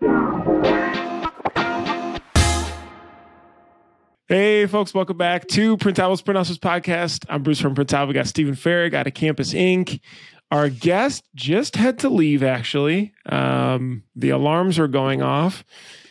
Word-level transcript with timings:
Hey, 0.00 0.08
folks, 4.66 4.94
welcome 4.94 5.18
back 5.18 5.46
to 5.48 5.76
Printavo's 5.76 6.22
Print 6.22 6.38
Hustlers 6.38 6.58
podcast. 6.58 7.26
I'm 7.28 7.42
Bruce 7.42 7.60
from 7.60 7.74
Printavo. 7.74 8.08
We 8.08 8.14
got 8.14 8.26
Stephen 8.26 8.54
Farrig 8.54 8.94
out 8.94 9.06
of 9.06 9.12
Campus 9.12 9.52
Ink. 9.52 10.00
Our 10.50 10.70
guest 10.70 11.28
just 11.34 11.76
had 11.76 11.98
to 11.98 12.08
leave, 12.08 12.42
actually. 12.42 13.12
Um, 13.26 14.04
the 14.16 14.30
alarms 14.30 14.78
are 14.78 14.88
going 14.88 15.20
off. 15.20 15.64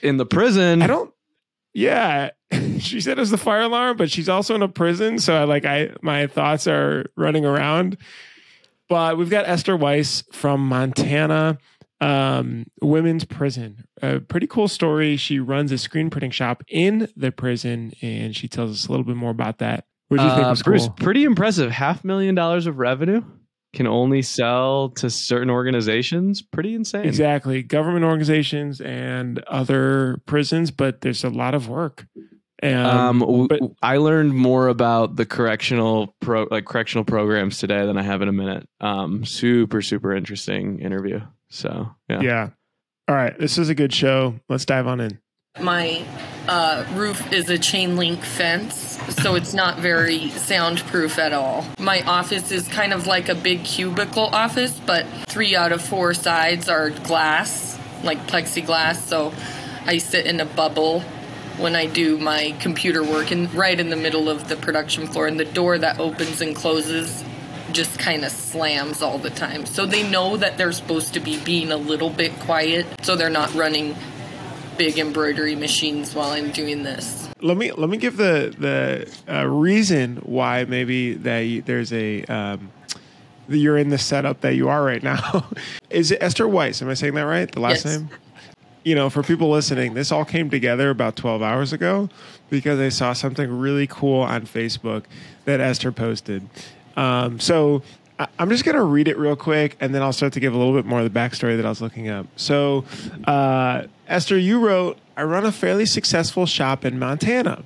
in 0.03 0.17
the 0.17 0.25
prison. 0.25 0.83
I 0.83 0.87
don't, 0.87 1.11
yeah. 1.73 2.29
she 2.79 3.01
said 3.01 3.17
it 3.17 3.21
was 3.21 3.31
the 3.31 3.37
fire 3.37 3.61
alarm, 3.61 3.97
but 3.97 4.11
she's 4.11 4.29
also 4.29 4.53
in 4.53 4.61
a 4.61 4.69
prison. 4.69 5.17
So 5.17 5.35
I 5.35 5.45
like, 5.45 5.65
I, 5.65 5.93
my 6.03 6.27
thoughts 6.27 6.67
are 6.67 7.07
running 7.17 7.43
around. 7.43 7.97
But 8.87 9.17
we've 9.17 9.31
got 9.31 9.49
Esther 9.49 9.75
Weiss 9.75 10.23
from 10.31 10.67
Montana 10.67 11.57
um, 12.01 12.65
women's 12.81 13.25
prison. 13.25 13.83
A 14.01 14.19
pretty 14.19 14.47
cool 14.47 14.67
story. 14.67 15.17
She 15.17 15.39
runs 15.39 15.71
a 15.71 15.77
screen 15.77 16.09
printing 16.09 16.31
shop 16.31 16.63
in 16.67 17.07
the 17.15 17.31
prison, 17.31 17.91
and 18.01 18.35
she 18.35 18.47
tells 18.47 18.71
us 18.71 18.87
a 18.87 18.91
little 18.91 19.05
bit 19.05 19.15
more 19.17 19.31
about 19.31 19.57
that. 19.59 19.85
What 20.07 20.17
do 20.17 20.23
you 20.23 20.29
think 20.31 20.45
Uh, 20.47 20.49
was 20.49 20.63
Bruce, 20.63 20.87
cool? 20.87 20.95
pretty 20.95 21.23
impressive. 21.23 21.71
Half 21.71 22.03
million 22.03 22.33
dollars 22.35 22.65
of 22.67 22.79
revenue 22.79 23.21
can 23.73 23.85
only 23.85 24.21
sell 24.23 24.89
to 24.89 25.09
certain 25.09 25.49
organizations. 25.51 26.41
Pretty 26.41 26.73
insane. 26.73 27.05
Exactly, 27.05 27.61
government 27.61 28.03
organizations 28.05 28.81
and 28.81 29.39
other 29.47 30.19
prisons, 30.25 30.71
but 30.71 31.01
there's 31.01 31.23
a 31.23 31.29
lot 31.29 31.53
of 31.53 31.69
work. 31.69 32.07
Um, 32.63 32.73
Um, 32.75 33.19
w- 33.19 33.47
but- 33.47 33.61
I 33.83 33.97
learned 33.97 34.33
more 34.33 34.67
about 34.67 35.15
the 35.15 35.25
correctional 35.25 36.15
pro, 36.19 36.47
like 36.49 36.65
correctional 36.65 37.05
programs 37.05 37.59
today 37.59 37.85
than 37.85 37.97
I 37.97 38.01
have 38.01 38.21
in 38.21 38.27
a 38.27 38.33
minute. 38.33 38.67
Um, 38.81 39.23
super, 39.25 39.81
super 39.81 40.15
interesting 40.15 40.79
interview. 40.79 41.21
So 41.49 41.89
yeah. 42.09 42.21
yeah. 42.21 42.49
All 43.07 43.15
right, 43.15 43.37
this 43.39 43.57
is 43.57 43.69
a 43.69 43.75
good 43.75 43.93
show. 43.93 44.35
Let's 44.49 44.65
dive 44.65 44.85
on 44.85 44.99
in. 44.99 45.19
My 45.59 46.05
uh, 46.47 46.85
roof 46.93 47.33
is 47.33 47.49
a 47.49 47.57
chain 47.57 47.95
link 47.95 48.21
fence, 48.21 48.99
so 49.21 49.35
it's 49.35 49.53
not 49.53 49.79
very 49.79 50.29
soundproof 50.29 51.17
at 51.17 51.33
all. 51.33 51.65
My 51.79 52.01
office 52.03 52.51
is 52.51 52.67
kind 52.67 52.93
of 52.93 53.07
like 53.07 53.29
a 53.29 53.35
big 53.35 53.65
cubicle 53.65 54.25
office, 54.25 54.79
but 54.85 55.07
three 55.27 55.55
out 55.55 55.71
of 55.71 55.81
four 55.81 56.13
sides 56.13 56.69
are 56.69 56.91
glass, 56.91 57.79
like 58.03 58.19
plexiglass, 58.27 58.97
so 58.97 59.33
I 59.85 59.97
sit 59.97 60.27
in 60.27 60.39
a 60.39 60.45
bubble 60.45 61.01
when 61.57 61.75
I 61.75 61.87
do 61.87 62.17
my 62.19 62.55
computer 62.61 63.03
work 63.03 63.31
and 63.31 63.53
right 63.53 63.77
in 63.77 63.89
the 63.89 63.97
middle 63.97 64.29
of 64.29 64.47
the 64.47 64.55
production 64.55 65.07
floor 65.07 65.27
and 65.27 65.39
the 65.39 65.45
door 65.45 65.77
that 65.77 65.99
opens 65.99 66.41
and 66.41 66.55
closes 66.55 67.23
just 67.73 67.99
kind 67.99 68.23
of 68.25 68.31
slams 68.31 69.01
all 69.01 69.17
the 69.17 69.29
time. 69.29 69.65
So 69.65 69.85
they 69.85 70.07
know 70.09 70.37
that 70.37 70.57
they're 70.57 70.71
supposed 70.71 71.13
to 71.13 71.19
be 71.19 71.39
being 71.43 71.71
a 71.71 71.77
little 71.77 72.09
bit 72.09 72.31
quiet 72.39 72.85
so 73.01 73.15
they're 73.15 73.29
not 73.29 73.53
running 73.53 73.95
big 74.77 74.97
embroidery 74.97 75.55
machines 75.55 76.15
while 76.15 76.29
I'm 76.31 76.51
doing 76.51 76.83
this. 76.83 77.29
Let 77.41 77.57
me 77.57 77.71
let 77.71 77.89
me 77.89 77.97
give 77.97 78.17
the 78.17 78.53
the 78.57 79.33
uh, 79.33 79.45
reason 79.47 80.17
why 80.17 80.65
maybe 80.65 81.13
that 81.15 81.39
you, 81.39 81.61
there's 81.61 81.93
a 81.93 82.23
um, 82.25 82.69
that 83.47 83.57
you're 83.57 83.77
in 83.77 83.89
the 83.89 83.97
setup 83.97 84.41
that 84.41 84.55
you 84.55 84.69
are 84.69 84.83
right 84.83 85.01
now. 85.01 85.47
is 85.89 86.11
it 86.11 86.21
Esther 86.21 86.47
Weiss? 86.47 86.81
Am 86.81 86.89
I 86.89 86.93
saying 86.95 87.13
that 87.15 87.23
right? 87.23 87.49
The 87.51 87.59
last 87.61 87.85
Yes. 87.85 87.97
name. 87.99 88.09
You 88.83 88.95
know, 88.95 89.09
for 89.09 89.23
people 89.23 89.49
listening, 89.51 89.93
this 89.93 90.11
all 90.11 90.23
came 90.23 90.49
together 90.49 90.89
about 90.89 91.15
12 91.17 91.41
hours 91.41 91.73
ago 91.73 92.09
because 92.49 92.79
I 92.79 92.87
saw 92.89 93.11
something 93.11 93.59
really 93.59 93.87
cool 93.87 94.21
on 94.21 94.43
Facebook 94.43 95.03
that 95.45 95.59
Esther 95.59 95.91
posted. 95.91 96.47
Um, 96.99 97.39
so 97.39 97.81
I- 98.19 98.27
I'm 98.37 98.49
just 98.49 98.65
going 98.65 98.75
to 98.75 98.83
read 98.83 99.07
it 99.07 99.17
real 99.17 99.35
quick 99.37 99.77
and 99.79 99.95
then 99.95 100.01
I'll 100.01 100.13
start 100.13 100.33
to 100.33 100.39
give 100.39 100.53
a 100.53 100.57
little 100.57 100.73
bit 100.73 100.85
more 100.85 100.99
of 100.99 101.11
the 101.11 101.19
backstory 101.19 101.55
that 101.55 101.65
I 101.65 101.69
was 101.69 101.81
looking 101.81 102.09
up. 102.09 102.27
So, 102.35 102.83
uh, 103.25 103.83
Esther, 104.07 104.37
you 104.37 104.59
wrote, 104.59 104.97
I 105.15 105.23
run 105.23 105.45
a 105.45 105.51
fairly 105.51 105.85
successful 105.85 106.45
shop 106.45 106.83
in 106.83 106.99
Montana. 106.99 107.63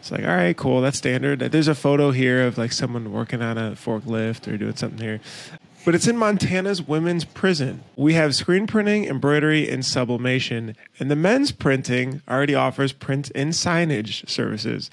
It's 0.00 0.10
like, 0.10 0.22
all 0.22 0.34
right, 0.34 0.56
cool. 0.56 0.80
That's 0.80 0.98
standard. 0.98 1.38
There's 1.38 1.68
a 1.68 1.76
photo 1.76 2.10
here 2.10 2.44
of 2.44 2.58
like 2.58 2.72
someone 2.72 3.12
working 3.12 3.40
on 3.40 3.56
a 3.56 3.72
forklift 3.72 4.52
or 4.52 4.56
doing 4.56 4.74
something 4.74 4.98
here. 4.98 5.20
But 5.84 5.94
it's 5.94 6.08
in 6.08 6.16
Montana's 6.16 6.82
women's 6.82 7.24
prison. 7.24 7.82
We 7.96 8.14
have 8.14 8.34
screen 8.34 8.66
printing, 8.66 9.04
embroidery, 9.04 9.68
and 9.68 9.84
sublimation. 9.84 10.76
And 10.98 11.10
the 11.10 11.16
men's 11.16 11.52
printing 11.52 12.22
already 12.28 12.54
offers 12.54 12.92
print 12.92 13.30
and 13.34 13.52
signage 13.52 14.28
services. 14.28 14.90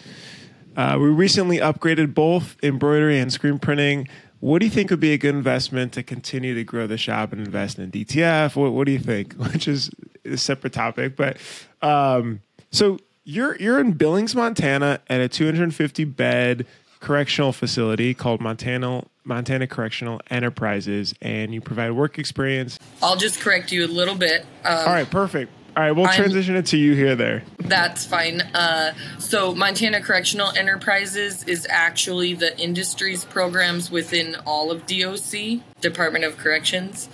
Uh, 0.80 0.98
we 0.98 1.10
recently 1.10 1.58
upgraded 1.58 2.14
both 2.14 2.56
embroidery 2.64 3.20
and 3.20 3.34
screen 3.34 3.60
printing. 3.60 4.08
What 4.40 4.60
do 4.60 4.66
you 4.66 4.72
think 4.72 4.92
would 4.92 5.02
be 5.02 5.12
a 5.12 5.18
good 5.18 5.36
investment 5.36 5.92
to 5.92 6.04
continue 6.04 6.56
to 6.56 6.64
grow 6.64 6.88
the 6.88 6.98
shop 6.98 7.34
and 7.34 7.46
invest 7.46 7.80
in 7.80 7.92
DTF? 7.92 8.56
What, 8.56 8.72
what 8.72 8.86
do 8.86 8.94
you 8.94 9.00
think? 9.00 9.34
Which 9.52 9.68
is 9.68 9.92
a 10.24 10.38
separate 10.38 10.72
topic, 10.72 11.18
but 11.18 11.36
um, 11.82 12.40
so 12.72 12.98
you're 13.26 13.58
you're 13.58 13.82
in 13.82 13.92
Billings, 13.92 14.34
Montana, 14.34 15.02
at 15.10 15.20
a 15.20 15.28
250 15.28 16.06
bed 16.06 16.66
correctional 17.02 17.52
facility 17.52 18.14
called 18.14 18.40
Montana 18.40 19.04
Montana 19.26 19.68
Correctional 19.68 20.22
Enterprises, 20.30 21.14
and 21.22 21.54
you 21.54 21.60
provide 21.60 21.92
work 21.92 22.18
experience. 22.18 22.80
I'll 23.04 23.18
just 23.18 23.42
correct 23.42 23.74
you 23.74 23.86
a 23.86 23.88
little 23.88 24.16
bit. 24.16 24.44
Um, 24.64 24.78
All 24.78 24.86
right, 24.94 25.10
perfect. 25.10 25.52
All 25.76 25.84
right, 25.84 25.92
we'll 25.92 26.08
I'm- 26.08 26.16
transition 26.16 26.56
it 26.56 26.68
to 26.68 26.78
you 26.78 26.94
here. 26.96 27.18
There. 27.18 27.44
That's 27.70 28.06
fine. 28.06 28.42
Uh, 28.42 28.94
so, 29.20 29.54
Montana 29.54 30.02
Correctional 30.02 30.52
Enterprises 30.58 31.44
is 31.44 31.68
actually 31.70 32.34
the 32.34 32.58
industries 32.60 33.24
programs 33.26 33.92
within 33.92 34.36
all 34.46 34.72
of 34.72 34.88
DOC, 34.88 35.62
Department 35.80 36.26
of 36.26 36.38
Corrections. 36.38 37.10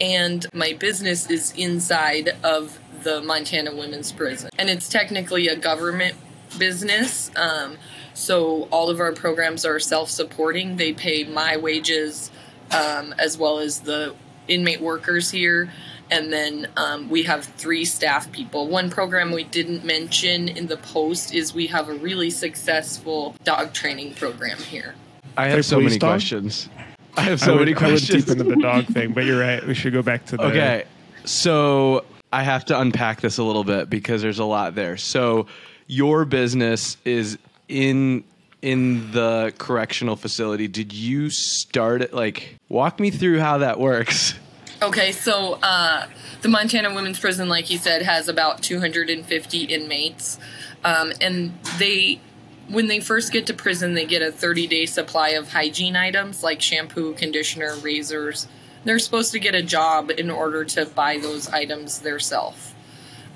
And 0.00 0.46
my 0.54 0.72
business 0.72 1.28
is 1.30 1.52
inside 1.56 2.30
of 2.42 2.78
the 3.02 3.20
Montana 3.20 3.74
Women's 3.74 4.10
Prison. 4.12 4.48
And 4.58 4.70
it's 4.70 4.88
technically 4.88 5.48
a 5.48 5.56
government 5.56 6.16
business. 6.58 7.30
Um, 7.36 7.76
so, 8.14 8.62
all 8.70 8.88
of 8.88 9.00
our 9.00 9.12
programs 9.12 9.66
are 9.66 9.78
self 9.78 10.08
supporting. 10.08 10.76
They 10.76 10.94
pay 10.94 11.24
my 11.24 11.58
wages 11.58 12.30
um, 12.70 13.14
as 13.18 13.36
well 13.36 13.58
as 13.58 13.80
the 13.80 14.14
inmate 14.48 14.80
workers 14.80 15.30
here. 15.30 15.70
And 16.10 16.32
then 16.32 16.68
um, 16.76 17.08
we 17.08 17.22
have 17.24 17.44
three 17.44 17.84
staff 17.84 18.30
people. 18.32 18.68
One 18.68 18.90
program 18.90 19.30
we 19.30 19.44
didn't 19.44 19.84
mention 19.84 20.48
in 20.48 20.66
the 20.66 20.76
post 20.78 21.34
is 21.34 21.54
we 21.54 21.66
have 21.68 21.88
a 21.88 21.94
really 21.94 22.30
successful 22.30 23.34
dog 23.44 23.72
training 23.72 24.14
program 24.14 24.58
here. 24.58 24.94
I 25.36 25.48
have 25.48 25.64
so 25.64 25.80
many 25.80 25.98
dog? 25.98 26.10
questions. 26.10 26.68
I 27.16 27.22
have 27.22 27.42
I 27.42 27.46
so 27.46 27.52
would, 27.52 27.60
many 27.60 27.72
I 27.72 27.74
would 27.74 27.90
questions. 27.90 28.24
deep 28.24 28.32
into 28.32 28.44
the 28.44 28.60
dog 28.60 28.86
thing, 28.92 29.12
but 29.12 29.24
you're 29.24 29.40
right. 29.40 29.64
We 29.66 29.74
should 29.74 29.92
go 29.92 30.02
back 30.02 30.24
to 30.26 30.36
the. 30.36 30.44
Okay. 30.44 30.84
So 31.24 32.04
I 32.32 32.42
have 32.42 32.64
to 32.66 32.80
unpack 32.80 33.20
this 33.20 33.38
a 33.38 33.42
little 33.42 33.64
bit 33.64 33.90
because 33.90 34.22
there's 34.22 34.38
a 34.38 34.44
lot 34.44 34.74
there. 34.74 34.96
So 34.96 35.46
your 35.86 36.24
business 36.24 36.96
is 37.04 37.38
in 37.68 38.24
in 38.62 39.12
the 39.12 39.52
correctional 39.58 40.16
facility. 40.16 40.68
Did 40.68 40.92
you 40.92 41.30
start 41.30 42.02
it 42.02 42.12
like 42.12 42.56
walk 42.68 42.98
me 42.98 43.10
through 43.10 43.40
how 43.40 43.58
that 43.58 43.78
works? 43.78 44.34
Okay, 44.80 45.10
so 45.10 45.54
uh, 45.60 46.06
the 46.42 46.48
Montana 46.48 46.94
Women's 46.94 47.18
Prison, 47.18 47.48
like 47.48 47.68
you 47.68 47.78
said, 47.78 48.02
has 48.02 48.28
about 48.28 48.62
250 48.62 49.64
inmates. 49.64 50.38
Um, 50.84 51.12
and 51.20 51.52
they, 51.78 52.20
when 52.68 52.86
they 52.86 53.00
first 53.00 53.32
get 53.32 53.48
to 53.48 53.54
prison, 53.54 53.94
they 53.94 54.06
get 54.06 54.22
a 54.22 54.30
30 54.30 54.68
day 54.68 54.86
supply 54.86 55.30
of 55.30 55.50
hygiene 55.50 55.96
items 55.96 56.44
like 56.44 56.62
shampoo, 56.62 57.14
conditioner, 57.14 57.74
razors. 57.82 58.46
They're 58.84 59.00
supposed 59.00 59.32
to 59.32 59.40
get 59.40 59.56
a 59.56 59.62
job 59.62 60.12
in 60.12 60.30
order 60.30 60.64
to 60.66 60.86
buy 60.86 61.18
those 61.18 61.48
items 61.48 61.98
themselves. 61.98 62.72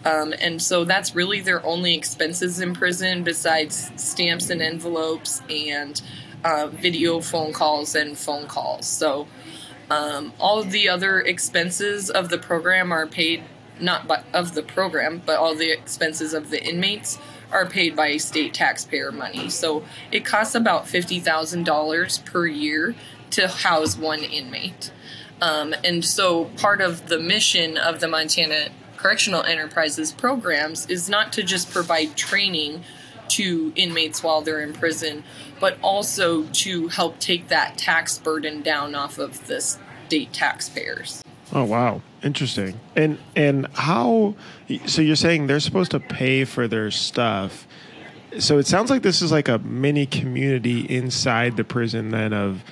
Um, 0.05 0.33
and 0.41 0.63
so 0.63 0.85
that's 0.85 1.17
really 1.17 1.41
their 1.41 1.65
only 1.67 1.97
expenses 1.97 2.61
in 2.61 2.73
prison 2.73 3.25
besides 3.25 3.91
stamps 3.97 4.49
and 4.51 4.63
envelopes 4.63 5.43
and 5.51 6.01
uh, 6.45 6.69
video 6.69 7.21
phone 7.21 7.53
calls 7.53 7.97
and 7.97 8.17
phone 8.17 8.47
calls. 8.47 8.87
So 8.87 9.27
um, 9.91 10.33
all 10.39 10.63
the 10.63 10.89
other 10.89 11.21
expenses 11.21 12.11
of 12.11 12.29
the 12.29 12.39
program 12.39 12.93
are 12.93 13.07
paid 13.07 13.43
not 13.81 14.07
by, 14.07 14.23
of 14.33 14.55
the 14.55 14.63
program, 14.63 15.23
but 15.25 15.39
all 15.39 15.55
the 15.55 15.71
expenses 15.71 16.35
of 16.35 16.51
the 16.51 16.63
inmates 16.63 17.19
are 17.51 17.67
paid 17.67 17.95
by 17.97 18.17
state 18.17 18.55
taxpayer 18.55 19.13
money. 19.13 19.49
So 19.51 19.85
it 20.11 20.25
costs 20.25 20.55
about 20.55 20.89
fifty 20.89 21.21
thousand 21.21 21.65
dollars 21.65 22.19
per 22.19 22.47
year 22.47 22.95
to 23.31 23.49
house 23.49 23.97
one 23.97 24.21
inmate. 24.21 24.93
Um, 25.41 25.75
and 25.85 26.05
so 26.05 26.45
part 26.57 26.81
of 26.81 27.09
the 27.09 27.19
mission 27.19 27.77
of 27.77 28.01
the 28.01 28.09
Montana 28.09 28.69
Correctional 28.97 29.43
Enterprises 29.43 30.13
programs 30.13 30.87
is 30.89 31.09
not 31.09 31.33
to 31.33 31.43
just 31.43 31.71
provide 31.71 32.17
training 32.17 32.85
to 33.31 33.73
inmates 33.75 34.23
while 34.23 34.43
they're 34.43 34.61
in 34.61 34.73
prison, 34.73 35.25
but 35.63 35.79
also 35.81 36.43
to 36.47 36.89
help 36.89 37.21
take 37.21 37.47
that 37.47 37.79
tax 37.79 38.19
burden 38.19 38.63
down 38.63 38.97
off 38.97 39.17
of 39.17 39.47
the 39.47 39.61
state 39.61 40.33
taxpayers. 40.33 41.23
Oh 41.53 41.63
wow, 41.63 42.03
interesting. 42.25 42.81
And 42.97 43.17
and 43.37 43.69
how? 43.75 44.35
So 44.87 45.01
you're 45.03 45.15
saying 45.15 45.47
they're 45.47 45.61
supposed 45.61 45.93
to 45.93 46.01
pay 46.01 46.45
for 46.45 46.67
their 46.67 46.91
stuff. 46.91 47.69
So 48.41 48.59
it 48.59 48.67
sounds 48.67 48.91
like 48.91 49.03
this 49.03 49.23
is 49.23 49.31
like 49.31 49.49
a 49.49 49.59
mini 49.59 50.05
community 50.05 50.81
inside 50.81 51.57
the 51.57 51.63
prison 51.65 52.11
then 52.11 52.33
of 52.33 52.65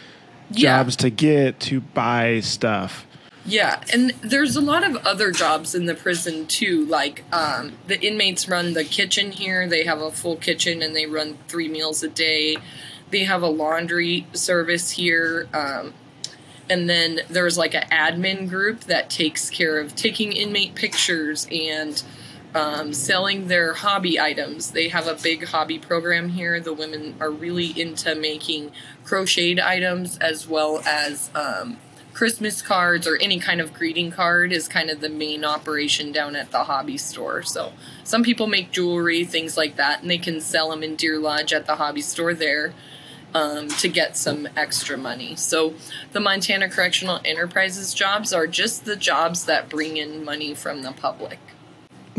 Yeah. 0.50 0.78
jobs 0.82 0.96
to 0.96 1.10
get 1.10 1.60
to 1.60 1.81
buy 1.82 2.40
stuff. 2.40 3.06
Yeah, 3.44 3.82
and 3.92 4.10
there's 4.20 4.54
a 4.56 4.60
lot 4.60 4.84
of 4.84 4.96
other 5.06 5.32
jobs 5.32 5.75
in 5.75 5.87
the 5.87 5.94
prison 5.94 6.46
too. 6.46 6.84
Like 6.87 7.25
um, 7.32 7.72
the 7.87 8.00
inmates 8.00 8.48
run 8.48 8.75
the 8.75 8.84
kitchen 8.84 9.32
here. 9.32 9.66
They 9.69 9.84
have 9.84 10.00
a 10.00 10.10
full 10.10 10.37
kitchen 10.37 10.82
and 10.82 10.94
they 10.94 11.06
run 11.06 11.38
three 11.48 11.69
meals 11.69 12.02
a 12.02 12.08
day. 12.08 12.58
They 13.10 13.25
have 13.25 13.42
a 13.42 13.48
laundry 13.48 14.26
service 14.34 14.90
here. 14.90 15.48
Um, 15.54 15.94
and 16.69 16.88
then 16.88 17.20
there's 17.28 17.58
like 17.58 17.75
an 17.75 17.88
admin 17.90 18.48
group 18.48 18.81
that 18.84 19.10
takes 19.10 19.50
care 19.50 19.78
of 19.81 19.96
taking 19.96 20.32
inmate 20.32 20.75
pictures 20.76 21.48
and 21.50 22.00
um, 22.54 22.92
selling 22.92 23.48
their 23.48 23.75
hobby 23.75 24.20
items. 24.20 24.70
They 24.70 24.88
have 24.88 25.06
a 25.06 25.14
big 25.14 25.46
hobby 25.46 25.78
program 25.78 26.28
here. 26.28 26.60
The 26.60 26.72
women 26.72 27.14
are 27.20 27.31
really 27.31 27.78
into 27.81 28.14
making 28.14 28.72
crocheted 29.04 29.58
items 29.58 30.19
as 30.19 30.46
well 30.46 30.81
as 30.87 31.31
um, 31.34 31.78
Christmas 32.20 32.61
cards 32.61 33.06
or 33.06 33.17
any 33.17 33.40
kind 33.40 33.62
of 33.62 33.72
greeting 33.72 34.11
card 34.11 34.52
is 34.52 34.69
kind 34.69 34.90
of 34.90 35.00
the 35.00 35.08
main 35.08 35.43
operation 35.43 36.12
down 36.12 36.37
at 36.37 36.50
the 36.50 36.64
hobby 36.64 36.99
store. 36.99 37.43
So 37.43 37.72
some 38.05 38.22
people 38.22 38.46
make 38.46 38.72
jewelry, 38.72 39.25
things 39.25 39.56
like 39.56 39.76
that, 39.76 40.02
and 40.02 40.11
they 40.11 40.19
can 40.19 40.43
sell 40.43 40.69
them 40.69 40.82
in 40.82 40.96
Deer 40.96 41.19
Lodge 41.19 41.55
at 41.55 41.64
the 41.64 41.76
hobby 41.76 42.02
store 42.02 42.34
there 42.34 42.75
um, 43.32 43.69
to 43.69 43.88
get 43.88 44.19
some 44.19 44.46
extra 44.55 44.99
money. 44.99 45.34
So 45.34 45.72
the 46.12 46.20
Montana 46.20 46.69
Correctional 46.69 47.20
Enterprises 47.25 47.94
jobs 47.94 48.34
are 48.34 48.46
just 48.46 48.84
the 48.84 48.96
jobs 48.96 49.46
that 49.46 49.70
bring 49.70 49.96
in 49.96 50.23
money 50.23 50.52
from 50.52 50.82
the 50.82 50.93
public. 50.93 51.38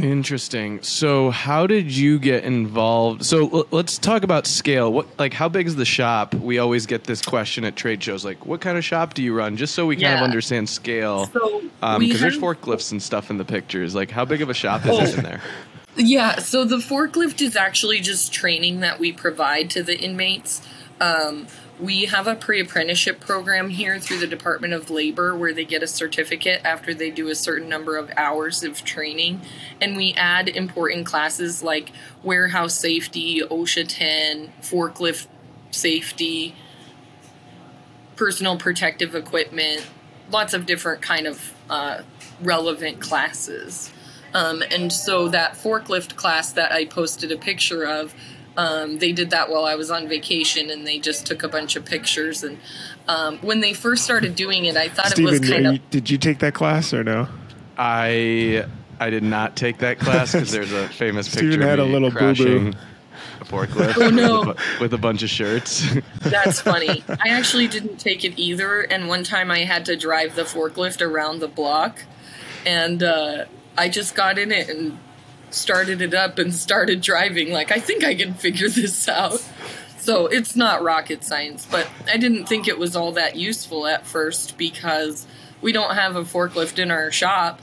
Interesting. 0.02 0.82
So, 0.82 1.30
how 1.30 1.68
did 1.68 1.92
you 1.92 2.18
get 2.20 2.44
involved? 2.44 3.24
So, 3.24 3.50
l- 3.50 3.68
let's 3.72 3.98
talk 3.98 4.24
about 4.24 4.48
scale. 4.48 4.92
What, 4.92 5.08
like, 5.20 5.34
how 5.34 5.48
big 5.48 5.68
is 5.68 5.76
the 5.76 5.86
shop? 5.86 6.34
We 6.34 6.60
always 6.60 6.86
get 6.86 7.04
this 7.04 7.22
question 7.22 7.64
at 7.66 7.76
trade 7.76 8.02
shows, 8.04 8.26
like, 8.26 8.46
what 8.46 8.62
kind 8.62 8.78
of 8.78 8.84
shop 8.84 9.14
do 9.14 9.22
you 9.22 9.36
run? 9.36 9.58
Just 9.58 9.76
so 9.76 9.86
we 9.86 9.96
kind 9.96 10.16
of 10.16 10.22
understand 10.22 10.70
scale. 10.70 11.28
So 11.28 11.62
Because 12.00 12.20
there's 12.20 12.38
forklifts 12.38 12.92
and 12.92 13.02
stuff 13.02 13.30
in 13.30 13.38
the 13.38 13.46
pictures. 13.46 13.94
Like, 13.94 14.10
how 14.10 14.26
big 14.26 14.42
of 14.42 14.50
a 14.50 14.54
shop 14.54 14.86
is 14.86 15.14
it 15.14 15.18
in 15.18 15.24
there? 15.24 15.42
Yeah, 15.98 16.38
so 16.38 16.64
the 16.64 16.78
forklift 16.78 17.42
is 17.42 17.58
actually 17.58 18.00
just 18.00 18.32
training 18.32 18.80
that 18.80 18.98
we 18.98 19.12
provide 19.12 19.70
to 19.72 19.84
the 19.84 20.00
inmates. 20.00 20.66
Um, 21.02 21.48
we 21.82 22.06
have 22.06 22.28
a 22.28 22.36
pre 22.36 22.62
apprenticeship 22.62 23.20
program 23.20 23.70
here 23.70 24.00
through 24.00 24.20
the 24.20 24.28
Department 24.28 24.74
of 24.74 24.92
Labor 24.92 25.36
where 25.36 25.52
they 25.52 25.66
get 25.66 25.82
a 25.82 25.88
certificate 25.88 26.62
after 26.64 26.94
they 26.94 27.10
do 27.10 27.28
a 27.30 27.36
certain 27.36 27.68
number 27.68 27.98
of 27.98 28.12
hours 28.16 28.64
of 28.64 28.84
training. 28.84 29.42
And 29.82 29.98
we 29.98 30.14
add 30.14 30.48
important 30.48 31.08
classes 31.08 31.64
like 31.64 31.92
warehouse 32.22 32.76
safety, 32.76 33.42
OSHA 33.42 33.88
10, 33.88 34.54
forklift 34.62 35.26
safety, 35.72 36.56
personal 38.16 38.58
protective 38.58 39.16
equipment, 39.16 39.90
lots 40.30 40.54
of 40.54 40.68
different 40.68 41.02
kind 41.02 41.26
of 41.26 41.54
uh, 41.68 42.04
relevant 42.44 43.02
classes. 43.02 43.92
Um, 44.34 44.64
and 44.72 44.94
so 44.94 45.28
that 45.30 45.54
forklift 45.54 46.16
class 46.16 46.54
that 46.54 46.72
I 46.72 46.86
posted 46.86 47.32
a 47.32 47.38
picture 47.38 47.86
of, 47.86 48.14
um, 48.58 48.98
they 49.00 49.12
did 49.12 49.30
that 49.32 49.50
while 49.50 49.66
I 49.66 49.76
was 49.76 49.90
on 49.92 50.08
vacation, 50.08 50.70
and 50.70 50.86
they 50.86 51.00
just 51.00 51.26
took 51.26 51.44
a 51.44 51.48
bunch 51.48 51.76
of 51.76 51.86
pictures. 51.86 52.44
And 52.44 52.58
um, 53.08 53.38
when 53.40 53.62
they 53.62 53.74
first 53.74 54.04
started 54.04 54.36
doing 54.36 54.66
it, 54.66 54.76
I 54.78 54.88
thought 54.90 55.18
it 55.18 55.24
was 55.24 55.40
kind 55.40 55.66
are 55.66 55.70
of 55.70 55.74
you- 55.76 55.82
did 55.90 56.10
you 56.10 56.18
take 56.18 56.40
that 56.40 56.54
class 56.54 56.94
or 56.94 57.04
no? 57.04 57.28
I 57.78 58.66
I 59.00 59.10
did 59.10 59.24
not 59.24 59.56
take 59.56 59.80
that 59.80 60.00
class 60.00 60.34
because 60.34 60.52
there's 60.52 60.72
a 60.72 60.88
famous 61.04 61.28
picture 61.28 61.52
Steven 61.54 61.68
had 61.68 61.80
of 61.80 61.86
a 61.86 61.88
me 61.88 61.94
little 61.94 62.10
boo-boo. 62.12 62.20
crashing 62.20 62.76
a 63.40 63.46
forklift 63.46 63.98
Oh, 63.98 64.10
no. 64.10 64.40
with, 64.42 64.50
a, 64.50 64.82
with 64.82 64.94
a 64.94 64.98
bunch 65.00 65.24
of 65.24 65.30
shirts. 65.30 65.86
That's 66.22 66.62
funny. 66.62 67.04
I 67.10 67.30
actually 67.30 67.68
didn't 67.68 67.98
take 68.00 68.24
it 68.24 68.38
either, 68.38 68.82
and 68.82 69.08
one 69.08 69.24
time 69.24 69.50
I 69.50 69.60
had 69.60 69.86
to 69.86 69.96
drive 69.96 70.36
the 70.36 70.44
forklift 70.44 71.02
around 71.02 71.40
the 71.40 71.48
block, 71.48 71.98
and 72.66 73.02
uh, 73.02 73.46
I 73.78 73.90
just 73.90 74.14
got 74.14 74.38
in 74.38 74.52
it 74.52 74.70
and 74.70 75.00
started 75.54 76.02
it 76.02 76.14
up 76.14 76.40
and 76.40 76.54
started 76.54 77.02
driving. 77.02 77.52
Like, 77.52 77.72
I 77.72 77.80
think 77.80 78.04
I 78.04 78.16
can 78.16 78.34
figure 78.34 78.70
this 78.70 79.08
out. 79.08 79.44
So 79.98 80.26
it's 80.26 80.56
not 80.56 80.82
rocket 80.82 81.24
science, 81.24 81.68
but 81.70 81.88
I 82.12 82.18
didn't 82.18 82.48
think 82.48 82.68
it 82.68 82.80
was 82.80 82.96
all 82.96 83.12
that 83.12 83.36
useful 83.36 83.86
at 83.86 84.08
first 84.08 84.58
because 84.58 85.28
we 85.62 85.72
don't 85.72 85.94
have 85.94 86.16
a 86.16 86.24
forklift 86.24 86.80
in 86.80 86.90
our 86.90 87.12
shop, 87.12 87.62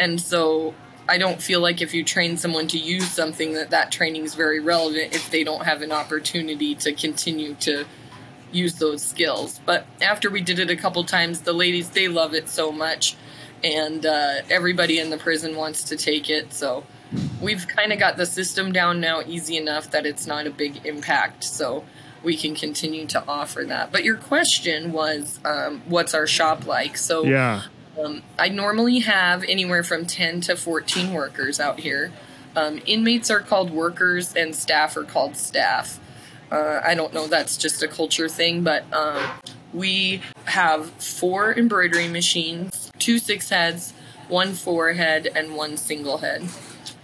and 0.00 0.20
so 0.20 0.74
I 1.08 1.18
don't 1.18 1.40
feel 1.40 1.60
like 1.60 1.80
if 1.80 1.94
you 1.94 2.02
train 2.02 2.36
someone 2.36 2.66
to 2.68 2.78
use 2.78 3.08
something 3.08 3.54
that 3.54 3.70
that 3.70 3.92
training 3.92 4.24
is 4.24 4.34
very 4.34 4.58
relevant 4.58 5.14
if 5.14 5.30
they 5.30 5.44
don't 5.44 5.64
have 5.64 5.80
an 5.82 5.92
opportunity 5.92 6.74
to 6.74 6.92
continue 6.92 7.54
to 7.60 7.84
use 8.50 8.74
those 8.74 9.02
skills. 9.02 9.60
But 9.64 9.86
after 10.02 10.28
we 10.28 10.40
did 10.40 10.58
it 10.58 10.70
a 10.70 10.76
couple 10.76 11.04
times, 11.04 11.42
the 11.42 11.52
ladies 11.52 11.90
they 11.90 12.08
love 12.08 12.34
it 12.34 12.48
so 12.48 12.72
much, 12.72 13.16
and 13.62 14.04
uh, 14.04 14.42
everybody 14.50 14.98
in 14.98 15.10
the 15.10 15.18
prison 15.18 15.54
wants 15.54 15.84
to 15.84 15.96
take 15.96 16.28
it. 16.28 16.52
So 16.52 16.82
we've 17.40 17.66
kind 17.68 17.92
of 17.92 17.98
got 17.98 18.16
the 18.16 18.26
system 18.26 18.72
down 18.72 19.00
now, 19.00 19.22
easy 19.26 19.56
enough 19.56 19.90
that 19.90 20.06
it's 20.06 20.26
not 20.26 20.46
a 20.46 20.50
big 20.50 20.84
impact. 20.86 21.44
So 21.44 21.84
we 22.22 22.36
can 22.36 22.54
continue 22.54 23.06
to 23.06 23.22
offer 23.28 23.64
that. 23.64 23.92
But 23.92 24.04
your 24.04 24.16
question 24.16 24.92
was, 24.92 25.38
um, 25.44 25.82
what's 25.86 26.14
our 26.14 26.26
shop 26.26 26.66
like? 26.66 26.96
So 26.96 27.24
Yeah. 27.24 27.62
um, 28.02 28.22
I 28.38 28.48
normally 28.48 29.00
have 29.00 29.44
anywhere 29.44 29.82
from 29.82 30.06
10 30.06 30.40
to 30.42 30.56
14 30.56 31.12
workers 31.12 31.60
out 31.60 31.80
here. 31.80 32.10
Um, 32.56 32.80
inmates 32.86 33.30
are 33.30 33.40
called 33.40 33.70
workers 33.70 34.34
and 34.34 34.56
staff 34.56 34.96
are 34.96 35.04
called 35.04 35.36
staff. 35.36 36.00
Uh, 36.50 36.80
I 36.84 36.94
don't 36.94 37.12
know, 37.12 37.26
that's 37.26 37.56
just 37.56 37.82
a 37.82 37.88
culture 37.88 38.28
thing, 38.28 38.62
but 38.62 38.84
um, 38.92 39.22
we 39.74 40.22
have 40.46 40.90
four 40.90 41.52
embroidery 41.52 42.08
machines, 42.08 42.90
two 42.98 43.18
six 43.18 43.50
heads, 43.50 43.92
one 44.28 44.54
four 44.54 44.92
head, 44.94 45.28
and 45.34 45.54
one 45.54 45.76
single 45.76 46.18
head. 46.18 46.48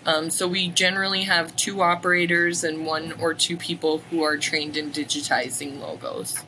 Um, 0.05 0.31
so 0.31 0.49
we 0.49 0.69
generally 0.69 1.23
have 1.23 1.55
two 1.57 1.81
operators 1.83 2.65
and 2.65 2.85
one 2.85 3.13
or 3.21 3.35
two 3.35 3.57
people 3.57 3.99
who 4.11 4.23
are 4.23 4.37
trained 4.37 4.77
in 4.77 4.91
digitizing 4.91 5.81
logos. 5.81 6.43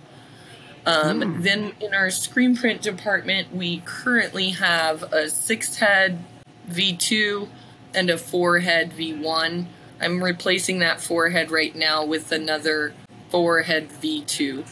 Um, 0.86 1.42
Then 1.42 1.72
in 1.80 1.94
our 1.94 2.10
screen 2.10 2.56
print 2.56 2.82
department, 2.82 3.54
we 3.54 3.82
currently 3.86 4.50
have 4.50 5.02
a 5.12 5.30
six 5.30 5.76
head 5.76 6.22
V2 6.68 7.48
and 7.94 8.10
a 8.10 8.18
four 8.18 8.58
head 8.58 8.92
V1. 8.92 9.66
I'm 10.00 10.22
replacing 10.22 10.80
that 10.80 11.00
four 11.00 11.30
head 11.30 11.50
right 11.50 11.74
now 11.74 12.04
with 12.04 12.32
another 12.32 12.92
four 13.30 13.62
head 13.62 13.88
V2. 13.88 14.66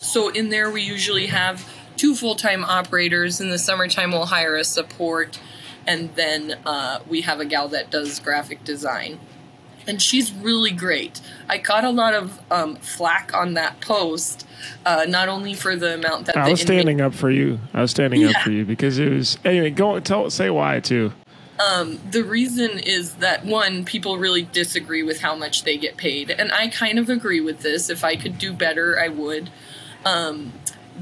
So 0.00 0.28
in 0.28 0.50
there, 0.50 0.70
we 0.70 0.82
usually 0.82 1.26
have 1.28 1.66
two 1.96 2.14
full 2.14 2.34
time 2.34 2.64
operators. 2.64 3.40
In 3.40 3.50
the 3.50 3.58
summertime, 3.58 4.12
we'll 4.12 4.26
hire 4.26 4.56
a 4.56 4.64
support, 4.64 5.40
and 5.86 6.14
then 6.14 6.58
uh, 6.66 7.00
we 7.08 7.20
have 7.22 7.40
a 7.40 7.44
gal 7.44 7.68
that 7.68 7.90
does 7.90 8.18
graphic 8.18 8.64
design 8.64 9.18
and 9.86 10.02
she's 10.02 10.32
really 10.32 10.70
great. 10.70 11.20
I 11.48 11.58
got 11.58 11.84
a 11.84 11.90
lot 11.90 12.14
of 12.14 12.40
um, 12.50 12.76
flack 12.76 13.32
on 13.34 13.54
that 13.54 13.80
post, 13.80 14.46
uh, 14.84 15.06
not 15.08 15.28
only 15.28 15.54
for 15.54 15.76
the 15.76 15.94
amount 15.94 16.26
that 16.26 16.36
I 16.36 16.50
was 16.50 16.60
inmate- 16.60 16.66
standing 16.66 17.00
up 17.00 17.14
for 17.14 17.30
you. 17.30 17.58
I 17.72 17.82
was 17.82 17.90
standing 17.90 18.24
up 18.24 18.36
for 18.42 18.50
you 18.50 18.64
because 18.64 18.98
it 18.98 19.10
was 19.10 19.38
anyway. 19.44 19.70
Go 19.70 20.00
tell 20.00 20.30
say 20.30 20.50
why 20.50 20.80
too. 20.80 21.12
the 22.10 22.22
reason 22.22 22.78
is 22.78 23.14
that 23.14 23.44
one, 23.44 23.84
people 23.84 24.18
really 24.18 24.42
disagree 24.42 25.02
with 25.02 25.20
how 25.20 25.34
much 25.34 25.64
they 25.64 25.78
get 25.78 25.96
paid, 25.96 26.30
and 26.30 26.52
I 26.52 26.68
kind 26.68 26.98
of 26.98 27.08
agree 27.08 27.40
with 27.40 27.60
this. 27.60 27.88
If 27.88 28.04
I 28.04 28.16
could 28.16 28.38
do 28.38 28.52
better, 28.52 28.98
I 28.98 29.08
would. 29.08 29.50
Um, 30.04 30.52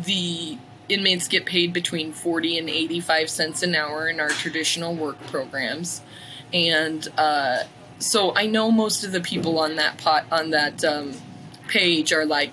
the 0.04 0.58
inmates 0.88 1.28
get 1.28 1.46
paid 1.46 1.72
between 1.72 2.12
40 2.12 2.58
and 2.58 2.70
85 2.70 3.30
cents 3.30 3.62
an 3.62 3.74
hour 3.74 4.08
in 4.08 4.20
our 4.20 4.28
traditional 4.28 4.94
work 4.94 5.18
programs, 5.28 6.02
and 6.52 7.06
uh, 7.16 7.64
so 7.98 8.34
I 8.36 8.46
know 8.46 8.70
most 8.70 9.04
of 9.04 9.12
the 9.12 9.20
people 9.20 9.58
on 9.58 9.76
that 9.76 9.98
pot 9.98 10.26
on 10.30 10.50
that 10.50 10.84
um, 10.84 11.12
page 11.68 12.12
are 12.12 12.26
like 12.26 12.52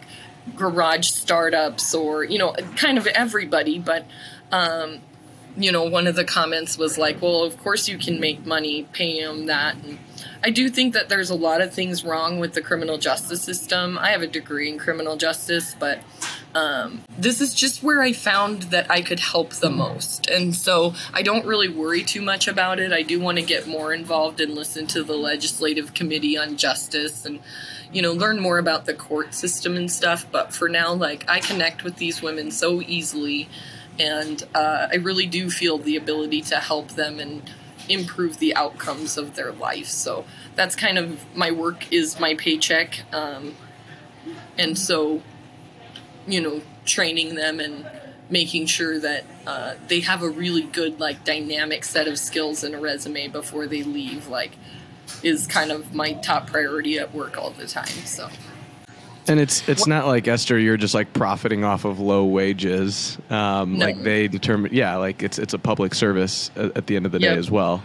garage 0.55 1.07
startups 1.07 1.93
or 1.93 2.23
you 2.23 2.37
know 2.37 2.53
kind 2.75 2.97
of 2.97 3.07
everybody, 3.07 3.79
but 3.79 4.05
you 5.55 5.71
know, 5.71 5.83
one 5.83 6.07
of 6.07 6.15
the 6.15 6.25
comments 6.25 6.77
was 6.77 6.97
like, 6.97 7.21
well, 7.21 7.43
of 7.43 7.57
course 7.57 7.87
you 7.87 7.97
can 7.97 8.19
make 8.19 8.45
money, 8.45 8.87
pay 8.93 9.21
them 9.21 9.47
that. 9.47 9.75
And 9.75 9.99
I 10.43 10.49
do 10.49 10.69
think 10.69 10.93
that 10.93 11.09
there's 11.09 11.29
a 11.29 11.35
lot 11.35 11.61
of 11.61 11.73
things 11.73 12.03
wrong 12.03 12.39
with 12.39 12.53
the 12.53 12.61
criminal 12.61 12.97
justice 12.97 13.43
system. 13.43 13.97
I 13.99 14.09
have 14.09 14.21
a 14.21 14.27
degree 14.27 14.69
in 14.69 14.79
criminal 14.79 15.15
justice, 15.17 15.75
but 15.77 15.99
um, 16.55 17.01
this 17.17 17.41
is 17.41 17.53
just 17.53 17.83
where 17.83 18.01
I 18.01 18.13
found 18.13 18.63
that 18.63 18.89
I 18.89 19.01
could 19.01 19.19
help 19.19 19.51
the 19.53 19.69
most. 19.69 20.27
And 20.29 20.55
so 20.55 20.95
I 21.13 21.21
don't 21.21 21.45
really 21.45 21.69
worry 21.69 22.03
too 22.03 22.21
much 22.21 22.47
about 22.47 22.79
it. 22.79 22.91
I 22.91 23.03
do 23.03 23.19
want 23.19 23.37
to 23.37 23.43
get 23.43 23.67
more 23.67 23.93
involved 23.93 24.41
and 24.41 24.55
listen 24.55 24.87
to 24.87 25.03
the 25.03 25.15
legislative 25.15 25.93
committee 25.93 26.37
on 26.37 26.57
justice 26.57 27.25
and, 27.25 27.39
you 27.93 28.01
know, 28.01 28.13
learn 28.13 28.39
more 28.39 28.57
about 28.57 28.85
the 28.85 28.93
court 28.93 29.33
system 29.33 29.75
and 29.77 29.91
stuff. 29.91 30.25
But 30.31 30.53
for 30.53 30.67
now, 30.67 30.93
like, 30.93 31.29
I 31.29 31.39
connect 31.39 31.83
with 31.83 31.97
these 31.97 32.21
women 32.21 32.51
so 32.51 32.81
easily 32.81 33.47
and 33.99 34.43
uh, 34.55 34.87
I 34.91 34.95
really 34.95 35.25
do 35.25 35.49
feel 35.49 35.77
the 35.77 35.95
ability 35.95 36.41
to 36.43 36.57
help 36.57 36.89
them 36.89 37.19
and 37.19 37.49
improve 37.89 38.39
the 38.39 38.55
outcomes 38.55 39.17
of 39.17 39.35
their 39.35 39.51
life. 39.51 39.87
So 39.87 40.25
that's 40.55 40.75
kind 40.75 40.97
of 40.97 41.35
my 41.35 41.51
work 41.51 41.91
is 41.91 42.19
my 42.19 42.35
paycheck, 42.35 43.03
um, 43.13 43.55
and 44.57 44.77
so 44.77 45.21
you 46.27 46.41
know 46.41 46.61
training 46.85 47.35
them 47.35 47.59
and 47.59 47.85
making 48.29 48.65
sure 48.65 48.97
that 48.99 49.25
uh, 49.45 49.75
they 49.87 49.99
have 49.99 50.23
a 50.23 50.29
really 50.29 50.63
good 50.63 50.99
like 50.99 51.23
dynamic 51.25 51.83
set 51.83 52.07
of 52.07 52.17
skills 52.17 52.63
in 52.63 52.73
a 52.73 52.79
resume 52.79 53.27
before 53.27 53.67
they 53.67 53.83
leave 53.83 54.27
like 54.27 54.51
is 55.23 55.45
kind 55.47 55.71
of 55.71 55.93
my 55.93 56.13
top 56.13 56.47
priority 56.47 56.97
at 56.97 57.13
work 57.13 57.37
all 57.37 57.51
the 57.51 57.67
time 57.67 57.87
so 58.05 58.29
And 59.27 59.39
it's 59.39 59.67
it's 59.69 59.85
not 59.87 60.07
like 60.07 60.27
Esther, 60.27 60.57
you're 60.57 60.77
just 60.77 60.93
like 60.95 61.13
profiting 61.13 61.63
off 61.63 61.85
of 61.85 61.99
low 61.99 62.25
wages. 62.25 63.17
Um, 63.29 63.77
No. 63.77 63.85
Like 63.85 64.01
they 64.03 64.27
determine, 64.27 64.73
yeah, 64.73 64.95
like 64.97 65.21
it's 65.23 65.37
it's 65.39 65.53
a 65.53 65.59
public 65.59 65.93
service 65.93 66.49
at, 66.55 66.77
at 66.77 66.87
the 66.87 66.95
end 66.95 67.05
of 67.05 67.11
the 67.11 67.19
day 67.19 67.35
as 67.37 67.49
well. 67.51 67.83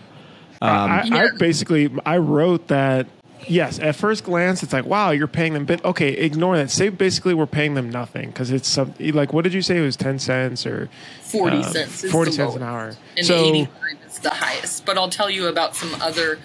Um, 0.63 0.71
I, 0.91 1.01
I 1.03 1.05
Yeah. 1.25 1.29
basically 1.39 1.91
I 2.07 2.17
wrote 2.19 2.69
that. 2.69 3.07
Yes, 3.49 3.79
at 3.79 3.95
first 3.95 4.25
glance, 4.25 4.63
it's 4.65 4.73
like, 4.73 4.87
wow, 4.87 5.11
you're 5.11 5.29
paying 5.29 5.53
them. 5.53 5.67
But 5.67 5.85
okay, 5.85 6.09
ignore 6.15 6.57
that. 6.57 6.71
Say 6.71 6.89
basically 6.89 7.35
we're 7.35 7.47
paying 7.47 7.75
them 7.75 7.91
nothing 7.91 8.31
because 8.31 8.51
it's 8.51 8.67
some 8.67 8.95
like 8.99 9.33
what 9.35 9.45
did 9.45 9.53
you 9.53 9.63
say 9.63 9.77
it 9.77 9.83
was 9.83 9.95
ten 9.95 10.19
cents 10.19 10.67
or 10.67 10.89
40 11.21 11.57
uh, 11.59 11.63
cents 11.63 12.11
forty 12.11 12.33
cents 12.33 12.57
an 12.57 12.63
hour. 12.63 12.97
and 13.17 13.27
so 13.27 13.35
85 13.45 13.71
is 14.07 14.19
the 14.21 14.31
highest 14.31 14.87
but 14.87 14.97
i'll 14.97 15.11
tell 15.11 15.29
you 15.29 15.47
about 15.49 15.77
some 15.77 15.95
other 16.01 16.39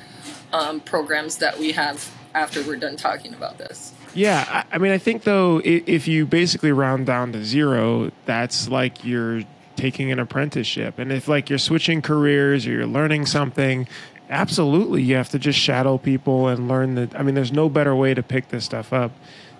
um, 0.53 0.79
programs 0.81 1.37
that 1.37 1.57
we 1.57 1.71
have 1.71 2.11
after 2.35 2.61
we're 2.63 2.75
done 2.75 2.97
talking 2.97 3.33
about 3.33 3.57
this 3.57 3.93
Yeah, 4.13 4.63
I, 4.71 4.77
mean, 4.77 4.91
I 4.91 4.97
think 4.97 5.23
though, 5.23 5.61
if 5.63 6.07
you 6.07 6.25
basically 6.25 6.71
round 6.71 7.05
down 7.05 7.31
to 7.33 7.43
zero, 7.45 8.11
that's 8.25 8.67
like 8.67 9.05
you're 9.05 9.43
taking 9.75 10.11
an 10.11 10.19
apprenticeship, 10.19 10.99
and 10.99 11.11
if 11.11 11.27
like 11.27 11.49
you're 11.49 11.59
switching 11.59 12.01
careers 12.01 12.67
or 12.67 12.71
you're 12.71 12.85
learning 12.85 13.25
something, 13.25 13.87
absolutely, 14.29 15.01
you 15.01 15.15
have 15.15 15.29
to 15.29 15.39
just 15.39 15.57
shadow 15.59 15.97
people 15.97 16.47
and 16.49 16.67
learn 16.67 16.95
that. 16.95 17.17
I 17.17 17.23
mean, 17.23 17.35
there's 17.35 17.53
no 17.53 17.69
better 17.69 17.95
way 17.95 18.13
to 18.13 18.21
pick 18.23 18.49
this 18.49 18.65
stuff 18.65 18.91
up 18.93 19.11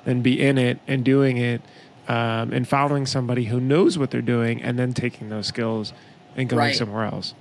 than 0.03 0.22
be 0.22 0.41
in 0.41 0.58
it 0.58 0.79
and 0.88 1.03
doing 1.05 1.38
it, 1.38 1.62
um, 2.08 2.51
and 2.51 2.67
following 2.67 3.05
somebody 3.05 3.46
who 3.46 3.60
knows 3.60 3.98
what 3.98 4.12
they're 4.12 4.22
doing, 4.22 4.62
and 4.62 4.77
then 4.77 4.93
taking 4.93 5.29
those 5.29 5.48
skills 5.48 5.93
and 6.36 6.50
going 6.50 6.60
Right. 6.60 6.75
somewhere 6.75 7.05
else. 7.05 7.34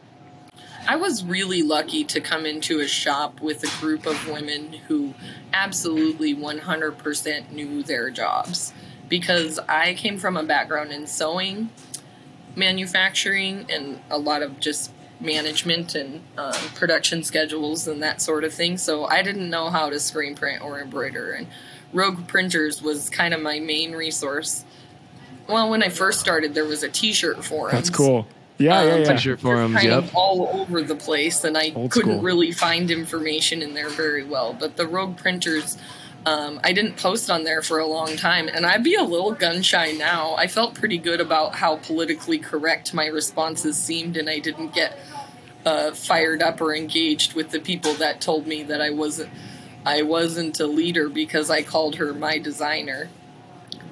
I 0.90 0.96
was 0.96 1.22
really 1.22 1.62
lucky 1.62 2.02
to 2.02 2.20
come 2.20 2.44
into 2.44 2.80
a 2.80 2.88
shop 2.88 3.40
with 3.40 3.62
a 3.62 3.80
group 3.80 4.06
of 4.06 4.26
women 4.26 4.72
who 4.88 5.14
absolutely 5.52 6.34
100% 6.34 7.52
knew 7.52 7.84
their 7.84 8.10
jobs 8.10 8.72
because 9.08 9.60
I 9.68 9.94
came 9.94 10.18
from 10.18 10.36
a 10.36 10.42
background 10.42 10.90
in 10.90 11.06
sewing, 11.06 11.70
manufacturing, 12.56 13.66
and 13.70 14.00
a 14.10 14.18
lot 14.18 14.42
of 14.42 14.58
just 14.58 14.90
management 15.20 15.94
and 15.94 16.24
um, 16.36 16.54
production 16.74 17.22
schedules 17.22 17.86
and 17.86 18.02
that 18.02 18.20
sort 18.20 18.42
of 18.42 18.52
thing. 18.52 18.76
So 18.76 19.04
I 19.04 19.22
didn't 19.22 19.48
know 19.48 19.70
how 19.70 19.90
to 19.90 20.00
screen 20.00 20.34
print 20.34 20.60
or 20.60 20.80
embroider, 20.80 21.30
and 21.30 21.46
Rogue 21.92 22.26
Printers 22.26 22.82
was 22.82 23.08
kind 23.08 23.32
of 23.32 23.40
my 23.40 23.60
main 23.60 23.92
resource. 23.92 24.64
Well, 25.48 25.70
when 25.70 25.84
I 25.84 25.88
first 25.88 26.18
started, 26.18 26.54
there 26.54 26.64
was 26.64 26.82
a 26.82 26.88
T-shirt 26.88 27.44
forum. 27.44 27.76
That's 27.76 27.90
cool. 27.90 28.26
Yeah, 28.60 28.82
yeah, 28.82 28.92
Um, 28.94 29.00
yeah. 29.00 29.12
T-shirt 29.14 29.40
forums, 29.40 29.74
kind 29.74 29.88
yep. 29.88 30.04
of 30.04 30.14
all 30.14 30.48
over 30.52 30.82
the 30.82 30.94
place, 30.94 31.44
and 31.44 31.56
I 31.56 31.72
Old 31.74 31.90
couldn't 31.90 32.12
school. 32.12 32.22
really 32.22 32.52
find 32.52 32.90
information 32.90 33.62
in 33.62 33.74
there 33.74 33.88
very 33.88 34.22
well. 34.22 34.52
But 34.52 34.76
the 34.76 34.86
Rogue 34.86 35.16
printers, 35.16 35.78
um, 36.26 36.60
I 36.62 36.72
didn't 36.72 36.96
post 36.98 37.30
on 37.30 37.44
there 37.44 37.62
for 37.62 37.78
a 37.78 37.86
long 37.86 38.16
time, 38.16 38.48
and 38.48 38.66
I'd 38.66 38.84
be 38.84 38.94
a 38.94 39.02
little 39.02 39.32
gun 39.32 39.62
shy 39.62 39.92
now. 39.92 40.34
I 40.36 40.46
felt 40.46 40.74
pretty 40.74 40.98
good 40.98 41.20
about 41.20 41.54
how 41.54 41.76
politically 41.76 42.38
correct 42.38 42.92
my 42.92 43.06
responses 43.06 43.76
seemed, 43.78 44.16
and 44.18 44.28
I 44.28 44.38
didn't 44.38 44.74
get 44.74 44.98
uh, 45.64 45.92
fired 45.92 46.42
up 46.42 46.60
or 46.60 46.74
engaged 46.74 47.34
with 47.34 47.50
the 47.50 47.60
people 47.60 47.94
that 47.94 48.20
told 48.20 48.46
me 48.46 48.62
that 48.64 48.80
I 48.82 48.90
wasn't. 48.90 49.30
I 49.86 50.02
wasn't 50.02 50.60
a 50.60 50.66
leader 50.66 51.08
because 51.08 51.48
I 51.48 51.62
called 51.62 51.96
her 51.96 52.12
my 52.12 52.36
designer. 52.36 53.08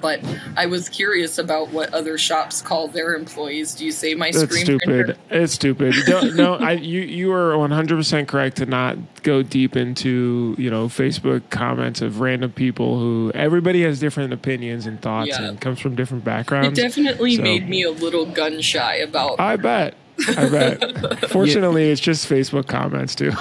But 0.01 0.21
I 0.55 0.65
was 0.65 0.87
curious 0.89 1.37
about 1.37 1.69
what 1.69 1.93
other 1.93 2.17
shops 2.17 2.61
call 2.61 2.87
their 2.87 3.15
employees. 3.15 3.75
Do 3.75 3.85
you 3.85 3.91
say 3.91 4.13
my 4.15 4.31
That's 4.31 4.43
screen 4.45 4.65
stupid. 4.65 4.85
printer? 4.85 5.15
It's 5.29 5.53
stupid. 5.53 5.93
Don't, 6.05 6.35
no, 6.35 6.55
I 6.55 6.73
you 6.73 7.01
you 7.01 7.31
are 7.33 7.57
one 7.57 7.71
hundred 7.71 7.97
percent 7.97 8.27
correct 8.27 8.57
to 8.57 8.65
not 8.65 8.97
go 9.23 9.43
deep 9.43 9.75
into 9.75 10.55
you 10.57 10.69
know 10.69 10.87
Facebook 10.87 11.41
comments 11.49 12.01
of 12.01 12.19
random 12.21 12.51
people 12.51 12.97
who 12.97 13.31
everybody 13.35 13.83
has 13.83 13.99
different 13.99 14.31
opinions 14.33 14.85
and 14.85 15.01
thoughts 15.01 15.29
Yeah. 15.29 15.43
and 15.49 15.59
comes 15.61 15.79
from 15.79 15.95
different 15.95 16.23
backgrounds. 16.23 16.77
It 16.79 16.81
definitely 16.81 17.35
So- 17.35 17.41
made 17.43 17.67
me 17.67 17.83
a 17.83 17.91
little 17.91 18.25
gun 18.25 18.61
shy 18.61 18.95
about. 18.95 19.39
I 19.39 19.55
bet. 19.57 19.95
I 20.27 20.49
bet. 20.49 21.29
Fortunately, 21.29 21.89
it's 21.89 22.01
just 22.01 22.29
Facebook 22.29 22.67
comments 22.67 23.15
too. 23.15 23.31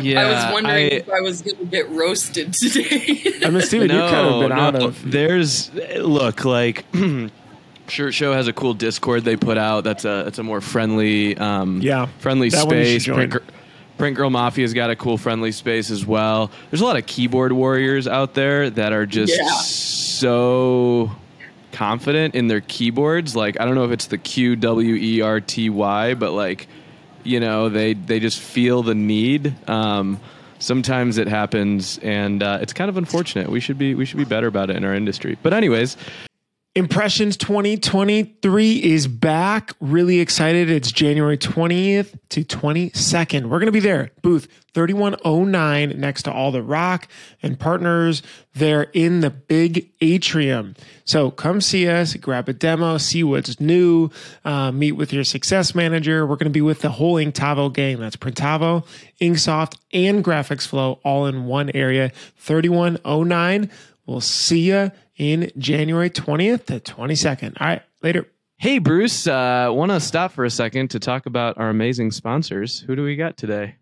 yeah, 0.00 0.20
I 0.26 0.30
was 0.46 0.52
wondering 0.54 0.86
I- 0.92 0.96
if 0.96 1.08
I 1.10 1.20
was 1.20 1.42
going 1.42 1.56
to 1.58 1.64
get 1.66 1.88
roasted 1.90 2.52
today. 2.54 3.22
I 3.44 3.50
mean, 3.50 3.62
Steven, 3.62 3.90
you 3.90 3.98
kind 3.98 4.26
of 4.26 4.40
been 4.42 4.52
out 4.52 4.74
of. 4.76 5.10
There's 5.10 5.72
look 5.96 6.44
like 6.44 6.84
Shirt 7.88 8.14
Show 8.14 8.32
has 8.32 8.48
a 8.48 8.52
cool 8.52 8.74
Discord 8.74 9.24
they 9.24 9.36
put 9.36 9.58
out. 9.58 9.84
That's 9.84 10.04
a 10.04 10.26
it's 10.26 10.38
a 10.38 10.42
more 10.42 10.60
friendly, 10.60 11.36
um, 11.38 11.80
Yeah, 11.82 12.06
friendly 12.18 12.48
that 12.50 12.66
one 12.66 12.76
you 12.78 12.84
should 12.84 13.02
space. 13.02 13.14
Print, 13.14 13.36
Print 13.98 14.16
Girl 14.16 14.30
Mafia's 14.30 14.74
got 14.74 14.90
a 14.90 14.96
cool 14.96 15.16
friendly 15.18 15.52
space 15.52 15.90
as 15.90 16.04
well. 16.04 16.50
There's 16.70 16.80
a 16.80 16.84
lot 16.84 16.96
of 16.96 17.06
keyboard 17.06 17.52
warriors 17.52 18.06
out 18.08 18.34
there 18.34 18.68
that 18.70 18.92
are 18.92 19.06
just 19.06 19.32
Yeah. 19.36 19.46
so 19.50 21.10
confident 21.76 22.34
in 22.34 22.48
their 22.48 22.62
keyboards. 22.62 23.36
Like 23.36 23.60
I 23.60 23.66
don't 23.66 23.74
know 23.74 23.84
if 23.84 23.90
it's 23.90 24.06
the 24.06 24.18
Q 24.18 24.56
W 24.56 24.94
E 24.94 25.20
R 25.20 25.40
T 25.40 25.68
Y, 25.68 26.14
but 26.14 26.32
like 26.32 26.68
you 27.22 27.38
know 27.38 27.68
they 27.68 27.92
they 27.92 28.18
just 28.18 28.40
feel 28.40 28.82
the 28.82 28.94
need. 28.94 29.54
Um, 29.68 30.18
sometimes 30.58 31.18
it 31.18 31.28
happens, 31.28 31.98
and 31.98 32.42
uh, 32.42 32.58
it's 32.62 32.72
kind 32.72 32.88
of 32.88 32.96
unfortunate. 32.96 33.50
We 33.50 33.60
should 33.60 33.78
be 33.78 33.94
we 33.94 34.06
should 34.06 34.16
be 34.18 34.24
better 34.24 34.46
about 34.46 34.70
it 34.70 34.76
in 34.76 34.84
our 34.84 34.94
industry. 34.94 35.36
But 35.42 35.52
anyways, 35.52 35.96
Impressions 36.76 37.38
2023 37.38 38.82
is 38.84 39.08
back. 39.08 39.72
Really 39.80 40.20
excited. 40.20 40.68
It's 40.68 40.92
January 40.92 41.38
20th 41.38 42.18
to 42.28 42.44
22nd. 42.44 43.44
We're 43.44 43.60
going 43.60 43.64
to 43.64 43.72
be 43.72 43.80
there, 43.80 44.10
booth 44.20 44.46
3109, 44.74 45.98
next 45.98 46.24
to 46.24 46.32
all 46.32 46.52
the 46.52 46.62
rock 46.62 47.08
and 47.42 47.58
partners. 47.58 48.22
They're 48.52 48.90
in 48.92 49.22
the 49.22 49.30
big 49.30 49.90
atrium. 50.02 50.76
So 51.06 51.30
come 51.30 51.62
see 51.62 51.88
us, 51.88 52.12
grab 52.12 52.46
a 52.50 52.52
demo, 52.52 52.98
see 52.98 53.24
what's 53.24 53.58
new, 53.58 54.10
uh, 54.44 54.70
meet 54.70 54.92
with 54.92 55.14
your 55.14 55.24
success 55.24 55.74
manager. 55.74 56.26
We're 56.26 56.36
going 56.36 56.44
to 56.44 56.50
be 56.50 56.60
with 56.60 56.82
the 56.82 56.90
whole 56.90 57.14
Inktavo 57.14 57.72
gang. 57.72 58.00
That's 58.00 58.16
Printavo, 58.16 58.86
Inksoft, 59.18 59.78
and 59.94 60.22
Graphics 60.22 60.66
Flow 60.66 61.00
all 61.04 61.24
in 61.24 61.46
one 61.46 61.70
area. 61.70 62.12
3109. 62.36 63.70
We'll 64.04 64.20
see 64.20 64.68
you 64.68 64.92
in 65.16 65.50
January 65.58 66.10
20th 66.10 66.66
to 66.66 66.80
22nd. 66.80 67.60
All 67.60 67.66
right, 67.66 67.82
later. 68.02 68.26
hey 68.58 68.78
Bruce, 68.78 69.26
uh, 69.26 69.68
want 69.70 69.92
to 69.92 70.00
stop 70.00 70.32
for 70.32 70.44
a 70.44 70.50
second 70.50 70.90
to 70.90 71.00
talk 71.00 71.26
about 71.26 71.58
our 71.58 71.68
amazing 71.68 72.10
sponsors. 72.10 72.80
Who 72.80 72.96
do 72.96 73.02
we 73.02 73.16
got 73.16 73.36
today? 73.36 73.76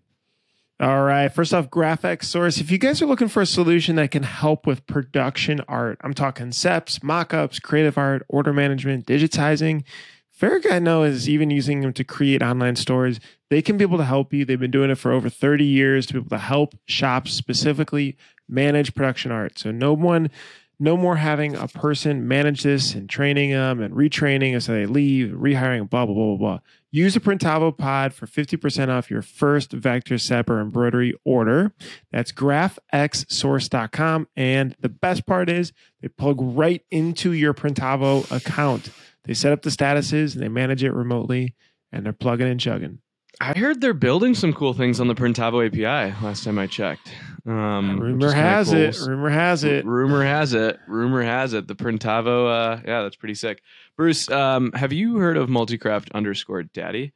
All 0.80 1.04
right. 1.04 1.28
First 1.28 1.54
off, 1.54 1.70
GraphXSource. 1.70 2.60
If 2.60 2.72
you 2.72 2.78
guys 2.78 3.00
are 3.00 3.06
looking 3.06 3.28
for 3.28 3.40
a 3.40 3.46
solution 3.46 3.94
that 3.94 4.10
can 4.10 4.24
help 4.24 4.66
with 4.66 4.84
production 4.88 5.60
art, 5.68 5.98
I'm 6.02 6.14
talking 6.14 6.50
SEPs, 6.50 6.98
mockups, 6.98 7.62
creative 7.62 7.96
art, 7.96 8.26
order 8.28 8.52
management, 8.52 9.06
digitizing. 9.06 9.84
Farragut 10.32 10.72
I 10.72 10.80
know 10.80 11.04
is 11.04 11.28
even 11.28 11.50
using 11.50 11.80
them 11.80 11.92
to 11.92 12.02
create 12.02 12.42
online 12.42 12.74
stores. 12.74 13.20
They 13.50 13.62
can 13.62 13.76
be 13.76 13.84
able 13.84 13.98
to 13.98 14.04
help 14.04 14.32
you. 14.32 14.44
They've 14.44 14.58
been 14.58 14.72
doing 14.72 14.90
it 14.90 14.98
for 14.98 15.12
over 15.12 15.28
30 15.30 15.64
years 15.64 16.06
to 16.06 16.14
be 16.14 16.18
able 16.18 16.30
to 16.30 16.38
help 16.38 16.74
shops 16.86 17.32
specifically 17.32 18.16
manage 18.48 18.96
production 18.96 19.30
art. 19.30 19.60
So 19.60 19.70
no 19.70 19.92
one, 19.92 20.28
no 20.78 20.96
more 20.96 21.16
having 21.16 21.54
a 21.54 21.68
person 21.68 22.26
manage 22.26 22.62
this 22.62 22.94
and 22.94 23.08
training 23.08 23.50
them 23.50 23.80
and 23.80 23.94
retraining 23.94 24.54
as 24.54 24.66
they 24.66 24.86
leave, 24.86 25.30
rehiring, 25.30 25.88
blah, 25.88 26.04
blah, 26.06 26.14
blah, 26.14 26.26
blah, 26.26 26.36
blah. 26.36 26.58
Use 26.90 27.14
the 27.14 27.20
Printavo 27.20 27.76
pod 27.76 28.14
for 28.14 28.26
50% 28.26 28.88
off 28.88 29.10
your 29.10 29.22
first 29.22 29.72
vector 29.72 30.18
sep 30.18 30.48
or 30.48 30.60
embroidery 30.60 31.14
order. 31.24 31.72
That's 32.12 32.32
graphxsource.com. 32.32 34.28
And 34.36 34.76
the 34.80 34.88
best 34.88 35.26
part 35.26 35.50
is 35.50 35.72
they 36.00 36.08
plug 36.08 36.36
right 36.40 36.82
into 36.90 37.32
your 37.32 37.54
Printavo 37.54 38.30
account. 38.30 38.90
They 39.24 39.34
set 39.34 39.52
up 39.52 39.62
the 39.62 39.70
statuses 39.70 40.34
and 40.34 40.42
they 40.42 40.48
manage 40.48 40.84
it 40.84 40.92
remotely 40.92 41.54
and 41.90 42.04
they're 42.04 42.12
plugging 42.12 42.48
and 42.48 42.60
chugging. 42.60 42.98
I 43.40 43.58
heard 43.58 43.80
they're 43.80 43.94
building 43.94 44.34
some 44.34 44.52
cool 44.52 44.74
things 44.74 45.00
on 45.00 45.08
the 45.08 45.14
Printavo 45.14 45.66
API. 45.66 46.14
Last 46.24 46.44
time 46.44 46.58
I 46.58 46.66
checked, 46.66 47.12
um, 47.46 47.98
Rumor 48.00 48.32
has 48.32 48.68
cool. 48.68 48.78
it. 48.78 48.98
Rumor 49.00 49.30
has 49.30 49.64
it. 49.64 49.84
Rumor 49.84 50.24
has 50.24 50.54
it. 50.54 50.78
Rumor 50.86 51.22
has 51.22 51.52
it. 51.52 51.66
The 51.66 51.74
Printavo. 51.74 52.48
Uh, 52.48 52.82
yeah, 52.86 53.02
that's 53.02 53.16
pretty 53.16 53.34
sick. 53.34 53.62
Bruce, 53.96 54.30
um, 54.30 54.72
have 54.72 54.92
you 54.92 55.18
heard 55.18 55.36
of 55.36 55.48
Multicraft 55.48 56.12
underscore 56.14 56.62
Daddy? 56.62 57.12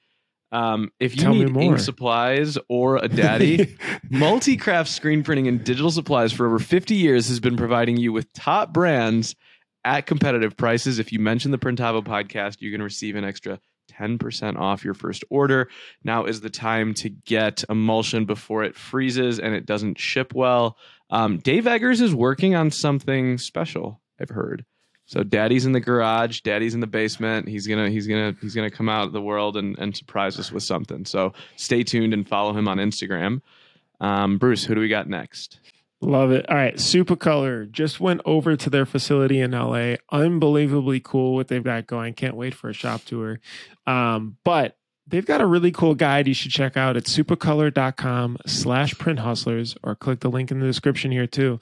Um, 0.50 0.90
if 0.98 1.14
you 1.16 1.22
Tell 1.22 1.34
need 1.34 1.54
ink 1.56 1.78
supplies 1.78 2.56
or 2.68 2.96
a 2.96 3.08
daddy, 3.08 3.66
Multicraft 4.10 4.88
screen 4.88 5.22
printing 5.22 5.46
and 5.46 5.62
digital 5.62 5.90
supplies 5.90 6.32
for 6.32 6.46
over 6.46 6.58
50 6.58 6.94
years 6.94 7.28
has 7.28 7.38
been 7.38 7.56
providing 7.56 7.98
you 7.98 8.12
with 8.12 8.32
top 8.32 8.72
brands 8.72 9.36
at 9.84 10.06
competitive 10.06 10.56
prices. 10.56 10.98
If 10.98 11.12
you 11.12 11.18
mention 11.18 11.50
the 11.50 11.58
Printavo 11.58 12.02
podcast, 12.02 12.60
you 12.60 12.72
can 12.72 12.82
receive 12.82 13.14
an 13.14 13.24
extra 13.24 13.60
10% 13.88 14.58
off 14.58 14.84
your 14.84 14.94
first 14.94 15.24
order. 15.30 15.68
Now 16.04 16.24
is 16.24 16.40
the 16.40 16.50
time 16.50 16.94
to 16.94 17.08
get 17.08 17.64
emulsion 17.68 18.24
before 18.24 18.64
it 18.64 18.76
freezes 18.76 19.38
and 19.38 19.54
it 19.54 19.66
doesn't 19.66 19.98
ship 19.98 20.34
well. 20.34 20.76
Um, 21.10 21.38
Dave 21.38 21.66
Eggers 21.66 22.00
is 22.00 22.14
working 22.14 22.54
on 22.54 22.70
something 22.70 23.38
special, 23.38 24.00
I've 24.20 24.30
heard. 24.30 24.64
So 25.06 25.22
daddy's 25.22 25.64
in 25.64 25.72
the 25.72 25.80
garage, 25.80 26.42
daddy's 26.42 26.74
in 26.74 26.80
the 26.80 26.86
basement. 26.86 27.48
He's 27.48 27.66
gonna 27.66 27.88
he's 27.88 28.06
gonna 28.06 28.36
he's 28.42 28.54
gonna 28.54 28.70
come 28.70 28.90
out 28.90 29.06
of 29.06 29.12
the 29.12 29.22
world 29.22 29.56
and, 29.56 29.78
and 29.78 29.96
surprise 29.96 30.38
us 30.38 30.52
with 30.52 30.62
something. 30.62 31.06
So 31.06 31.32
stay 31.56 31.82
tuned 31.82 32.12
and 32.12 32.28
follow 32.28 32.52
him 32.52 32.68
on 32.68 32.76
Instagram. 32.76 33.40
Um, 34.00 34.36
Bruce, 34.36 34.64
who 34.64 34.74
do 34.74 34.82
we 34.82 34.88
got 34.88 35.08
next? 35.08 35.60
Love 36.00 36.30
it. 36.30 36.48
All 36.48 36.56
right. 36.56 36.76
Supercolor 36.76 37.70
just 37.70 37.98
went 37.98 38.20
over 38.24 38.56
to 38.56 38.70
their 38.70 38.86
facility 38.86 39.40
in 39.40 39.50
LA. 39.50 39.96
Unbelievably 40.12 41.00
cool 41.00 41.34
what 41.34 41.48
they've 41.48 41.64
got 41.64 41.86
going. 41.86 42.14
Can't 42.14 42.36
wait 42.36 42.54
for 42.54 42.70
a 42.70 42.74
shop 42.74 43.02
tour. 43.04 43.40
Um, 43.86 44.36
but 44.44 44.76
they've 45.08 45.26
got 45.26 45.40
a 45.40 45.46
really 45.46 45.72
cool 45.72 45.94
guide 45.96 46.28
you 46.28 46.34
should 46.34 46.52
check 46.52 46.76
out 46.76 46.96
at 46.96 47.04
supercolor.com 47.04 48.38
slash 48.46 48.96
print 48.98 49.18
hustlers 49.18 49.76
or 49.82 49.96
click 49.96 50.20
the 50.20 50.30
link 50.30 50.50
in 50.52 50.60
the 50.60 50.66
description 50.66 51.10
here 51.10 51.26
too. 51.26 51.58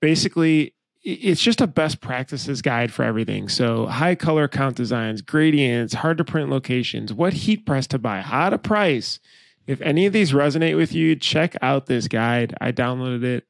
Basically, 0.00 0.74
it's 1.02 1.40
just 1.40 1.60
a 1.60 1.66
best 1.66 2.00
practices 2.00 2.62
guide 2.62 2.92
for 2.92 3.02
everything. 3.04 3.48
So 3.48 3.86
high 3.86 4.14
color 4.14 4.48
count 4.48 4.76
designs, 4.76 5.22
gradients, 5.22 5.94
hard 5.94 6.18
to 6.18 6.24
print 6.24 6.50
locations, 6.50 7.12
what 7.12 7.32
heat 7.32 7.64
press 7.64 7.86
to 7.88 7.98
buy, 7.98 8.20
how 8.20 8.50
to 8.50 8.58
price. 8.58 9.20
If 9.66 9.80
any 9.80 10.06
of 10.06 10.12
these 10.12 10.32
resonate 10.32 10.76
with 10.76 10.92
you, 10.92 11.16
check 11.16 11.56
out 11.62 11.86
this 11.86 12.08
guide. 12.08 12.54
I 12.60 12.72
downloaded 12.72 13.24
it. 13.24 13.44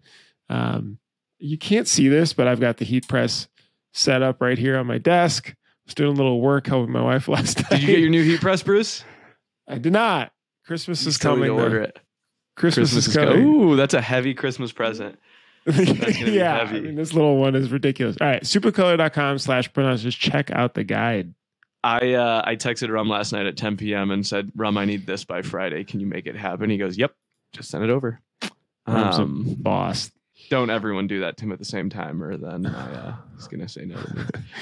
Um, 0.48 0.98
you 1.38 1.58
can't 1.58 1.88
see 1.88 2.08
this, 2.08 2.32
but 2.32 2.46
I've 2.46 2.60
got 2.60 2.76
the 2.76 2.84
heat 2.84 3.08
press 3.08 3.48
set 3.92 4.22
up 4.22 4.40
right 4.40 4.58
here 4.58 4.78
on 4.78 4.86
my 4.86 4.98
desk. 4.98 5.48
I 5.50 5.54
was 5.86 5.94
doing 5.94 6.12
a 6.12 6.16
little 6.16 6.40
work 6.40 6.66
helping 6.66 6.92
my 6.92 7.02
wife 7.02 7.28
last 7.28 7.58
night. 7.58 7.70
Did 7.70 7.80
you 7.82 7.86
get 7.88 7.98
your 8.00 8.10
new 8.10 8.22
heat 8.22 8.40
press, 8.40 8.62
Bruce? 8.62 9.04
I 9.68 9.78
did 9.78 9.92
not. 9.92 10.32
Christmas 10.66 11.02
You 11.02 11.08
is 11.10 11.18
coming. 11.18 11.44
to 11.44 11.50
order 11.54 11.80
it. 11.80 11.98
Christmas, 12.56 12.92
Christmas 12.92 13.08
is 13.08 13.16
coming. 13.16 13.44
Ooh, 13.44 13.76
that's 13.76 13.94
a 13.94 14.00
heavy 14.00 14.32
Christmas 14.34 14.72
present. 14.72 15.18
yeah. 15.66 16.68
I 16.68 16.72
mean, 16.80 16.94
this 16.94 17.12
little 17.14 17.36
one 17.36 17.54
is 17.54 17.70
ridiculous. 17.72 18.16
All 18.20 18.26
right, 18.26 18.42
supercolor.com 18.42 19.38
slash 19.38 19.72
pronounce. 19.72 20.02
Just 20.02 20.20
check 20.20 20.50
out 20.50 20.74
the 20.74 20.84
guide. 20.84 21.34
I 21.84 22.14
uh, 22.14 22.42
I 22.44 22.56
texted 22.56 22.90
Rum 22.90 23.08
last 23.08 23.32
night 23.32 23.46
at 23.46 23.56
10 23.56 23.76
p.m. 23.76 24.10
and 24.10 24.26
said, 24.26 24.50
"Rum, 24.56 24.78
I 24.78 24.86
need 24.86 25.06
this 25.06 25.24
by 25.24 25.42
Friday. 25.42 25.84
Can 25.84 26.00
you 26.00 26.06
make 26.06 26.26
it 26.26 26.34
happen?" 26.36 26.70
He 26.70 26.78
goes, 26.78 26.96
"Yep, 26.96 27.14
just 27.52 27.70
send 27.70 27.84
it 27.84 27.90
over." 27.90 28.20
Rum's 28.86 29.18
a 29.18 29.22
Um, 29.22 29.56
boss. 29.58 30.10
don't 30.50 30.68
everyone 30.70 31.06
do 31.06 31.20
that 31.20 31.36
to 31.38 31.44
him 31.44 31.52
at 31.52 31.58
the 31.58 31.64
same 31.64 31.88
time, 31.90 32.22
or 32.22 32.36
then 32.36 32.66
I 32.66 32.94
uh, 32.94 33.14
was 33.36 33.48
gonna 33.48 33.68
say 33.68 33.84
no. 33.84 33.96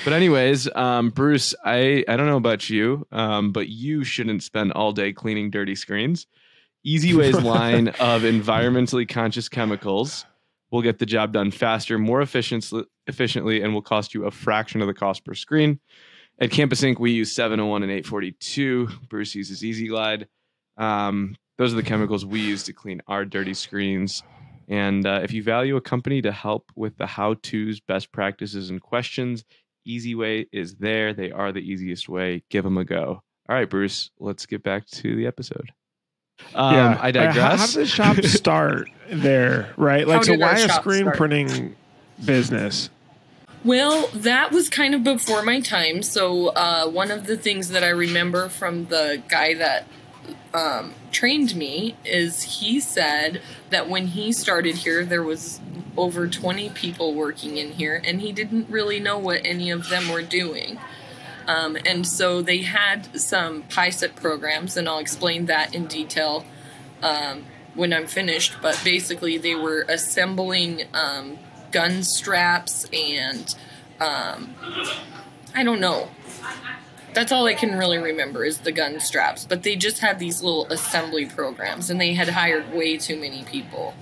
But 0.04 0.12
anyways, 0.14 0.68
um, 0.74 1.10
Bruce, 1.10 1.54
I 1.64 2.04
I 2.08 2.16
don't 2.16 2.26
know 2.26 2.36
about 2.36 2.68
you, 2.68 3.06
um, 3.12 3.52
but 3.52 3.68
you 3.68 4.02
shouldn't 4.04 4.42
spend 4.42 4.72
all 4.72 4.92
day 4.92 5.12
cleaning 5.12 5.50
dirty 5.50 5.74
screens. 5.76 6.26
EasyWay's 6.86 7.42
line 7.44 7.88
of 7.88 8.22
environmentally 8.22 9.08
conscious 9.08 9.48
chemicals 9.48 10.24
will 10.72 10.82
get 10.82 10.98
the 10.98 11.06
job 11.06 11.32
done 11.32 11.50
faster, 11.52 11.98
more 11.98 12.20
efficiently, 12.22 12.84
efficiently, 13.06 13.62
and 13.62 13.74
will 13.74 13.82
cost 13.82 14.14
you 14.14 14.24
a 14.24 14.30
fraction 14.30 14.80
of 14.80 14.86
the 14.88 14.94
cost 14.94 15.24
per 15.24 15.34
screen. 15.34 15.78
At 16.42 16.50
Campus 16.50 16.82
Ink, 16.82 16.98
we 16.98 17.12
use 17.12 17.32
701 17.32 17.84
and 17.84 17.92
842. 17.92 18.88
Bruce 19.08 19.32
uses 19.36 19.64
Easy 19.64 19.86
Glide. 19.86 20.26
Um, 20.76 21.36
those 21.56 21.72
are 21.72 21.76
the 21.76 21.84
chemicals 21.84 22.26
we 22.26 22.40
use 22.40 22.64
to 22.64 22.72
clean 22.72 23.00
our 23.06 23.24
dirty 23.24 23.54
screens. 23.54 24.24
And 24.66 25.06
uh, 25.06 25.20
if 25.22 25.32
you 25.32 25.40
value 25.44 25.76
a 25.76 25.80
company 25.80 26.20
to 26.22 26.32
help 26.32 26.72
with 26.74 26.96
the 26.96 27.06
how 27.06 27.34
to's, 27.34 27.78
best 27.78 28.10
practices, 28.10 28.70
and 28.70 28.82
questions, 28.82 29.44
Easy 29.84 30.16
Way 30.16 30.48
is 30.50 30.74
there. 30.74 31.14
They 31.14 31.30
are 31.30 31.52
the 31.52 31.60
easiest 31.60 32.08
way. 32.08 32.42
Give 32.50 32.64
them 32.64 32.76
a 32.76 32.84
go. 32.84 33.22
All 33.48 33.56
right, 33.56 33.70
Bruce, 33.70 34.10
let's 34.18 34.44
get 34.44 34.64
back 34.64 34.86
to 34.86 35.14
the 35.14 35.28
episode. 35.28 35.70
Um, 36.56 36.74
yeah, 36.74 36.88
I 36.88 36.90
Uh, 36.90 36.96
How, 36.96 37.10
digress. 37.12 37.36
how 37.36 37.66
did 37.66 37.84
the 37.84 37.86
shop 37.86 38.16
start 38.24 38.88
there? 39.08 39.72
Right, 39.76 40.08
like 40.08 40.24
so. 40.24 40.36
Why 40.36 40.58
a 40.58 40.68
screen 40.70 41.02
start? 41.02 41.16
printing 41.16 41.76
business? 42.24 42.90
Well, 43.64 44.08
that 44.08 44.50
was 44.50 44.68
kind 44.68 44.92
of 44.92 45.04
before 45.04 45.42
my 45.42 45.60
time. 45.60 46.02
So, 46.02 46.48
uh, 46.48 46.88
one 46.88 47.12
of 47.12 47.26
the 47.26 47.36
things 47.36 47.68
that 47.68 47.84
I 47.84 47.90
remember 47.90 48.48
from 48.48 48.86
the 48.86 49.22
guy 49.28 49.54
that 49.54 49.86
um, 50.52 50.94
trained 51.12 51.54
me 51.54 51.94
is 52.04 52.42
he 52.42 52.80
said 52.80 53.40
that 53.70 53.88
when 53.88 54.08
he 54.08 54.32
started 54.32 54.78
here, 54.78 55.04
there 55.04 55.22
was 55.22 55.60
over 55.96 56.26
20 56.26 56.70
people 56.70 57.14
working 57.14 57.56
in 57.56 57.72
here, 57.72 58.02
and 58.04 58.20
he 58.20 58.32
didn't 58.32 58.68
really 58.68 58.98
know 58.98 59.18
what 59.18 59.42
any 59.44 59.70
of 59.70 59.88
them 59.88 60.08
were 60.08 60.22
doing. 60.22 60.78
Um, 61.46 61.76
and 61.86 62.06
so 62.06 62.42
they 62.42 62.58
had 62.58 63.20
some 63.20 63.62
PIECP 63.64 64.16
programs, 64.16 64.76
and 64.76 64.88
I'll 64.88 64.98
explain 64.98 65.46
that 65.46 65.72
in 65.72 65.86
detail 65.86 66.44
um, 67.00 67.44
when 67.74 67.92
I'm 67.92 68.06
finished. 68.08 68.56
But 68.60 68.80
basically, 68.84 69.38
they 69.38 69.54
were 69.54 69.84
assembling 69.88 70.82
um, 70.94 71.38
gun 71.72 72.02
straps 72.02 72.86
and 72.92 73.54
um, 74.00 74.54
I 75.54 75.64
don't 75.64 75.80
know. 75.80 76.08
That's 77.14 77.30
all 77.30 77.46
I 77.46 77.54
can 77.54 77.76
really 77.76 77.98
remember 77.98 78.44
is 78.44 78.58
the 78.58 78.72
gun 78.72 78.98
straps. 79.00 79.44
But 79.44 79.62
they 79.62 79.76
just 79.76 79.98
had 79.98 80.18
these 80.18 80.42
little 80.42 80.66
assembly 80.66 81.26
programs, 81.26 81.90
and 81.90 82.00
they 82.00 82.14
had 82.14 82.30
hired 82.30 82.72
way 82.72 82.96
too 82.96 83.20
many 83.20 83.44
people. 83.44 83.94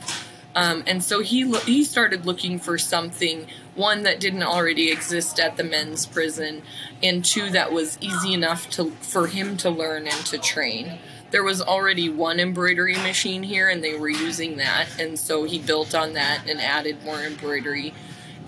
Um, 0.55 0.83
and 0.87 1.03
so 1.03 1.21
he 1.21 1.45
lo- 1.45 1.61
he 1.61 1.85
started 1.85 2.27
looking 2.27 2.59
for 2.59 2.77
something 2.79 3.47
one 3.75 4.03
that 4.03 4.21
didn't 4.21 4.43
already 4.43 4.91
exist 4.91 5.39
at 5.39 5.57
the 5.57 5.65
men's 5.65 6.07
prison, 6.07 6.63
and 7.03 7.25
two 7.25 7.51
that 7.51 7.73
was 7.73 7.99
easy 8.01 8.33
enough 8.33 8.69
to 8.71 8.91
for 9.01 9.29
him 9.29 9.57
to 9.59 9.71
learn 9.71 10.07
and 10.07 10.27
to 10.27 10.39
train. 10.39 10.99
There 11.31 11.45
was 11.45 11.63
already 11.63 12.09
one 12.09 12.41
embroidery 12.41 12.97
machine 12.97 13.43
here, 13.43 13.69
and 13.69 13.83
they 13.83 13.95
were 13.95 14.09
using 14.09 14.57
that, 14.57 14.89
and 14.99 15.19
so 15.19 15.45
he 15.45 15.59
built 15.59 15.95
on 15.95 16.15
that 16.15 16.49
and 16.49 16.61
added 16.61 17.05
more 17.05 17.21
embroidery, 17.23 17.95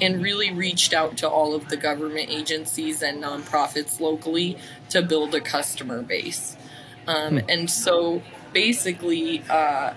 and 0.01 0.23
really 0.23 0.53
reached 0.53 0.92
out 0.92 1.16
to 1.18 1.29
all 1.29 1.55
of 1.55 1.68
the 1.68 1.77
government 1.77 2.29
agencies 2.29 3.03
and 3.03 3.23
nonprofits 3.23 4.01
locally 4.01 4.59
to 4.88 5.03
build 5.03 5.35
a 5.35 5.40
customer 5.40 6.03
base. 6.03 6.57
Um, 7.07 7.40
and 7.49 7.71
so 7.71 8.23
basically. 8.53 9.42
Uh, 9.49 9.95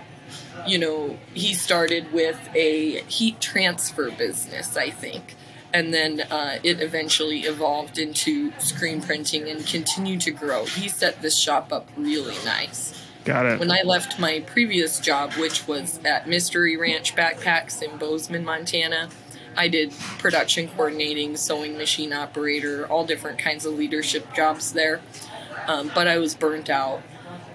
you 0.66 0.78
know, 0.78 1.16
he 1.34 1.54
started 1.54 2.12
with 2.12 2.38
a 2.54 3.02
heat 3.02 3.40
transfer 3.40 4.10
business, 4.10 4.76
I 4.76 4.90
think. 4.90 5.36
And 5.72 5.92
then 5.92 6.22
uh, 6.22 6.58
it 6.62 6.80
eventually 6.80 7.40
evolved 7.40 7.98
into 7.98 8.52
screen 8.58 9.02
printing 9.02 9.48
and 9.48 9.66
continued 9.66 10.20
to 10.22 10.30
grow. 10.30 10.64
He 10.64 10.88
set 10.88 11.20
this 11.22 11.38
shop 11.38 11.72
up 11.72 11.88
really 11.96 12.36
nice. 12.44 12.94
Got 13.24 13.46
it. 13.46 13.58
When 13.58 13.72
I 13.72 13.82
left 13.82 14.20
my 14.20 14.40
previous 14.40 15.00
job, 15.00 15.32
which 15.34 15.66
was 15.66 15.98
at 16.04 16.28
Mystery 16.28 16.76
Ranch 16.76 17.16
Backpacks 17.16 17.82
in 17.82 17.98
Bozeman, 17.98 18.44
Montana, 18.44 19.08
I 19.56 19.68
did 19.68 19.92
production 20.18 20.68
coordinating, 20.68 21.36
sewing 21.36 21.76
machine 21.76 22.12
operator, 22.12 22.86
all 22.86 23.04
different 23.04 23.38
kinds 23.38 23.66
of 23.66 23.74
leadership 23.74 24.32
jobs 24.34 24.72
there. 24.72 25.00
Um, 25.66 25.90
but 25.94 26.06
I 26.06 26.18
was 26.18 26.34
burnt 26.34 26.70
out. 26.70 27.02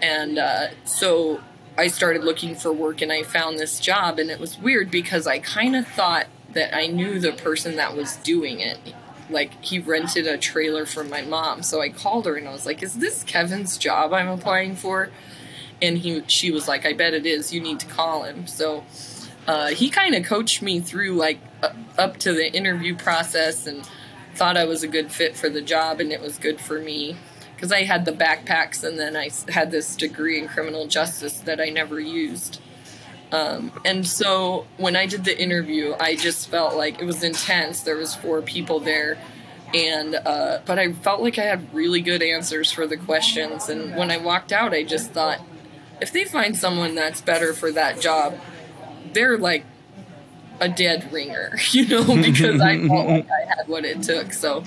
And 0.02 0.38
uh, 0.38 0.68
so 0.84 1.42
I 1.78 1.88
started 1.88 2.24
looking 2.24 2.56
for 2.56 2.74
work 2.74 3.02
and 3.02 3.12
I 3.12 3.24
found 3.24 3.58
this 3.58 3.80
job. 3.80 4.20
And 4.20 4.30
it 4.30 4.40
was 4.40 4.58
weird 4.58 4.92
because 4.92 5.26
I 5.28 5.40
kind 5.40 5.76
of 5.76 5.88
thought 5.88 6.28
that 6.54 6.76
I 6.76 6.88
knew 6.88 7.20
the 7.20 7.32
person 7.32 7.76
that 7.78 7.96
was 7.96 8.18
doing 8.18 8.60
it. 8.60 8.78
Like 9.30 9.64
he 9.64 9.80
rented 9.80 10.28
a 10.28 10.38
trailer 10.38 10.86
from 10.86 11.10
my 11.10 11.22
mom. 11.22 11.64
So 11.64 11.82
I 11.82 11.90
called 11.90 12.26
her 12.26 12.36
and 12.36 12.48
I 12.48 12.52
was 12.52 12.66
like, 12.66 12.84
Is 12.84 12.96
this 12.96 13.24
Kevin's 13.24 13.78
job 13.78 14.14
I'm 14.14 14.28
applying 14.28 14.76
for? 14.76 15.10
and 15.82 15.98
he 15.98 16.24
she 16.28 16.52
was 16.52 16.68
like 16.68 16.86
i 16.86 16.94
bet 16.94 17.14
it 17.14 17.26
is 17.26 17.54
you 17.54 17.60
need 17.60 17.80
to 17.80 17.86
call 17.88 18.24
him 18.24 18.48
so 18.48 18.84
uh, 19.48 19.70
he 19.70 19.90
kind 19.90 20.14
of 20.14 20.24
coached 20.24 20.62
me 20.62 20.80
through 20.80 21.16
like 21.16 21.40
up 21.98 22.18
to 22.18 22.32
the 22.32 22.54
interview 22.54 22.96
process 22.96 23.66
and 23.66 23.90
thought 24.36 24.56
i 24.56 24.64
was 24.64 24.84
a 24.84 24.88
good 24.88 25.12
fit 25.12 25.36
for 25.36 25.50
the 25.50 25.62
job 25.62 26.00
and 26.00 26.12
it 26.12 26.22
was 26.22 26.38
good 26.38 26.60
for 26.62 26.80
me 26.80 27.16
because 27.56 27.72
i 27.72 27.84
had 27.84 28.06
the 28.06 28.12
backpacks 28.12 28.84
and 28.84 29.00
then 29.00 29.16
I 29.16 29.30
had 29.52 29.72
this 29.72 29.96
degree 29.96 30.40
in 30.40 30.48
criminal 30.48 30.88
justice 30.88 31.40
that 31.42 31.60
i 31.60 31.70
never 31.70 32.00
used 32.00 32.61
um, 33.32 33.72
and 33.86 34.06
so 34.06 34.66
when 34.78 34.96
i 34.96 35.06
did 35.06 35.24
the 35.24 35.42
interview 35.42 35.94
i 36.00 36.16
just 36.16 36.50
felt 36.50 36.76
like 36.76 37.02
it 37.02 37.06
was 37.06 37.24
intense. 37.24 37.82
There 37.82 37.98
was 37.98 38.16
four 38.16 38.42
people 38.42 38.80
there. 38.80 39.18
And 39.74 40.16
uh, 40.16 40.60
but 40.66 40.78
i 40.80 40.92
felt 40.92 41.22
like 41.22 41.38
i 41.40 41.44
had 41.44 41.74
really 41.74 42.02
good 42.02 42.22
answers 42.22 42.72
for 42.72 42.86
the 42.88 42.98
questions. 42.98 43.70
And 43.70 43.96
when 43.96 44.12
i 44.12 44.18
walked 44.18 44.52
out 44.52 44.74
i 44.74 44.84
just 44.84 45.12
thought 45.12 45.40
if 46.02 46.12
they 46.12 46.26
find 46.26 46.58
someone 46.58 46.96
that's 46.96 47.22
better 47.22 47.54
for 47.54 47.72
that 47.72 48.02
job, 48.02 48.38
they're 49.14 49.38
like 49.38 49.64
a 50.60 50.68
dead 50.68 51.12
ringer, 51.14 51.58
you 51.72 51.88
know, 51.88 52.04
because 52.22 52.60
I 52.60 52.78
felt 52.88 53.08
like 53.08 53.28
I 53.30 53.56
had 53.56 53.68
what 53.68 53.86
it 53.86 54.02
took. 54.02 54.34
So 54.34 54.64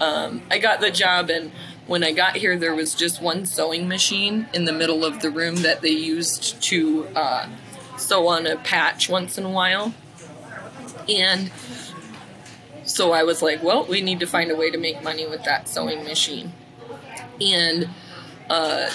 um, 0.00 0.42
I 0.50 0.58
got 0.58 0.80
the 0.80 0.90
job, 0.90 1.28
and 1.28 1.50
when 1.86 2.04
I 2.04 2.12
got 2.12 2.36
here, 2.36 2.56
there 2.56 2.74
was 2.74 2.94
just 2.94 3.20
one 3.20 3.44
sewing 3.44 3.88
machine 3.88 4.48
in 4.54 4.64
the 4.64 4.72
middle 4.72 5.04
of 5.04 5.20
the 5.20 5.30
room 5.30 5.56
that 5.56 5.82
they 5.82 5.90
used 5.90 6.62
to 6.62 7.06
uh, 7.16 7.48
sew 8.00 8.28
on 8.28 8.46
a 8.46 8.56
patch 8.56 9.08
once 9.08 9.38
in 9.38 9.44
a 9.44 9.50
while. 9.50 9.94
And 11.08 11.50
so 12.84 13.12
I 13.12 13.22
was 13.22 13.42
like, 13.42 13.62
well, 13.62 13.84
we 13.84 14.00
need 14.00 14.20
to 14.20 14.26
find 14.26 14.50
a 14.50 14.56
way 14.56 14.70
to 14.70 14.78
make 14.78 15.02
money 15.02 15.26
with 15.26 15.44
that 15.44 15.68
sewing 15.68 16.04
machine. 16.04 16.52
And 17.40 17.88
uh, 18.48 18.90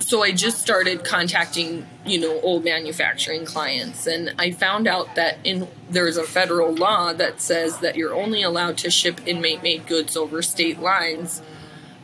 so 0.00 0.22
I 0.22 0.32
just 0.32 0.58
started 0.58 1.04
contacting, 1.04 1.86
you 2.06 2.18
know, 2.18 2.40
old 2.40 2.64
manufacturing 2.64 3.44
clients, 3.44 4.06
and 4.06 4.32
I 4.38 4.50
found 4.52 4.88
out 4.88 5.14
that 5.16 5.38
in 5.44 5.68
there's 5.90 6.16
a 6.16 6.24
federal 6.24 6.74
law 6.74 7.12
that 7.12 7.40
says 7.40 7.80
that 7.80 7.94
you're 7.96 8.14
only 8.14 8.42
allowed 8.42 8.78
to 8.78 8.90
ship 8.90 9.20
inmate-made 9.26 9.86
goods 9.86 10.16
over 10.16 10.40
state 10.40 10.80
lines 10.80 11.42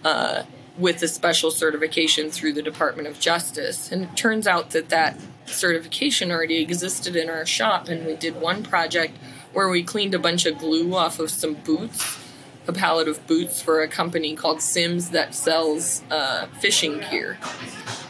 uh, 0.04 0.42
with 0.76 1.02
a 1.02 1.08
special 1.08 1.50
certification 1.50 2.30
through 2.30 2.52
the 2.52 2.62
Department 2.62 3.06
of 3.08 3.20
Justice. 3.20 3.92
And 3.92 4.04
it 4.04 4.16
turns 4.16 4.46
out 4.46 4.70
that 4.70 4.88
that 4.88 5.18
certification 5.46 6.30
already 6.30 6.60
existed 6.60 7.14
in 7.14 7.30
our 7.30 7.46
shop, 7.46 7.88
and 7.88 8.06
we 8.06 8.16
did 8.16 8.40
one 8.40 8.62
project 8.62 9.16
where 9.52 9.68
we 9.68 9.82
cleaned 9.82 10.14
a 10.14 10.18
bunch 10.18 10.46
of 10.46 10.58
glue 10.58 10.94
off 10.94 11.20
of 11.20 11.30
some 11.30 11.54
boots, 11.54 12.18
a 12.66 12.72
pallet 12.72 13.06
of 13.06 13.24
boots 13.26 13.62
for 13.62 13.82
a 13.82 13.88
company 13.88 14.34
called 14.34 14.60
Simms 14.60 15.10
that 15.10 15.34
sells 15.34 16.02
uh, 16.10 16.46
fishing 16.60 17.00
gear. 17.10 17.38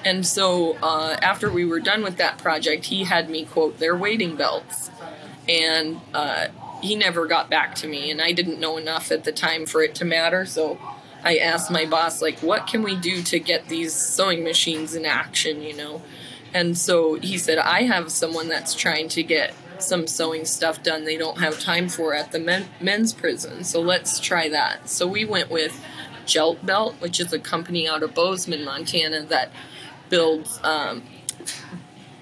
And 0.05 0.27
so 0.27 0.77
uh, 0.83 1.16
after 1.20 1.50
we 1.50 1.64
were 1.64 1.81
done 1.81 2.03
with 2.03 2.16
that 2.16 2.38
project, 2.38 2.87
he 2.87 3.05
had 3.05 3.29
me 3.29 3.44
quote 3.44 3.79
their 3.79 3.96
wading 3.96 4.37
belts. 4.37 4.90
And 5.48 6.00
uh, 6.14 6.48
he 6.83 6.94
never 6.94 7.27
got 7.27 7.50
back 7.50 7.74
to 7.77 7.88
me, 7.88 8.11
and 8.11 8.20
I 8.20 8.33
didn't 8.33 8.61
know 8.61 8.77
enough 8.79 9.11
at 9.11 9.24
the 9.24 9.33
time 9.33 9.66
for 9.66 9.83
it 9.83 9.94
to 9.96 10.05
matter. 10.05 10.46
So 10.46 10.79
I 11.25 11.39
asked 11.39 11.71
my 11.71 11.87
boss, 11.87 12.21
like, 12.21 12.41
what 12.41 12.67
can 12.67 12.83
we 12.83 12.97
do 12.97 13.23
to 13.23 13.41
get 13.41 13.69
these 13.69 13.95
sewing 13.95 14.45
machines 14.45 14.95
in 14.95 15.07
action, 15.07 15.63
you 15.63 15.75
know? 15.75 16.03
And 16.53 16.77
so 16.79 17.15
he 17.15 17.39
said, 17.39 17.59
I 17.59 17.83
have 17.83 18.13
someone 18.13 18.49
that's 18.49 18.75
trying 18.75 19.09
to 19.11 19.23
get 19.23 19.55
some 19.79 20.07
sewing 20.07 20.45
stuff 20.45 20.83
done 20.83 21.05
they 21.05 21.17
don't 21.17 21.41
have 21.41 21.59
time 21.59 21.89
for 21.89 22.15
at 22.15 22.31
the 22.31 22.39
men, 22.39 22.67
men's 22.81 23.13
prison. 23.13 23.65
So 23.65 23.81
let's 23.81 24.21
try 24.21 24.49
that. 24.49 24.89
So 24.89 25.07
we 25.07 25.25
went 25.25 25.51
with 25.51 25.83
Gelt 26.27 26.65
Belt, 26.65 26.95
which 27.01 27.21
is 27.21 27.33
a 27.33 27.39
company 27.39 27.89
out 27.89 28.03
of 28.03 28.15
Bozeman, 28.15 28.65
Montana, 28.65 29.23
that 29.23 29.51
builds 30.09 30.61
um, 30.63 31.03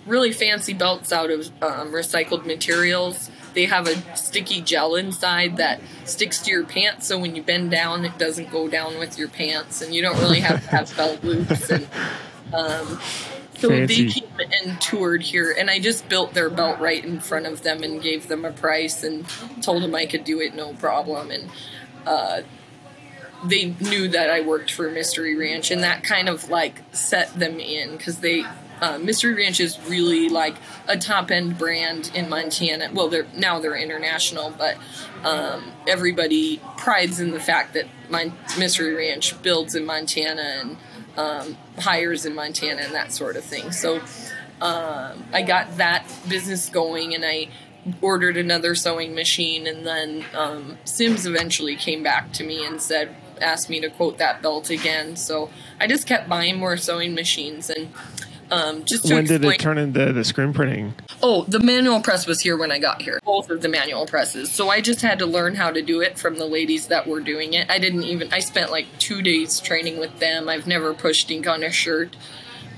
really 0.06 0.32
fancy 0.32 0.72
belts 0.72 1.12
out 1.12 1.30
of 1.30 1.46
um, 1.62 1.92
recycled 1.92 2.46
materials. 2.46 3.30
They 3.54 3.66
have 3.66 3.86
a 3.86 4.16
sticky 4.16 4.62
gel 4.62 4.94
inside 4.94 5.56
that 5.58 5.80
sticks 6.04 6.40
to 6.42 6.50
your 6.50 6.64
pants, 6.64 7.06
so 7.06 7.18
when 7.18 7.36
you 7.36 7.42
bend 7.42 7.70
down, 7.70 8.04
it 8.04 8.18
doesn't 8.18 8.50
go 8.50 8.68
down 8.68 8.98
with 8.98 9.18
your 9.18 9.28
pants, 9.28 9.82
and 9.82 9.94
you 9.94 10.02
don't 10.02 10.18
really 10.18 10.40
have 10.40 10.62
to 10.62 10.68
have 10.70 10.96
belt 10.96 11.22
loops. 11.22 11.70
And 11.70 11.86
um, 12.54 13.00
so 13.54 13.68
Fancy. 13.68 14.06
they 14.06 14.10
came 14.10 14.50
and 14.62 14.80
toured 14.80 15.22
here, 15.22 15.54
and 15.56 15.70
I 15.70 15.78
just 15.78 16.08
built 16.08 16.34
their 16.34 16.50
belt 16.50 16.80
right 16.80 17.04
in 17.04 17.20
front 17.20 17.46
of 17.46 17.62
them 17.62 17.82
and 17.82 18.02
gave 18.02 18.28
them 18.28 18.44
a 18.44 18.52
price 18.52 19.04
and 19.04 19.24
told 19.62 19.82
them 19.82 19.94
I 19.94 20.06
could 20.06 20.24
do 20.24 20.40
it 20.40 20.54
no 20.54 20.72
problem. 20.74 21.30
And 21.30 21.50
uh, 22.06 22.42
they 23.44 23.74
knew 23.80 24.08
that 24.08 24.30
I 24.30 24.40
worked 24.40 24.72
for 24.72 24.90
Mystery 24.90 25.36
Ranch, 25.36 25.70
and 25.70 25.82
that 25.82 26.02
kind 26.02 26.28
of 26.28 26.48
like 26.48 26.82
set 26.92 27.34
them 27.34 27.60
in 27.60 27.96
because 27.96 28.18
they 28.18 28.44
uh, 28.82 28.98
Mystery 28.98 29.34
Ranch 29.34 29.60
is 29.60 29.78
really 29.88 30.28
like 30.28 30.56
a 30.88 30.98
top 30.98 31.30
end 31.30 31.56
brand 31.56 32.10
in 32.14 32.28
Montana. 32.28 32.90
Well, 32.92 33.08
they're 33.08 33.28
now 33.34 33.60
they're 33.60 33.76
international, 33.76 34.52
but 34.58 34.76
um, 35.22 35.70
everybody 35.86 36.60
prides 36.76 37.20
in 37.20 37.30
the 37.30 37.38
fact 37.38 37.74
that 37.74 37.86
my 38.10 38.32
Mystery 38.58 38.94
Ranch 38.94 39.40
builds 39.40 39.76
in 39.76 39.86
Montana 39.86 40.42
and 40.42 40.76
um, 41.16 41.56
hires 41.78 42.26
in 42.26 42.34
Montana 42.34 42.82
and 42.82 42.92
that 42.92 43.12
sort 43.12 43.36
of 43.36 43.44
thing. 43.44 43.70
So 43.70 44.00
um, 44.60 45.26
I 45.32 45.42
got 45.46 45.76
that 45.76 46.04
business 46.28 46.68
going, 46.68 47.14
and 47.14 47.24
I 47.24 47.48
ordered 48.00 48.36
another 48.36 48.74
sewing 48.74 49.14
machine, 49.14 49.68
and 49.68 49.86
then 49.86 50.24
um, 50.34 50.78
Simms 50.84 51.24
eventually 51.24 51.76
came 51.76 52.02
back 52.02 52.32
to 52.32 52.44
me 52.44 52.66
and 52.66 52.82
said, 52.82 53.14
asked 53.40 53.70
me 53.70 53.80
to 53.80 53.90
quote 53.90 54.18
that 54.18 54.42
belt 54.42 54.70
again. 54.70 55.14
So 55.14 55.50
I 55.80 55.86
just 55.86 56.06
kept 56.06 56.28
buying 56.28 56.58
more 56.58 56.76
sewing 56.76 57.14
machines 57.14 57.70
and. 57.70 57.92
Um, 58.52 58.84
just 58.84 59.06
to 59.06 59.14
when 59.14 59.24
did 59.24 59.36
explain, 59.36 59.54
it 59.54 59.60
turn 59.60 59.78
into 59.78 60.12
the 60.12 60.24
screen 60.24 60.52
printing? 60.52 60.94
Oh, 61.22 61.44
the 61.44 61.58
manual 61.58 62.00
press 62.00 62.26
was 62.26 62.42
here 62.42 62.58
when 62.58 62.70
I 62.70 62.78
got 62.78 63.00
here. 63.00 63.18
Both 63.24 63.48
of 63.48 63.62
the 63.62 63.68
manual 63.68 64.04
presses. 64.04 64.52
So 64.52 64.68
I 64.68 64.82
just 64.82 65.00
had 65.00 65.18
to 65.20 65.26
learn 65.26 65.54
how 65.54 65.70
to 65.70 65.80
do 65.80 66.02
it 66.02 66.18
from 66.18 66.36
the 66.36 66.44
ladies 66.44 66.88
that 66.88 67.06
were 67.06 67.20
doing 67.20 67.54
it. 67.54 67.70
I 67.70 67.78
didn't 67.78 68.02
even, 68.02 68.30
I 68.30 68.40
spent 68.40 68.70
like 68.70 68.86
two 68.98 69.22
days 69.22 69.58
training 69.58 69.98
with 69.98 70.18
them. 70.18 70.50
I've 70.50 70.66
never 70.66 70.92
pushed 70.92 71.30
ink 71.30 71.46
on 71.46 71.62
a 71.62 71.70
shirt. 71.70 72.14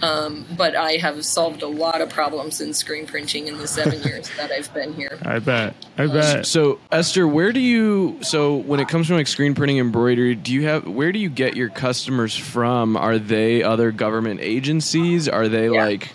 Um, 0.04 0.44
but 0.56 0.76
I 0.76 0.92
have 0.92 1.24
solved 1.24 1.62
a 1.62 1.66
lot 1.66 2.00
of 2.00 2.10
problems 2.10 2.60
in 2.60 2.74
screen 2.74 3.06
printing 3.06 3.46
in 3.46 3.56
the 3.56 3.66
seven 3.66 4.02
years 4.08 4.30
that 4.36 4.50
I've 4.50 4.72
been 4.74 4.92
here. 4.92 5.18
I 5.24 5.38
bet. 5.38 5.74
I 5.96 6.06
bet. 6.06 6.46
So 6.46 6.78
Esther, 6.92 7.26
where 7.26 7.52
do 7.52 7.60
you 7.60 8.18
so 8.22 8.56
when 8.56 8.80
it 8.80 8.88
comes 8.88 9.06
to 9.08 9.14
like 9.14 9.26
screen 9.26 9.54
printing 9.54 9.78
embroidery, 9.78 10.34
do 10.34 10.52
you 10.52 10.64
have 10.66 10.86
where 10.86 11.10
do 11.12 11.18
you 11.18 11.30
get 11.30 11.56
your 11.56 11.70
customers 11.70 12.36
from? 12.36 12.96
Are 12.96 13.18
they 13.18 13.62
other 13.62 13.90
government 13.92 14.40
agencies? 14.42 15.28
Are 15.28 15.48
they 15.48 15.70
Yeah. 15.70 15.84
like 15.86 16.10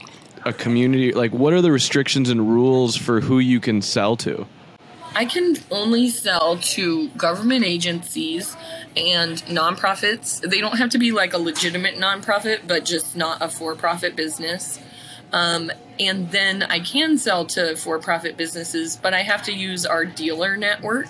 a 0.46 0.54
community 0.54 1.12
like 1.12 1.34
what 1.34 1.52
are 1.54 1.62
the 1.62 1.72
restrictions 1.72 2.30
and 2.30 2.50
rules 2.50 2.96
for 2.96 3.20
who 3.22 3.40
you 3.40 3.60
can 3.60 3.82
sell 3.82 4.16
to? 4.18 4.46
I 5.16 5.26
can 5.26 5.56
only 5.72 6.10
sell 6.10 6.58
to 6.58 7.10
government 7.10 7.66
agencies 7.66 8.56
and 8.98 9.38
nonprofits. 9.46 10.42
They 10.42 10.60
don't 10.62 10.78
have 10.78 10.90
to 10.92 10.98
be 10.98 11.12
like 11.12 11.34
a 11.34 11.38
legitimate 11.38 11.96
nonprofit, 11.96 12.62
but 12.68 12.86
just 12.86 13.16
not 13.16 13.42
a 13.42 13.50
for 13.50 13.76
profit 13.76 14.16
business. 14.16 14.80
Um, 15.32 15.72
and 16.00 16.32
then 16.32 16.64
I 16.64 16.80
can 16.80 17.18
sell 17.18 17.46
to 17.48 17.76
for 17.76 18.00
profit 18.00 18.36
businesses, 18.38 18.96
but 18.96 19.14
I 19.14 19.22
have 19.22 19.44
to 19.44 19.54
use 19.54 19.86
our 19.86 20.06
dealer 20.06 20.58
network. 20.58 21.08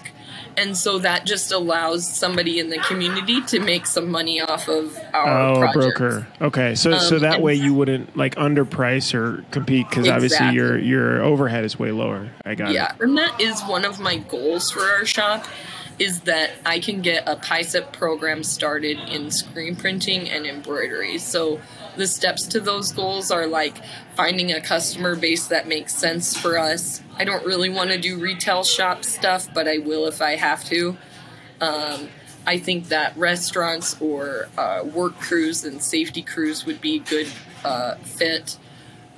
And 0.58 0.76
so 0.76 1.00
that 1.00 1.26
just 1.26 1.52
allows 1.54 2.06
somebody 2.08 2.60
in 2.60 2.70
the 2.70 2.80
community 2.80 3.42
to 3.44 3.60
make 3.60 3.86
some 3.86 4.10
money 4.12 4.42
off 4.42 4.68
of 4.68 4.98
our 5.14 5.28
Oh, 5.56 5.64
a 5.64 5.72
broker. 5.72 6.28
Okay, 6.42 6.76
so 6.76 6.98
so 6.98 7.16
Um, 7.16 7.22
that 7.22 7.42
way 7.42 7.54
you 7.56 7.74
wouldn't 7.74 8.18
like 8.18 8.36
underprice 8.36 9.14
or 9.14 9.46
compete 9.52 9.88
because 9.90 10.10
obviously 10.10 10.50
your 10.50 10.78
your 10.78 11.22
overhead 11.22 11.64
is 11.64 11.80
way 11.80 11.92
lower. 11.92 12.30
I 12.46 12.56
got 12.56 12.72
Yeah, 12.74 12.92
it. 12.94 13.02
and 13.02 13.18
that 13.18 13.40
is 13.40 13.62
one 13.62 13.86
of 13.86 14.00
my 14.00 14.18
goals 14.18 14.70
for 14.70 14.82
our 14.82 15.06
shop 15.06 15.46
is 16.00 16.22
that 16.22 16.52
I 16.66 16.80
can 16.80 17.02
get 17.02 17.28
a 17.28 17.36
PIECP 17.36 17.92
program 17.92 18.44
started 18.44 18.98
in 19.10 19.32
screen 19.32 19.76
printing 19.76 20.30
and 20.30 20.46
embroidery. 20.46 21.18
So 21.18 21.60
the 21.98 22.08
steps 22.08 22.48
to 22.48 22.62
those 22.62 22.94
goals 22.94 23.32
are 23.32 23.46
like 23.46 23.82
finding 24.16 24.54
a 24.54 24.62
customer 24.62 25.16
base 25.16 25.48
that 25.48 25.68
makes 25.68 25.94
sense 25.94 26.38
for 26.38 26.58
us. 26.58 27.04
I 27.18 27.26
don't 27.26 27.46
really 27.46 27.70
want 27.70 27.90
to 27.90 27.98
do 27.98 28.18
retail 28.18 28.64
shop 28.64 29.04
stuff, 29.04 29.54
but 29.54 29.68
I 29.68 29.80
will 29.80 30.08
if 30.08 30.22
I 30.22 30.36
have 30.36 30.64
to. 30.66 30.98
Um, 31.60 32.08
I 32.48 32.58
think 32.58 32.88
that 32.88 33.16
restaurants 33.18 34.00
or 34.02 34.48
uh, 34.58 34.84
work 34.86 35.20
crews 35.20 35.66
and 35.66 35.84
safety 35.84 36.22
crews 36.22 36.66
would 36.66 36.80
be 36.80 36.96
a 36.96 37.00
good 37.00 37.28
uh, 37.66 37.96
fit. 37.96 38.58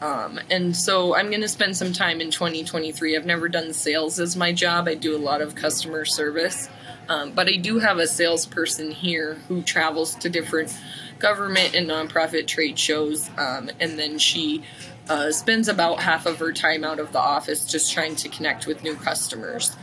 Um, 0.02 0.40
and 0.50 0.76
so 0.76 1.16
I'm 1.16 1.30
going 1.30 1.42
to 1.42 1.48
spend 1.48 1.78
some 1.78 1.94
time 1.94 2.22
in 2.22 2.32
2023. 2.32 3.16
I've 3.16 3.26
never 3.26 3.48
done 3.48 3.72
sales 3.72 4.20
as 4.20 4.36
my 4.36 4.52
job. 4.52 4.88
I 4.88 4.96
do 4.96 5.16
a 5.16 5.20
lot 5.20 5.42
of 5.42 5.54
customer 5.54 6.06
service. 6.06 6.70
Um, 7.08 7.32
but 7.32 7.48
I 7.48 7.58
do 7.58 7.80
have 7.80 8.00
a 8.00 8.08
salesperson 8.08 8.92
here 8.92 9.36
who 9.48 9.62
travels 9.62 10.16
to 10.16 10.30
different 10.30 10.76
government 11.20 11.76
and 11.76 11.90
nonprofit 11.90 12.48
trade 12.48 12.80
shows. 12.80 13.30
Um, 13.38 13.70
and 13.80 14.00
then 14.00 14.18
she 14.18 14.64
uh, 15.10 15.32
spends 15.32 15.68
about 15.68 16.00
half 16.00 16.26
of 16.26 16.40
her 16.40 16.52
time 16.52 16.84
out 16.84 17.00
of 17.00 17.12
the 17.12 17.20
office 17.20 17.66
just 17.66 17.92
trying 17.92 18.16
to 18.18 18.30
connect 18.30 18.66
with 18.66 18.82
new 18.84 18.96
customers. 18.96 19.76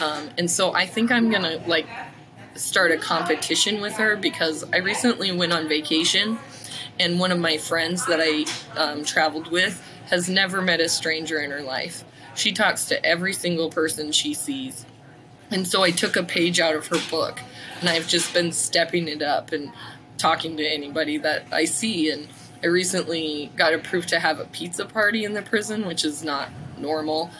Um, 0.00 0.30
and 0.38 0.50
so 0.50 0.72
I 0.72 0.86
think 0.86 1.10
I'm 1.10 1.30
going 1.30 1.42
to 1.42 1.68
like 1.68 1.86
start 2.54 2.92
a 2.92 2.96
competition 2.96 3.80
with 3.80 3.94
her 3.94 4.16
because 4.16 4.64
I 4.72 4.78
recently 4.78 5.32
went 5.32 5.52
on 5.52 5.68
vacation 5.68 6.38
and 6.98 7.18
one 7.18 7.32
of 7.32 7.38
my 7.38 7.58
friends 7.58 8.06
that 8.06 8.20
I 8.22 8.46
um, 8.78 9.04
traveled 9.04 9.50
with 9.50 9.82
has 10.06 10.28
never 10.28 10.62
met 10.62 10.80
a 10.80 10.88
stranger 10.88 11.40
in 11.40 11.50
her 11.50 11.62
life. 11.62 12.04
She 12.34 12.52
talks 12.52 12.86
to 12.86 13.04
every 13.04 13.32
single 13.32 13.70
person 13.70 14.12
she 14.12 14.34
sees. 14.34 14.86
And 15.50 15.66
so 15.66 15.82
I 15.82 15.90
took 15.90 16.16
a 16.16 16.22
page 16.22 16.60
out 16.60 16.74
of 16.74 16.86
her 16.88 16.98
book 17.10 17.40
and 17.80 17.88
I've 17.88 18.08
just 18.08 18.32
been 18.34 18.52
stepping 18.52 19.08
it 19.08 19.22
up 19.22 19.52
and 19.52 19.72
talking 20.18 20.56
to 20.56 20.66
anybody 20.66 21.18
that 21.18 21.44
I 21.52 21.64
see. 21.64 22.10
And 22.10 22.28
I 22.62 22.66
recently 22.66 23.52
got 23.56 23.74
approved 23.74 24.08
to 24.10 24.18
have 24.18 24.40
a 24.40 24.44
pizza 24.46 24.86
party 24.86 25.24
in 25.24 25.34
the 25.34 25.42
prison, 25.42 25.86
which 25.86 26.04
is 26.04 26.22
not 26.22 26.48
normal. 26.78 27.30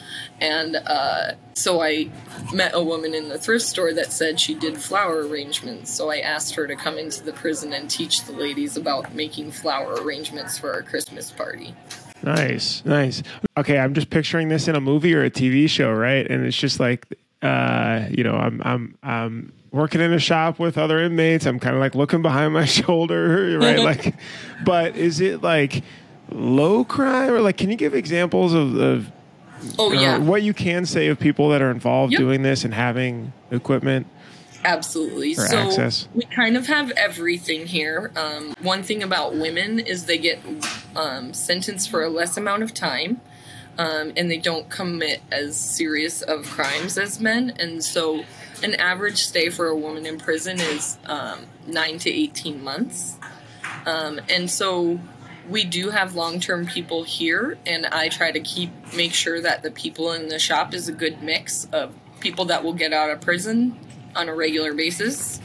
And 0.41 0.77
uh, 0.77 1.33
so 1.55 1.83
I 1.83 2.11
met 2.53 2.73
a 2.75 2.83
woman 2.83 3.15
in 3.15 3.29
the 3.29 3.39
thrift 3.39 3.65
store 3.65 3.93
that 3.95 4.13
said 4.13 4.39
she 4.39 4.55
did 4.55 4.77
flower 4.77 5.27
arrangements. 5.27 5.91
So 5.91 6.11
I 6.11 6.19
asked 6.19 6.55
her 6.55 6.67
to 6.67 6.77
come 6.77 6.99
into 6.99 7.23
the 7.23 7.33
prison 7.33 7.73
and 7.73 7.89
teach 7.89 8.25
the 8.25 8.33
ladies 8.33 8.77
about 8.77 9.15
making 9.15 9.53
flower 9.53 9.95
arrangements 9.95 10.59
for 10.59 10.73
our 10.73 10.83
Christmas 10.83 11.31
party. 11.31 11.75
Nice, 12.23 12.85
nice. 12.85 13.23
Okay, 13.57 13.79
I'm 13.79 13.95
just 13.95 14.11
picturing 14.11 14.49
this 14.49 14.69
in 14.69 14.75
a 14.75 14.81
movie 14.81 15.15
or 15.15 15.25
a 15.25 15.31
TV 15.31 15.69
show, 15.69 15.93
right? 15.93 16.29
And 16.29 16.45
it's 16.45 16.57
just 16.57 16.81
like, 16.81 17.07
uh, 17.43 18.07
you 18.11 18.25
know, 18.25 18.35
I'm 18.35 18.61
I'm 18.65 18.99
I'm 19.03 19.53
working 19.71 20.01
in 20.01 20.13
a 20.13 20.19
shop 20.19 20.59
with 20.59 20.79
other 20.79 21.01
inmates. 21.01 21.47
I'm 21.47 21.61
kind 21.61 21.77
of 21.77 21.81
like 21.81 21.95
looking 21.95 22.23
behind 22.23 22.55
my 22.55 22.65
shoulder, 22.67 23.59
right? 23.59 23.79
like, 23.81 24.15
but 24.65 24.97
is 24.97 25.21
it 25.21 25.43
like 25.43 25.85
low 26.31 26.85
crime 26.85 27.33
or 27.33 27.41
like? 27.41 27.59
Can 27.59 27.71
you 27.71 27.77
give 27.77 27.95
examples 27.95 28.55
of, 28.55 28.77
of 28.77 29.13
Oh, 29.79 29.93
yeah. 29.93 30.19
what 30.19 30.43
you 30.43 30.53
can 30.55 30.87
say 30.87 31.09
of 31.09 31.19
people 31.19 31.49
that 31.51 31.63
are 31.63 31.71
involved 31.71 32.13
Yep. 32.13 32.19
doing 32.21 32.43
this 32.43 32.65
and 32.65 32.75
having 32.75 33.33
equipment? 33.51 34.07
Absolutely. 34.65 35.35
So 35.35 35.57
access. 35.57 36.09
we 36.15 36.25
kind 36.25 36.57
of 36.57 36.67
have 36.67 36.91
everything 36.93 37.67
here. 37.67 38.11
Um, 38.17 38.55
one 38.63 38.83
thing 38.83 39.03
about 39.03 39.35
women 39.37 39.79
is 39.79 40.07
they 40.07 40.19
get 40.19 40.41
um, 40.97 41.33
sentenced 41.33 41.89
for 41.89 42.03
a 42.03 42.09
less 42.09 42.37
amount 42.37 42.63
of 42.65 42.75
time, 42.75 43.21
um, 43.79 44.13
and 44.17 44.29
they 44.31 44.39
don't 44.39 44.69
commit 44.69 45.21
as 45.31 45.57
serious 45.57 46.21
of 46.23 46.47
crimes 46.47 46.99
as 46.99 47.21
men. 47.21 47.55
And 47.61 47.85
so, 47.85 48.25
an 48.63 48.75
average 48.75 49.19
stay 49.19 49.51
for 49.51 49.69
a 49.69 49.77
woman 49.77 50.05
in 50.07 50.19
prison 50.19 50.59
is 50.59 50.97
um, 51.07 51.41
nine 51.67 51.99
to 52.01 52.11
eighteen 52.11 52.65
months. 52.65 53.17
Um, 53.85 54.21
and 54.29 54.51
so, 54.51 54.99
we 55.49 55.65
do 55.65 55.91
have 55.91 56.15
long-term 56.15 56.67
people 56.67 57.05
here, 57.05 57.59
and 57.67 57.87
I 57.87 58.09
try 58.09 58.33
to 58.33 58.41
keep 58.41 58.71
make 58.95 59.13
sure 59.13 59.41
that 59.41 59.63
the 59.63 59.71
people 59.71 60.13
in 60.13 60.29
the 60.29 60.39
shop 60.39 60.75
is 60.75 60.89
a 60.89 60.93
good 60.93 61.23
mix 61.23 61.67
of 61.73 61.93
people 62.21 62.47
that 62.47 62.65
will 62.65 62.73
get 62.73 62.93
out 62.93 63.11
of 63.11 63.21
prison 63.21 63.79
on 64.15 64.29
a 64.29 64.35
regular 64.35 64.73
basis, 64.75 65.41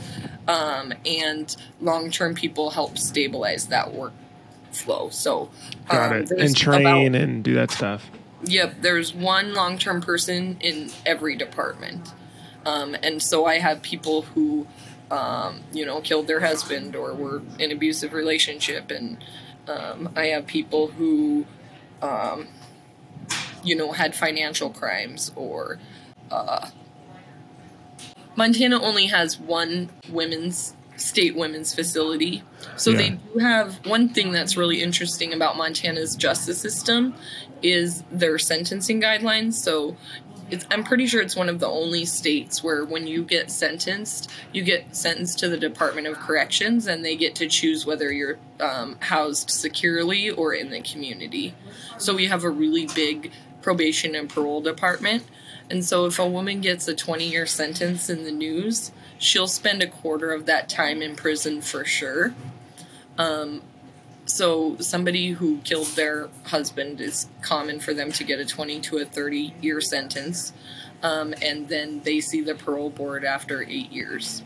um, 0.47 0.93
and 1.05 1.55
long-term 1.79 2.35
people 2.35 2.69
help 2.71 2.97
stabilize 2.97 3.67
that 3.67 3.87
workflow. 3.93 5.11
So, 5.11 5.49
Got 5.89 6.11
um, 6.11 6.17
it. 6.21 6.31
And 6.31 6.55
train 6.55 6.81
about- 6.81 7.21
and 7.21 7.43
do 7.43 7.53
that 7.55 7.71
stuff. 7.71 8.09
Yep, 8.43 8.77
there's 8.81 9.13
one 9.13 9.53
long 9.53 9.77
term 9.77 10.01
person 10.01 10.57
in 10.61 10.89
every 11.05 11.35
department. 11.35 12.11
Um, 12.65 12.95
and 13.01 13.21
so 13.21 13.45
I 13.45 13.59
have 13.59 13.81
people 13.81 14.23
who, 14.23 14.67
um, 15.09 15.61
you 15.71 15.85
know, 15.85 16.01
killed 16.01 16.27
their 16.27 16.39
husband 16.39 16.95
or 16.95 17.13
were 17.13 17.41
in 17.59 17.71
abusive 17.71 18.13
relationship. 18.13 18.91
And 18.91 19.23
um, 19.67 20.09
I 20.15 20.27
have 20.27 20.47
people 20.47 20.87
who, 20.87 21.45
um, 22.01 22.47
you 23.63 23.75
know, 23.75 23.91
had 23.91 24.15
financial 24.15 24.69
crimes 24.69 25.31
or. 25.35 25.79
Uh, 26.29 26.69
Montana 28.35 28.81
only 28.81 29.07
has 29.07 29.37
one 29.37 29.89
women's 30.09 30.73
state 30.95 31.35
women's 31.35 31.73
facility. 31.73 32.43
So 32.77 32.93
they 32.93 33.09
do 33.09 33.39
have 33.39 33.85
one 33.85 34.09
thing 34.09 34.31
that's 34.31 34.55
really 34.55 34.81
interesting 34.81 35.33
about 35.33 35.57
Montana's 35.57 36.15
justice 36.15 36.59
system 36.59 37.15
is 37.61 38.03
their 38.11 38.37
sentencing 38.37 39.01
guidelines. 39.01 39.53
So 39.53 39.97
it's, 40.51 40.67
I'm 40.69 40.83
pretty 40.83 41.07
sure 41.07 41.21
it's 41.21 41.35
one 41.35 41.49
of 41.49 41.59
the 41.59 41.67
only 41.67 42.03
states 42.03 42.61
where 42.61 42.83
when 42.83 43.07
you 43.07 43.23
get 43.23 43.49
sentenced, 43.49 44.29
you 44.51 44.63
get 44.63 44.95
sentenced 44.95 45.39
to 45.39 45.47
the 45.47 45.57
Department 45.57 46.07
of 46.07 46.19
Corrections 46.19 46.87
and 46.87 47.03
they 47.03 47.15
get 47.15 47.35
to 47.35 47.47
choose 47.47 47.85
whether 47.85 48.11
you're 48.11 48.37
um, 48.59 48.97
housed 48.99 49.49
securely 49.49 50.29
or 50.29 50.53
in 50.53 50.69
the 50.69 50.81
community. 50.81 51.55
So 51.97 52.13
we 52.13 52.27
have 52.27 52.43
a 52.43 52.49
really 52.49 52.87
big 52.93 53.31
probation 53.61 54.13
and 54.13 54.29
parole 54.29 54.61
department. 54.61 55.23
And 55.69 55.85
so 55.85 56.05
if 56.05 56.19
a 56.19 56.27
woman 56.27 56.59
gets 56.59 56.85
a 56.89 56.93
20 56.93 57.29
year 57.29 57.45
sentence 57.45 58.09
in 58.09 58.25
the 58.25 58.31
news, 58.31 58.91
she'll 59.17 59.47
spend 59.47 59.81
a 59.81 59.87
quarter 59.87 60.31
of 60.31 60.47
that 60.47 60.67
time 60.67 61.01
in 61.01 61.15
prison 61.15 61.61
for 61.61 61.85
sure. 61.85 62.33
Um, 63.17 63.61
so 64.31 64.77
somebody 64.77 65.31
who 65.31 65.57
killed 65.59 65.87
their 65.87 66.29
husband 66.45 67.01
is 67.01 67.27
common 67.41 67.79
for 67.79 67.93
them 67.93 68.11
to 68.13 68.23
get 68.23 68.39
a 68.39 68.45
20 68.45 68.79
to 68.79 68.97
a 68.99 69.05
30 69.05 69.53
year 69.61 69.81
sentence. 69.81 70.53
Um, 71.03 71.33
and 71.41 71.67
then 71.67 72.01
they 72.03 72.21
see 72.21 72.41
the 72.41 72.55
parole 72.55 72.89
board 72.89 73.25
after 73.25 73.63
eight 73.63 73.91
years. 73.91 74.43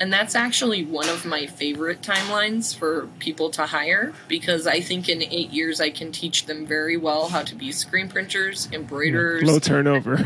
And 0.00 0.10
that's 0.10 0.34
actually 0.34 0.84
one 0.84 1.08
of 1.10 1.26
my 1.26 1.46
favorite 1.46 2.00
timelines 2.00 2.74
for 2.74 3.06
people 3.18 3.50
to 3.50 3.66
hire 3.66 4.14
because 4.28 4.66
I 4.66 4.80
think 4.80 5.10
in 5.10 5.22
eight 5.22 5.50
years 5.50 5.78
I 5.78 5.90
can 5.90 6.10
teach 6.10 6.46
them 6.46 6.66
very 6.66 6.96
well 6.96 7.28
how 7.28 7.42
to 7.42 7.54
be 7.54 7.70
screen 7.70 8.08
printers, 8.08 8.68
embroiderers, 8.72 9.42
Low 9.42 9.58
turnover. 9.58 10.18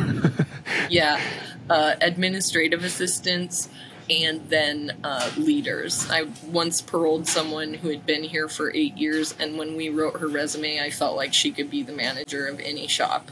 yeah, 0.89 1.21
uh, 1.69 1.97
administrative 2.01 2.85
assistants, 2.85 3.69
and 4.11 4.49
then 4.51 4.93
uh, 5.05 5.31
leaders. 5.37 6.09
I 6.11 6.27
once 6.47 6.81
paroled 6.81 7.27
someone 7.27 7.75
who 7.75 7.89
had 7.89 8.05
been 8.07 8.23
here 8.23 8.49
for 8.49 8.73
eight 8.75 8.97
years, 8.97 9.35
and 9.39 9.57
when 9.59 9.77
we 9.77 9.89
wrote 9.89 10.21
her 10.21 10.29
resume, 10.29 10.81
I 10.81 10.91
felt 10.91 11.17
like 11.17 11.33
she 11.35 11.51
could 11.51 11.71
be 11.71 11.83
the 11.83 11.93
manager 11.93 12.47
of 12.47 12.61
any 12.61 12.87
shop 12.87 13.31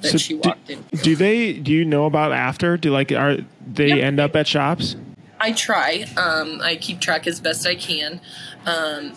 that 0.00 0.12
So 0.12 0.18
she 0.18 0.34
do- 0.34 0.40
walked 0.44 0.70
in. 0.70 0.84
do 1.02 1.14
they? 1.16 1.52
Do 1.52 1.72
you 1.72 1.84
know 1.84 2.06
about 2.06 2.32
after? 2.32 2.76
Do 2.76 2.90
like 2.90 3.12
are 3.12 3.38
they 3.66 3.88
Yep. 3.88 3.98
end 3.98 4.20
up 4.20 4.36
at 4.36 4.46
shops? 4.46 4.96
I 5.40 5.52
try. 5.52 6.06
Um, 6.16 6.60
I 6.62 6.76
keep 6.76 7.00
track 7.00 7.26
as 7.26 7.38
best 7.40 7.66
I 7.66 7.74
can. 7.74 8.20
Um, 8.66 9.12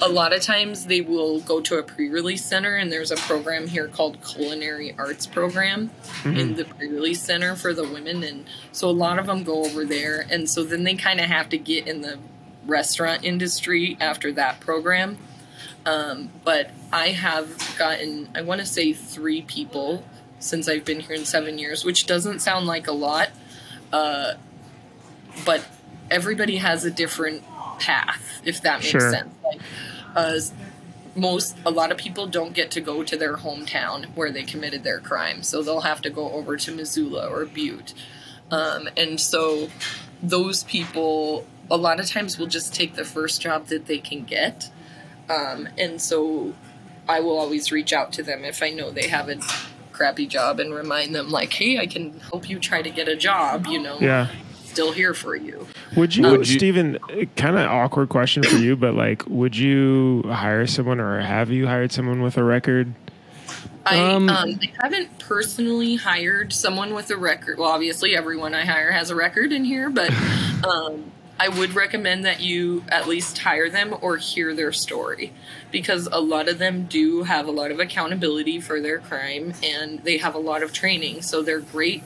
a 0.00 0.08
lot 0.08 0.32
of 0.32 0.42
times 0.42 0.86
they 0.86 1.00
will 1.00 1.40
go 1.40 1.60
to 1.60 1.78
a 1.78 1.82
pre-release 1.82 2.44
center, 2.44 2.76
and 2.76 2.90
there's 2.90 3.10
a 3.10 3.16
program 3.16 3.66
here 3.66 3.88
called 3.88 4.22
Culinary 4.22 4.94
Arts 4.98 5.26
Program 5.26 5.90
in 6.24 6.54
the 6.54 6.64
pre-release 6.64 7.22
center 7.22 7.56
for 7.56 7.72
the 7.72 7.84
women, 7.84 8.22
and 8.22 8.46
so 8.72 8.88
a 8.88 8.92
lot 8.92 9.18
of 9.18 9.26
them 9.26 9.42
go 9.44 9.64
over 9.64 9.84
there, 9.84 10.26
and 10.30 10.48
so 10.48 10.64
then 10.64 10.84
they 10.84 10.94
kind 10.94 11.20
of 11.20 11.26
have 11.26 11.48
to 11.50 11.58
get 11.58 11.86
in 11.86 12.00
the 12.00 12.18
restaurant 12.66 13.24
industry 13.24 13.96
after 14.00 14.32
that 14.32 14.60
program. 14.60 15.18
Um, 15.84 16.30
but 16.44 16.70
I 16.92 17.08
have 17.08 17.76
gotten, 17.78 18.28
I 18.34 18.42
want 18.42 18.60
to 18.60 18.66
say, 18.66 18.92
three 18.92 19.42
people 19.42 20.04
since 20.40 20.68
I've 20.68 20.84
been 20.84 21.00
here 21.00 21.14
in 21.14 21.24
seven 21.24 21.58
years, 21.58 21.84
which 21.84 22.06
doesn't 22.06 22.40
sound 22.40 22.66
like 22.66 22.88
a 22.88 22.92
lot. 22.92 23.30
Uh, 23.92 24.34
but 25.44 25.64
everybody 26.10 26.56
has 26.56 26.84
a 26.84 26.90
different 26.90 27.44
path, 27.78 28.40
if 28.44 28.62
that 28.62 28.80
makes 28.80 28.90
Sure. 28.90 29.10
sense. 29.10 29.28
Like, 29.44 29.60
uh, 30.14 30.38
most, 31.14 31.56
a 31.64 31.70
lot 31.70 31.90
of 31.90 31.96
people 31.96 32.26
don't 32.26 32.52
get 32.52 32.70
to 32.72 32.80
go 32.80 33.02
to 33.02 33.16
their 33.16 33.36
hometown 33.38 34.06
where 34.14 34.30
they 34.30 34.42
committed 34.42 34.84
their 34.84 35.00
crime, 35.00 35.42
so 35.42 35.62
they'll 35.62 35.80
have 35.80 36.02
to 36.02 36.10
go 36.10 36.30
over 36.32 36.56
to 36.58 36.72
Missoula 36.72 37.26
or 37.28 37.46
Butte. 37.46 37.94
Um, 38.50 38.88
and 38.96 39.18
so 39.20 39.68
those 40.22 40.64
people, 40.64 41.46
a 41.70 41.76
lot 41.76 42.00
of 42.00 42.06
times, 42.06 42.38
will 42.38 42.46
just 42.46 42.74
take 42.74 42.94
the 42.96 43.04
first 43.04 43.40
job 43.40 43.66
that 43.68 43.86
they 43.86 43.98
can 43.98 44.24
get. 44.24 44.70
Um, 45.30 45.68
and 45.78 46.00
so 46.00 46.54
I 47.08 47.20
will 47.20 47.38
always 47.38 47.72
reach 47.72 47.92
out 47.92 48.12
to 48.14 48.22
them 48.22 48.44
if 48.44 48.62
I 48.62 48.70
know 48.70 48.90
they 48.90 49.08
have 49.08 49.28
a 49.28 49.38
crappy 49.92 50.26
job 50.26 50.60
and 50.60 50.74
remind 50.74 51.14
them, 51.14 51.30
like, 51.30 51.52
hey, 51.54 51.78
I 51.78 51.86
can 51.86 52.20
help 52.20 52.48
you 52.50 52.58
try 52.58 52.82
to 52.82 52.90
get 52.90 53.08
a 53.08 53.16
job, 53.16 53.66
you 53.66 53.80
know? 53.80 53.98
Yeah. 54.00 54.28
still 54.64 54.92
here 54.92 55.14
for 55.14 55.34
you. 55.34 55.66
Would 55.94 56.16
you, 56.16 56.24
Would 56.28 56.48
you- 56.48 56.58
Stephen? 56.58 56.98
Kind 57.36 57.56
of 57.56 57.70
awkward 57.70 58.08
question 58.08 58.42
for 58.42 58.56
you, 58.56 58.76
but 58.76 58.94
like, 58.94 59.22
would 59.26 59.56
you 59.56 60.22
hire 60.26 60.66
someone 60.66 61.00
or 61.00 61.20
have 61.20 61.50
you 61.50 61.66
hired 61.66 61.92
someone 61.92 62.22
with 62.22 62.36
a 62.36 62.44
record? 62.44 62.92
I, 63.84 63.98
Um, 64.00 64.28
um, 64.28 64.58
I 64.60 64.72
haven't 64.82 65.18
personally 65.20 65.94
hired 65.94 66.52
someone 66.52 66.92
with 66.92 67.10
a 67.10 67.16
record. 67.16 67.58
Well, 67.58 67.70
obviously, 67.70 68.16
everyone 68.16 68.52
I 68.52 68.64
hire 68.64 68.90
has 68.90 69.10
a 69.10 69.14
record 69.14 69.52
in 69.52 69.64
here, 69.64 69.88
but 69.90 70.10
um, 70.64 71.04
I 71.38 71.48
would 71.50 71.74
recommend 71.74 72.24
that 72.24 72.40
you 72.40 72.82
at 72.88 73.06
least 73.06 73.38
hire 73.38 73.70
them 73.70 73.94
or 74.00 74.16
hear 74.16 74.54
their 74.54 74.72
story 74.72 75.32
because 75.70 76.08
a 76.10 76.20
lot 76.20 76.48
of 76.48 76.58
them 76.58 76.86
do 76.86 77.22
have 77.22 77.46
a 77.46 77.50
lot 77.50 77.70
of 77.70 77.78
accountability 77.78 78.58
for 78.60 78.80
their 78.80 78.98
crime 78.98 79.52
and 79.62 80.02
they 80.02 80.16
have 80.16 80.34
a 80.34 80.38
lot 80.38 80.62
of 80.62 80.72
training. 80.72 81.22
So 81.22 81.42
they're 81.42 81.60
great 81.60 82.02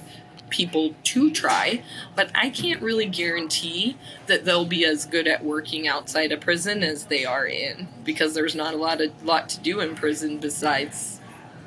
people 0.50 0.94
to 1.04 1.30
try, 1.30 1.82
but 2.14 2.30
I 2.34 2.50
can't 2.50 2.82
really 2.82 3.06
guarantee 3.06 3.96
that 4.26 4.44
they'll 4.44 4.64
be 4.66 4.84
as 4.84 5.06
good 5.06 5.26
at 5.26 5.44
working 5.44 5.88
outside 5.88 6.32
of 6.32 6.40
prison 6.40 6.82
as 6.82 7.06
they 7.06 7.24
are 7.24 7.46
in 7.46 7.88
because 8.04 8.34
there's 8.34 8.54
not 8.54 8.74
a 8.74 8.76
lot 8.76 9.00
of 9.00 9.24
lot 9.24 9.48
to 9.50 9.60
do 9.60 9.80
in 9.80 9.94
prison 9.94 10.38
besides 10.38 11.20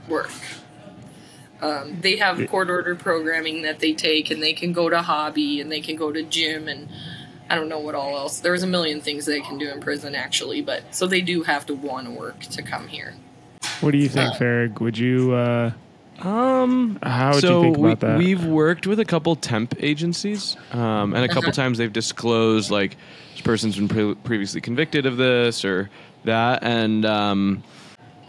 work. 0.08 0.32
Um, 1.62 2.00
they 2.02 2.18
have 2.18 2.50
court 2.50 2.70
order 2.70 2.94
programming 2.94 3.62
that 3.62 3.80
they 3.80 3.94
take, 3.94 4.30
and 4.32 4.44
they 4.44 4.52
can 4.52 4.74
go 4.74 4.90
to 4.90 5.02
hobby, 5.02 5.62
and 5.62 5.72
they 5.72 5.80
can 5.80 5.96
go 5.96 6.12
to 6.12 6.22
gym, 6.22 6.68
and 6.68 6.90
I 7.50 7.56
don't 7.56 7.70
know 7.70 7.80
what 7.80 7.96
all 7.96 8.18
else. 8.18 8.42
There's 8.42 8.64
a 8.64 8.68
million 8.68 9.00
things 9.00 9.26
they 9.26 9.40
can 9.40 9.58
do 9.58 9.70
in 9.70 9.80
prison, 9.80 10.14
actually, 10.14 10.62
but 10.62 10.94
so 10.94 11.08
they 11.08 11.22
do 11.22 11.44
have 11.44 11.66
to 11.68 11.74
want 11.74 12.08
to 12.08 12.12
work 12.12 12.42
to 12.42 12.62
come 12.62 12.90
here. 12.90 13.14
What 13.80 13.92
do 13.92 13.98
you 13.98 14.10
think, 14.10 14.36
Uh, 14.36 14.38
Farrig? 14.40 14.82
Would 14.82 14.98
you? 14.98 15.34
Uh, 15.34 15.72
Um, 16.22 17.00
how 17.04 17.32
would 17.34 17.42
so 17.42 17.58
you 17.58 17.64
think 17.64 17.78
about 17.78 17.84
we, 17.84 17.96
that? 17.96 18.18
we've 18.20 18.46
worked 18.46 18.88
with 18.88 19.00
a 19.00 19.06
couple 19.06 19.36
temp 19.36 19.76
agencies, 19.80 20.56
um, 20.72 21.14
and 21.14 21.26
a 21.26 21.28
couple 21.28 21.50
Uh-huh. 21.50 21.52
times 21.64 21.78
they've 21.78 21.92
disclosed 21.92 22.72
like 22.72 22.96
this 23.34 23.42
person's 23.42 23.76
been 23.76 23.88
pre- 23.88 24.16
previously 24.16 24.62
convicted 24.62 25.06
of 25.06 25.18
this 25.18 25.66
or 25.66 25.90
that, 26.26 26.64
and 26.64 27.06
um, 27.06 27.64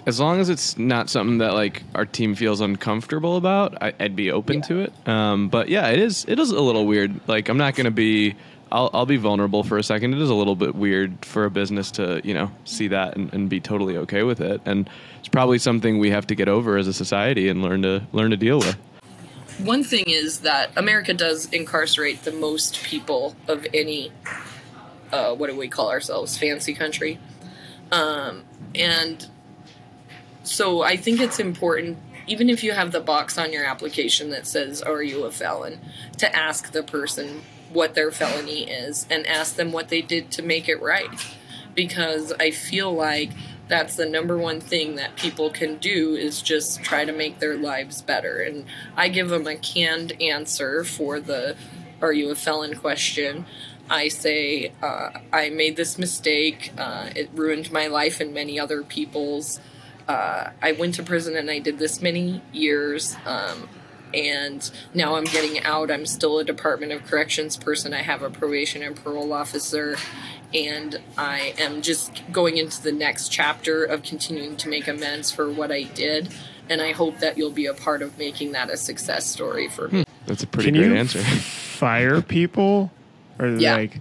as 0.06 0.18
long 0.18 0.40
as 0.40 0.48
it's 0.48 0.76
not 0.76 1.08
something 1.08 1.38
that 1.38 1.54
like 1.54 1.82
our 1.94 2.04
team 2.06 2.34
feels 2.34 2.60
uncomfortable 2.60 3.36
about, 3.36 3.80
I, 3.82 3.92
I'd 4.00 4.16
be 4.16 4.30
open 4.32 4.60
to 4.62 4.80
it. 4.80 4.92
Um, 5.08 5.48
but 5.48 5.68
yeah, 5.68 5.88
it 5.88 5.98
is 5.98 6.24
it 6.26 6.38
is 6.38 6.50
a 6.50 6.60
little 6.60 6.86
weird. 6.86 7.20
Like 7.28 7.48
I'm 7.48 7.58
not 7.58 7.74
gonna 7.74 7.90
be. 7.90 8.34
I'll, 8.74 8.90
I'll 8.92 9.06
be 9.06 9.18
vulnerable 9.18 9.62
for 9.62 9.78
a 9.78 9.84
second. 9.84 10.14
It 10.14 10.20
is 10.20 10.30
a 10.30 10.34
little 10.34 10.56
bit 10.56 10.74
weird 10.74 11.24
for 11.24 11.44
a 11.44 11.50
business 11.50 11.92
to, 11.92 12.20
you 12.24 12.34
know, 12.34 12.50
see 12.64 12.88
that 12.88 13.16
and, 13.16 13.32
and 13.32 13.48
be 13.48 13.60
totally 13.60 13.96
okay 13.98 14.24
with 14.24 14.40
it. 14.40 14.60
And 14.64 14.90
it's 15.20 15.28
probably 15.28 15.58
something 15.58 16.00
we 16.00 16.10
have 16.10 16.26
to 16.26 16.34
get 16.34 16.48
over 16.48 16.76
as 16.76 16.88
a 16.88 16.92
society 16.92 17.48
and 17.48 17.62
learn 17.62 17.82
to 17.82 18.02
learn 18.12 18.32
to 18.32 18.36
deal 18.36 18.58
with. 18.58 18.74
One 19.58 19.84
thing 19.84 20.06
is 20.08 20.40
that 20.40 20.72
America 20.76 21.14
does 21.14 21.48
incarcerate 21.52 22.24
the 22.24 22.32
most 22.32 22.82
people 22.82 23.36
of 23.46 23.64
any, 23.72 24.10
uh, 25.12 25.36
what 25.36 25.48
do 25.48 25.56
we 25.56 25.68
call 25.68 25.90
ourselves, 25.90 26.36
fancy 26.36 26.74
country. 26.74 27.20
Um, 27.92 28.42
and 28.74 29.24
so 30.42 30.82
I 30.82 30.96
think 30.96 31.20
it's 31.20 31.38
important, 31.38 31.98
even 32.26 32.50
if 32.50 32.64
you 32.64 32.72
have 32.72 32.90
the 32.90 32.98
box 32.98 33.38
on 33.38 33.52
your 33.52 33.64
application 33.64 34.30
that 34.30 34.48
says, 34.48 34.82
Are 34.82 35.00
you 35.00 35.22
a 35.26 35.30
felon? 35.30 35.78
to 36.18 36.34
ask 36.34 36.72
the 36.72 36.82
person 36.82 37.42
what 37.74 37.94
their 37.94 38.10
felony 38.10 38.62
is 38.62 39.06
and 39.10 39.26
ask 39.26 39.56
them 39.56 39.72
what 39.72 39.88
they 39.88 40.00
did 40.00 40.30
to 40.30 40.42
make 40.42 40.68
it 40.68 40.80
right. 40.80 41.08
Because 41.74 42.32
I 42.40 42.50
feel 42.50 42.92
like 42.94 43.30
that's 43.68 43.96
the 43.96 44.06
number 44.06 44.36
one 44.36 44.60
thing 44.60 44.96
that 44.96 45.16
people 45.16 45.50
can 45.50 45.76
do 45.76 46.14
is 46.14 46.40
just 46.40 46.82
try 46.82 47.04
to 47.04 47.12
make 47.12 47.38
their 47.38 47.56
lives 47.56 48.02
better. 48.02 48.40
And 48.40 48.66
I 48.96 49.08
give 49.08 49.28
them 49.28 49.46
a 49.46 49.56
canned 49.56 50.20
answer 50.22 50.84
for 50.84 51.20
the 51.20 51.56
are 52.00 52.12
you 52.12 52.30
a 52.30 52.34
felon 52.34 52.76
question. 52.76 53.46
I 53.88 54.08
say, 54.08 54.72
uh, 54.82 55.10
I 55.32 55.50
made 55.50 55.76
this 55.76 55.98
mistake. 55.98 56.72
Uh, 56.76 57.10
it 57.14 57.30
ruined 57.34 57.70
my 57.72 57.86
life 57.86 58.20
and 58.20 58.32
many 58.32 58.58
other 58.58 58.82
people's. 58.82 59.60
Uh, 60.08 60.50
I 60.60 60.72
went 60.72 60.94
to 60.94 61.02
prison 61.02 61.36
and 61.36 61.50
I 61.50 61.58
did 61.58 61.78
this 61.78 62.02
many 62.02 62.42
years. 62.52 63.16
Um, 63.26 63.68
and 64.14 64.70
now 64.94 65.16
I'm 65.16 65.24
getting 65.24 65.62
out. 65.64 65.90
I'm 65.90 66.06
still 66.06 66.38
a 66.38 66.44
Department 66.44 66.92
of 66.92 67.04
Corrections 67.04 67.56
person. 67.56 67.92
I 67.92 68.02
have 68.02 68.22
a 68.22 68.30
probation 68.30 68.82
and 68.82 68.94
parole 68.96 69.32
officer. 69.32 69.96
And 70.54 71.00
I 71.18 71.54
am 71.58 71.82
just 71.82 72.22
going 72.30 72.56
into 72.56 72.80
the 72.80 72.92
next 72.92 73.28
chapter 73.30 73.82
of 73.84 74.04
continuing 74.04 74.56
to 74.58 74.68
make 74.68 74.86
amends 74.86 75.32
for 75.32 75.50
what 75.50 75.72
I 75.72 75.82
did. 75.82 76.28
And 76.70 76.80
I 76.80 76.92
hope 76.92 77.18
that 77.18 77.36
you'll 77.36 77.50
be 77.50 77.66
a 77.66 77.74
part 77.74 78.02
of 78.02 78.16
making 78.18 78.52
that 78.52 78.70
a 78.70 78.76
success 78.76 79.26
story 79.26 79.68
for 79.68 79.88
me. 79.88 80.02
Hmm. 80.04 80.10
That's 80.26 80.42
a 80.44 80.46
pretty 80.46 80.70
Can 80.70 80.78
great 80.80 80.88
you 80.90 80.96
answer. 80.96 81.18
fire 81.18 82.22
people? 82.22 82.92
Or 83.38 83.48
Yeah. 83.48 83.74
like, 83.76 83.96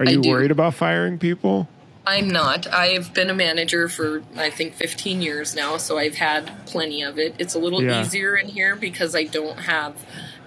are 0.00 0.06
I 0.06 0.10
you 0.10 0.20
do. 0.22 0.30
worried 0.30 0.50
about 0.50 0.74
firing 0.74 1.16
people? 1.18 1.68
I'm 2.06 2.28
not. 2.28 2.66
I've 2.72 3.14
been 3.14 3.30
a 3.30 3.34
manager 3.34 3.88
for 3.88 4.22
I 4.36 4.50
think 4.50 4.74
15 4.74 5.22
years 5.22 5.54
now, 5.56 5.78
so 5.78 5.96
I've 5.98 6.16
had 6.16 6.66
plenty 6.66 7.02
of 7.02 7.18
it. 7.18 7.34
It's 7.38 7.54
a 7.54 7.58
little 7.58 7.82
Yeah. 7.82 8.02
easier 8.02 8.36
in 8.36 8.48
here 8.48 8.76
because 8.76 9.14
I 9.14 9.24
don't 9.24 9.58
have 9.58 9.94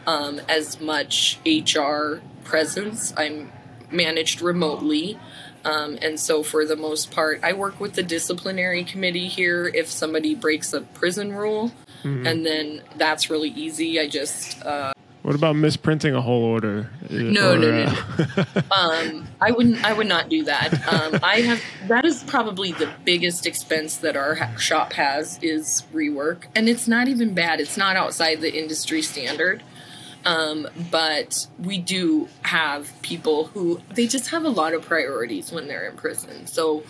um, 0.05 0.39
as 0.47 0.79
much 0.79 1.37
HR 1.45 2.21
presence. 2.43 3.13
I'm 3.17 3.51
managed 3.91 4.41
remotely. 4.41 5.19
Um, 5.65 5.97
and 6.01 6.17
so, 6.17 6.43
for 6.43 6.63
the 6.65 6.77
most 6.77 7.11
part, 7.11 7.41
I 7.43 7.51
work 7.53 7.79
with 7.81 7.93
the 7.93 8.03
disciplinary 8.03 8.85
committee 8.85 9.27
here 9.27 9.67
if 9.67 9.89
somebody 9.89 10.33
breaks 10.33 10.71
a 10.71 10.81
prison 10.81 11.33
rule. 11.33 11.71
And 12.03 12.45
then 12.45 12.83
that's 12.95 13.29
really 13.29 13.49
easy. 13.49 13.99
I 13.99 14.07
just 14.07 14.63
uh, 14.65 14.93
What 15.27 15.35
about 15.35 15.57
misprinting 15.57 16.15
a 16.15 16.21
whole 16.21 16.41
order? 16.41 16.89
No, 17.09 17.51
Or, 17.51 17.57
no, 17.57 17.83
no, 17.83 17.95
uh, 18.37 18.61
um, 18.71 19.27
I 19.41 19.51
wouldn't. 19.51 19.83
I 19.83 19.91
would 19.91 20.07
not 20.07 20.29
do 20.29 20.45
that. 20.45 20.71
Um, 20.87 21.19
I 21.21 21.41
have. 21.41 21.61
That 21.89 22.05
is 22.05 22.23
probably 22.23 22.71
the 22.71 22.89
biggest 23.03 23.45
expense 23.45 23.97
that 23.97 24.15
our 24.15 24.57
shop 24.57 24.93
has 24.93 25.37
is 25.41 25.83
rework, 25.93 26.43
and 26.55 26.69
it's 26.69 26.87
not 26.87 27.09
even 27.09 27.33
bad. 27.33 27.59
It's 27.59 27.75
not 27.75 27.97
outside 27.97 28.39
the 28.39 28.57
industry 28.57 29.01
standard. 29.01 29.63
Um, 30.23 30.65
but 30.89 31.47
we 31.59 31.77
do 31.77 32.29
have 32.43 32.89
people 33.01 33.47
who 33.47 33.81
they 33.95 34.07
just 34.07 34.29
have 34.29 34.45
a 34.45 34.49
lot 34.49 34.73
of 34.73 34.83
priorities 34.83 35.51
when 35.51 35.67
they're 35.67 35.89
in 35.89 35.97
prison. 35.97 36.47
So, 36.47 36.85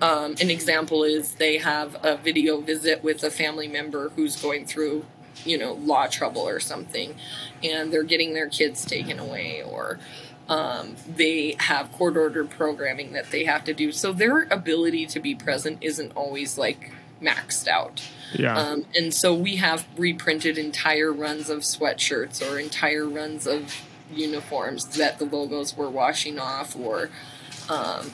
um, 0.00 0.34
an 0.40 0.48
example 0.48 1.04
is 1.04 1.34
they 1.34 1.58
have 1.58 1.94
a 2.02 2.16
video 2.16 2.62
visit 2.62 3.04
with 3.04 3.22
a 3.22 3.30
family 3.30 3.68
member 3.68 4.08
who's 4.16 4.40
going 4.40 4.64
through, 4.64 5.04
you 5.44 5.58
know, 5.58 5.72
law 5.74 6.06
trouble 6.06 6.42
or 6.42 6.60
something, 6.60 7.14
and 7.62 7.92
they're 7.92 8.02
getting 8.02 8.34
their 8.34 8.48
kids 8.48 8.84
taken 8.84 9.18
away, 9.18 9.62
or 9.62 9.98
um, 10.48 10.96
they 11.08 11.56
have 11.58 11.92
court 11.92 12.16
ordered 12.16 12.50
programming 12.50 13.12
that 13.12 13.30
they 13.30 13.44
have 13.44 13.64
to 13.64 13.74
do. 13.74 13.92
So 13.92 14.12
their 14.12 14.42
ability 14.42 15.06
to 15.06 15.20
be 15.20 15.34
present 15.34 15.78
isn't 15.80 16.12
always 16.12 16.58
like 16.58 16.92
maxed 17.22 17.68
out. 17.68 18.02
yeah. 18.32 18.58
Um, 18.58 18.86
and 18.96 19.14
so 19.14 19.34
we 19.34 19.56
have 19.56 19.86
reprinted 19.96 20.58
entire 20.58 21.12
runs 21.12 21.48
of 21.48 21.60
sweatshirts 21.60 22.42
or 22.42 22.58
entire 22.58 23.08
runs 23.08 23.46
of 23.46 23.82
uniforms 24.12 24.84
that 24.96 25.18
the 25.18 25.24
logos 25.24 25.76
were 25.76 25.88
washing 25.88 26.38
off 26.38 26.76
or 26.76 27.10
um, 27.68 28.10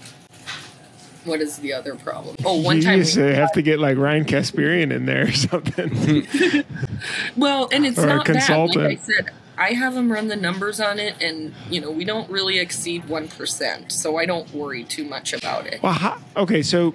what 1.28 1.40
is 1.40 1.58
the 1.58 1.72
other 1.72 1.94
problem? 1.94 2.36
Oh, 2.44 2.60
one 2.62 2.76
you 2.76 2.82
time 2.82 2.98
used 2.98 3.16
we, 3.16 3.22
have 3.34 3.52
to 3.52 3.62
get 3.62 3.78
like 3.78 3.96
Ryan 3.96 4.24
Kasparian 4.24 4.92
in 4.92 5.06
there 5.06 5.28
or 5.28 5.32
something. 5.32 6.26
well, 7.36 7.68
and 7.72 7.86
it's 7.86 7.98
or 7.98 8.04
a 8.04 8.06
not 8.06 8.26
bad. 8.26 8.34
Like 8.34 8.48
I 8.48 8.94
consultant. 8.96 9.00
said, 9.02 9.30
I 9.56 9.72
have 9.72 9.94
them 9.94 10.10
run 10.10 10.28
the 10.28 10.36
numbers 10.36 10.80
on 10.80 10.98
it, 10.98 11.20
and 11.20 11.52
you 11.70 11.80
know 11.80 11.90
we 11.90 12.04
don't 12.04 12.30
really 12.30 12.58
exceed 12.58 13.06
one 13.08 13.28
percent, 13.28 13.92
so 13.92 14.16
I 14.16 14.26
don't 14.26 14.52
worry 14.54 14.84
too 14.84 15.04
much 15.04 15.32
about 15.32 15.66
it. 15.66 15.82
well, 15.82 15.92
how, 15.92 16.18
okay, 16.36 16.62
so 16.62 16.94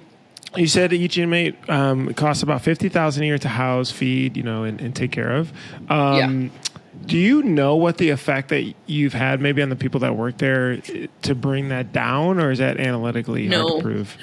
you 0.56 0.66
said 0.66 0.92
each 0.92 1.18
inmate 1.18 1.56
um, 1.68 2.14
costs 2.14 2.42
about 2.42 2.62
fifty 2.62 2.88
thousand 2.88 3.24
a 3.24 3.26
year 3.26 3.38
to 3.38 3.48
house, 3.48 3.90
feed, 3.90 4.36
you 4.36 4.42
know, 4.42 4.64
and, 4.64 4.80
and 4.80 4.96
take 4.96 5.12
care 5.12 5.32
of. 5.32 5.52
Um, 5.90 6.50
Do 7.06 7.18
you 7.18 7.42
know 7.42 7.76
what 7.76 7.98
the 7.98 8.10
effect 8.10 8.48
that 8.48 8.72
you've 8.86 9.12
had 9.12 9.40
maybe 9.40 9.60
on 9.62 9.68
the 9.68 9.76
people 9.76 10.00
that 10.00 10.16
work 10.16 10.38
there 10.38 10.78
to 11.22 11.34
bring 11.34 11.68
that 11.68 11.92
down, 11.92 12.40
or 12.40 12.50
is 12.50 12.58
that 12.58 12.78
analytically 12.78 13.46
hard 13.48 13.50
No. 13.50 13.76
to 13.76 13.82
prove? 13.82 14.16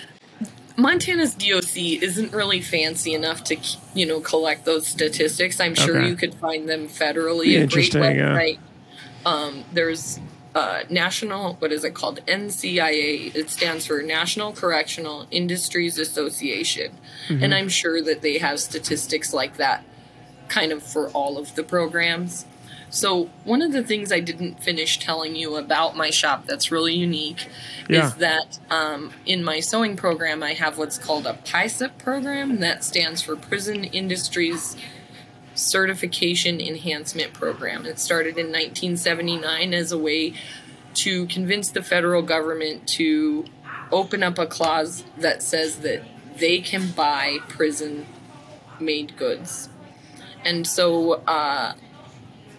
Montana's 0.77 1.35
DOC 1.35 2.01
isn't 2.01 2.31
really 2.33 2.61
fancy 2.61 3.13
enough 3.13 3.43
to, 3.45 3.57
you 3.93 4.05
know, 4.05 4.19
collect 4.19 4.65
those 4.65 4.87
statistics. 4.87 5.59
I'm 5.59 5.75
sure 5.75 5.97
Okay. 5.99 6.07
you 6.07 6.15
could 6.15 6.33
find 6.35 6.67
them 6.67 6.87
federally. 6.87 7.41
A 7.61 7.67
great 7.67 7.93
interesting, 7.93 8.01
yeah. 8.15 8.51
Um, 9.25 9.63
there's 9.73 10.19
uh, 10.55 10.81
national, 10.89 11.53
what 11.55 11.71
is 11.71 11.83
it 11.83 11.93
called? 11.93 12.19
NCIA. 12.27 13.33
It 13.35 13.49
stands 13.49 13.85
for 13.85 14.01
National 14.01 14.51
Correctional 14.53 15.27
Industries 15.31 15.97
Association, 15.99 16.91
Mm-hmm. 17.27 17.43
and 17.43 17.53
I'm 17.53 17.69
sure 17.69 18.01
that 18.01 18.21
they 18.21 18.37
have 18.39 18.59
statistics 18.59 19.33
like 19.33 19.57
that, 19.57 19.83
kind 20.49 20.71
of 20.71 20.81
for 20.83 21.09
all 21.09 21.37
of 21.37 21.53
the 21.55 21.63
programs. 21.63 22.45
So 22.91 23.29
one 23.45 23.61
of 23.61 23.71
the 23.71 23.83
things 23.83 24.11
I 24.11 24.19
didn't 24.19 24.61
finish 24.61 24.99
telling 24.99 25.35
you 25.35 25.55
about 25.55 25.95
my 25.95 26.09
shop 26.09 26.45
that's 26.45 26.71
really 26.71 26.93
unique 26.93 27.47
Yeah. 27.89 28.07
is 28.07 28.15
that 28.15 28.59
um, 28.69 29.13
in 29.25 29.43
my 29.45 29.61
sewing 29.61 29.95
program 29.95 30.43
I 30.43 30.53
have 30.53 30.77
what's 30.77 30.97
called 30.97 31.25
a 31.25 31.33
PIECP 31.33 31.97
program, 31.97 32.59
that 32.59 32.83
stands 32.83 33.21
for 33.21 33.37
Prison 33.37 33.85
Industries 33.85 34.75
Certification 35.55 36.59
Enhancement 36.59 37.33
Program. 37.33 37.85
It 37.85 37.97
started 37.97 38.37
in 38.37 38.47
1979 38.47 39.73
as 39.73 39.91
a 39.93 39.97
way 39.97 40.33
to 40.95 41.25
convince 41.27 41.69
the 41.69 41.81
federal 41.81 42.21
government 42.21 42.87
to 42.89 43.45
open 43.91 44.21
up 44.21 44.37
a 44.37 44.45
clause 44.45 45.05
that 45.17 45.41
says 45.41 45.77
that 45.77 46.01
they 46.37 46.59
can 46.59 46.91
buy 46.91 47.37
prison 47.47 48.05
made 48.79 49.15
goods. 49.15 49.69
And 50.43 50.65
so 50.65 51.13
uh, 51.27 51.73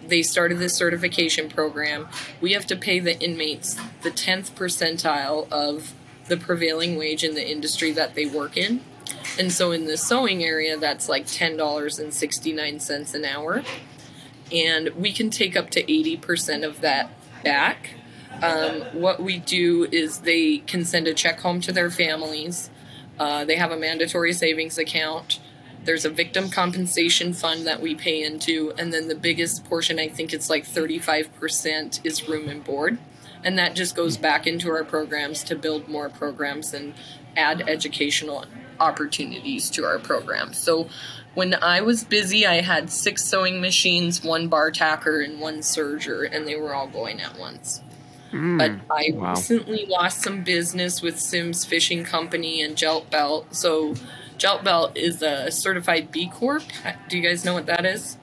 they 0.06 0.22
started 0.22 0.58
this 0.58 0.76
certification 0.76 1.48
program. 1.48 2.08
We 2.40 2.52
have 2.52 2.66
to 2.66 2.76
pay 2.76 2.98
the 3.00 3.18
inmates 3.20 3.76
the 4.02 4.10
10th 4.10 4.52
percentile 4.52 5.50
of 5.50 5.94
the 6.28 6.36
prevailing 6.36 6.96
wage 6.96 7.24
in 7.24 7.34
the 7.34 7.48
industry 7.48 7.92
that 7.92 8.14
they 8.14 8.26
work 8.26 8.56
in. 8.56 8.80
And 9.38 9.52
so 9.52 9.72
in 9.72 9.86
the 9.86 9.96
sewing 9.96 10.44
area, 10.44 10.76
that's 10.76 11.08
like 11.08 11.26
$10.69 11.26 13.14
an 13.14 13.24
hour. 13.24 13.62
And 14.52 14.90
we 14.90 15.12
can 15.12 15.30
take 15.30 15.56
up 15.56 15.70
to 15.70 15.82
80% 15.82 16.66
of 16.66 16.80
that 16.82 17.10
back. 17.42 17.94
Um, 18.42 18.82
what 18.92 19.22
we 19.22 19.38
do 19.38 19.88
is 19.90 20.20
they 20.20 20.58
can 20.58 20.84
send 20.84 21.06
a 21.06 21.14
check 21.14 21.40
home 21.40 21.60
to 21.62 21.72
their 21.72 21.90
families. 21.90 22.70
Uh, 23.18 23.44
they 23.44 23.56
have 23.56 23.70
a 23.70 23.76
mandatory 23.76 24.32
savings 24.32 24.78
account. 24.78 25.38
There's 25.84 26.04
a 26.04 26.10
victim 26.10 26.48
compensation 26.50 27.32
fund 27.32 27.66
that 27.66 27.80
we 27.80 27.94
pay 27.94 28.22
into, 28.22 28.72
and 28.78 28.92
then 28.92 29.08
the 29.08 29.14
biggest 29.14 29.64
portion, 29.64 29.98
I 29.98 30.08
think 30.08 30.32
it's 30.32 30.48
like 30.48 30.64
35%, 30.66 32.00
is 32.04 32.28
room 32.28 32.48
and 32.48 32.62
board. 32.62 32.98
And 33.44 33.58
that 33.58 33.74
just 33.74 33.96
goes 33.96 34.16
back 34.16 34.46
into 34.46 34.70
our 34.70 34.84
programs 34.84 35.42
to 35.44 35.56
build 35.56 35.88
more 35.88 36.08
programs 36.08 36.72
and 36.72 36.94
add 37.36 37.68
educational 37.68 38.44
opportunities 38.78 39.70
to 39.70 39.84
our 39.84 39.98
programs. 39.98 40.58
So 40.58 40.88
when 41.34 41.54
I 41.54 41.80
was 41.80 42.04
busy, 42.04 42.46
I 42.46 42.60
had 42.60 42.90
six 42.90 43.24
sewing 43.24 43.60
machines, 43.60 44.22
one 44.22 44.48
bar 44.48 44.70
tacker, 44.70 45.20
and 45.20 45.40
one 45.40 45.58
serger, 45.58 46.28
and 46.30 46.46
they 46.46 46.56
were 46.56 46.74
all 46.74 46.86
going 46.86 47.20
at 47.20 47.38
once. 47.38 47.80
Hmm. 48.30 48.58
But 48.58 48.72
I 48.90 49.10
Wow. 49.12 49.30
recently 49.34 49.86
lost 49.86 50.22
some 50.22 50.42
business 50.42 51.02
with 51.02 51.18
Simms 51.18 51.64
Fishing 51.64 52.04
Company 52.04 52.62
and 52.62 52.76
Jelt 52.76 53.10
Belt. 53.10 53.54
So, 53.54 53.94
Jelt 54.42 54.64
Belt 54.64 54.96
is 54.96 55.22
a 55.22 55.52
certified 55.52 56.10
B 56.10 56.26
Corp. 56.26 56.64
Do 57.08 57.16
you 57.16 57.22
guys 57.22 57.44
know 57.44 57.54
what 57.54 57.66
that 57.66 57.86
is? 57.86 58.18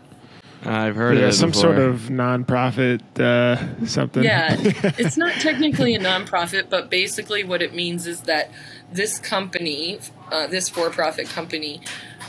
I've 0.65 0.97
heard 0.97 1.17
Yeah, 1.17 1.23
of 1.23 1.29
it 1.29 1.34
some 1.34 1.51
before. 1.51 1.62
sort 1.62 1.79
of 1.79 2.10
nonprofit 2.10 2.99
uh, 3.17 3.86
something. 3.86 4.21
Yeah, 4.21 4.58
it's 4.60 5.15
not 5.15 5.32
technically 5.36 5.95
a 5.95 5.99
nonprofit, 5.99 6.69
but 6.69 6.89
basically 6.89 7.45
what 7.45 7.62
it 7.62 7.73
means 7.73 8.05
is 8.05 8.23
that 8.23 8.52
this 8.91 9.17
company, 9.17 10.02
uh, 10.29 10.48
this 10.48 10.67
for 10.67 10.89
profit 10.89 11.29
company, 11.29 11.79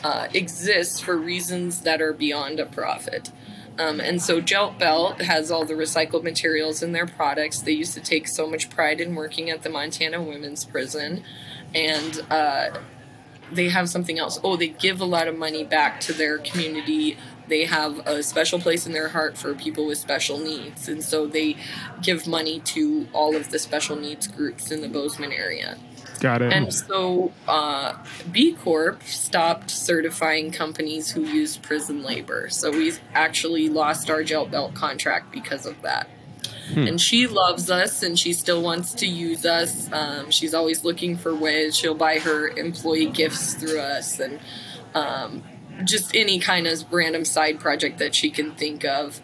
uh, 0.04 0.28
exists 0.34 1.00
for 1.00 1.16
reasons 1.16 1.80
that 1.80 2.00
are 2.00 2.12
beyond 2.12 2.60
a 2.60 2.66
profit. 2.66 3.32
Um, 3.76 3.98
and 3.98 4.22
so 4.22 4.40
Jelt 4.40 4.78
Belt 4.78 5.20
has 5.22 5.50
all 5.50 5.64
the 5.64 5.74
recycled 5.74 6.22
materials 6.22 6.80
in 6.80 6.92
their 6.92 7.06
products. 7.06 7.58
They 7.58 7.72
used 7.72 7.94
to 7.94 8.00
take 8.00 8.28
so 8.28 8.48
much 8.48 8.70
pride 8.70 9.00
in 9.00 9.16
working 9.16 9.50
at 9.50 9.64
the 9.64 9.68
Montana 9.68 10.22
Women's 10.22 10.64
Prison. 10.64 11.24
And 11.74 12.24
uh, 12.30 12.70
they 13.52 13.68
have 13.68 13.88
something 13.88 14.18
else. 14.18 14.38
Oh, 14.42 14.56
they 14.56 14.68
give 14.68 15.00
a 15.00 15.04
lot 15.04 15.28
of 15.28 15.36
money 15.36 15.64
back 15.64 16.00
to 16.02 16.12
their 16.12 16.38
community 16.38 17.16
they 17.50 17.64
have 17.64 17.98
a 18.06 18.22
special 18.22 18.60
place 18.60 18.86
in 18.86 18.92
their 18.92 19.08
heart 19.08 19.36
for 19.36 19.54
people 19.54 19.86
with 19.86 19.98
special 19.98 20.38
needs, 20.38 20.88
and 20.88 21.02
so 21.02 21.26
they 21.26 21.56
give 22.00 22.26
money 22.26 22.60
to 22.60 23.08
all 23.12 23.36
of 23.36 23.50
the 23.50 23.58
special 23.58 23.96
needs 23.96 24.26
groups 24.28 24.70
in 24.70 24.80
the 24.80 24.88
Bozeman 24.88 25.32
area. 25.32 25.76
Got 26.20 26.42
it. 26.42 26.52
And 26.52 26.72
so 26.72 27.32
uh, 27.48 27.96
B 28.30 28.52
Corp 28.52 29.02
stopped 29.02 29.70
certifying 29.70 30.52
companies 30.52 31.10
who 31.10 31.22
use 31.22 31.56
prison 31.56 32.02
labor. 32.02 32.48
So 32.50 32.70
we 32.70 32.92
actually 33.14 33.68
lost 33.68 34.10
our 34.10 34.22
Jelt 34.22 34.50
Belt 34.50 34.74
contract 34.74 35.32
because 35.32 35.66
of 35.66 35.80
that. 35.82 36.08
And 36.74 37.00
she 37.00 37.26
loves 37.26 37.70
us 37.70 38.02
and 38.02 38.18
she 38.18 38.32
still 38.32 38.62
wants 38.62 38.94
to 38.94 39.06
use 39.06 39.44
us. 39.44 39.90
Um, 39.92 40.30
she's 40.30 40.54
always 40.54 40.84
looking 40.84 41.16
for 41.16 41.34
ways. 41.34 41.76
She'll 41.76 41.94
buy 41.94 42.18
her 42.18 42.48
employee 42.48 43.06
gifts 43.06 43.54
through 43.54 43.80
us 43.80 44.20
and 44.20 44.38
um, 44.94 45.42
just 45.84 46.14
any 46.14 46.38
kind 46.38 46.66
of 46.66 46.92
random 46.92 47.24
side 47.24 47.60
project 47.60 47.98
that 47.98 48.14
she 48.14 48.30
can 48.30 48.52
think 48.52 48.84
of. 48.84 49.20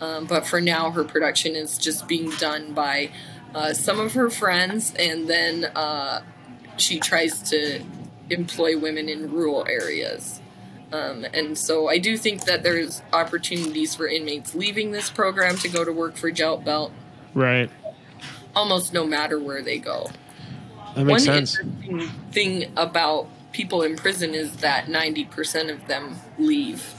Um, 0.00 0.26
but 0.26 0.46
for 0.46 0.60
now, 0.60 0.90
her 0.90 1.04
production 1.04 1.54
is 1.54 1.76
just 1.76 2.08
being 2.08 2.30
done 2.30 2.72
by 2.72 3.10
uh, 3.54 3.72
some 3.72 4.00
of 4.00 4.14
her 4.14 4.30
friends, 4.30 4.94
and 4.98 5.28
then 5.28 5.64
uh, 5.64 6.22
she 6.76 6.98
tries 6.98 7.42
to 7.50 7.82
employ 8.30 8.78
women 8.78 9.08
in 9.08 9.30
rural 9.30 9.66
areas. 9.68 10.39
Um, 10.92 11.24
and 11.32 11.56
so 11.56 11.88
I 11.88 11.98
do 11.98 12.16
think 12.16 12.44
that 12.44 12.62
there's 12.62 13.02
opportunities 13.12 13.94
for 13.94 14.08
inmates 14.08 14.54
leaving 14.54 14.90
this 14.90 15.08
program 15.08 15.56
to 15.58 15.68
go 15.68 15.84
to 15.84 15.92
work 15.92 16.16
for 16.16 16.30
Jelt 16.30 16.64
Belt 16.64 16.92
right. 17.32 17.70
almost 18.56 18.92
no 18.92 19.06
matter 19.06 19.38
where 19.38 19.62
they 19.62 19.78
go. 19.78 20.10
That 20.96 21.04
makes 21.04 21.26
One 21.26 21.46
sense. 21.46 21.58
interesting 21.60 22.10
thing 22.32 22.72
about 22.76 23.28
people 23.52 23.82
in 23.82 23.96
prison 23.96 24.34
is 24.34 24.56
that 24.58 24.86
90% 24.86 25.70
of 25.72 25.86
them 25.86 26.16
leave. 26.38 26.94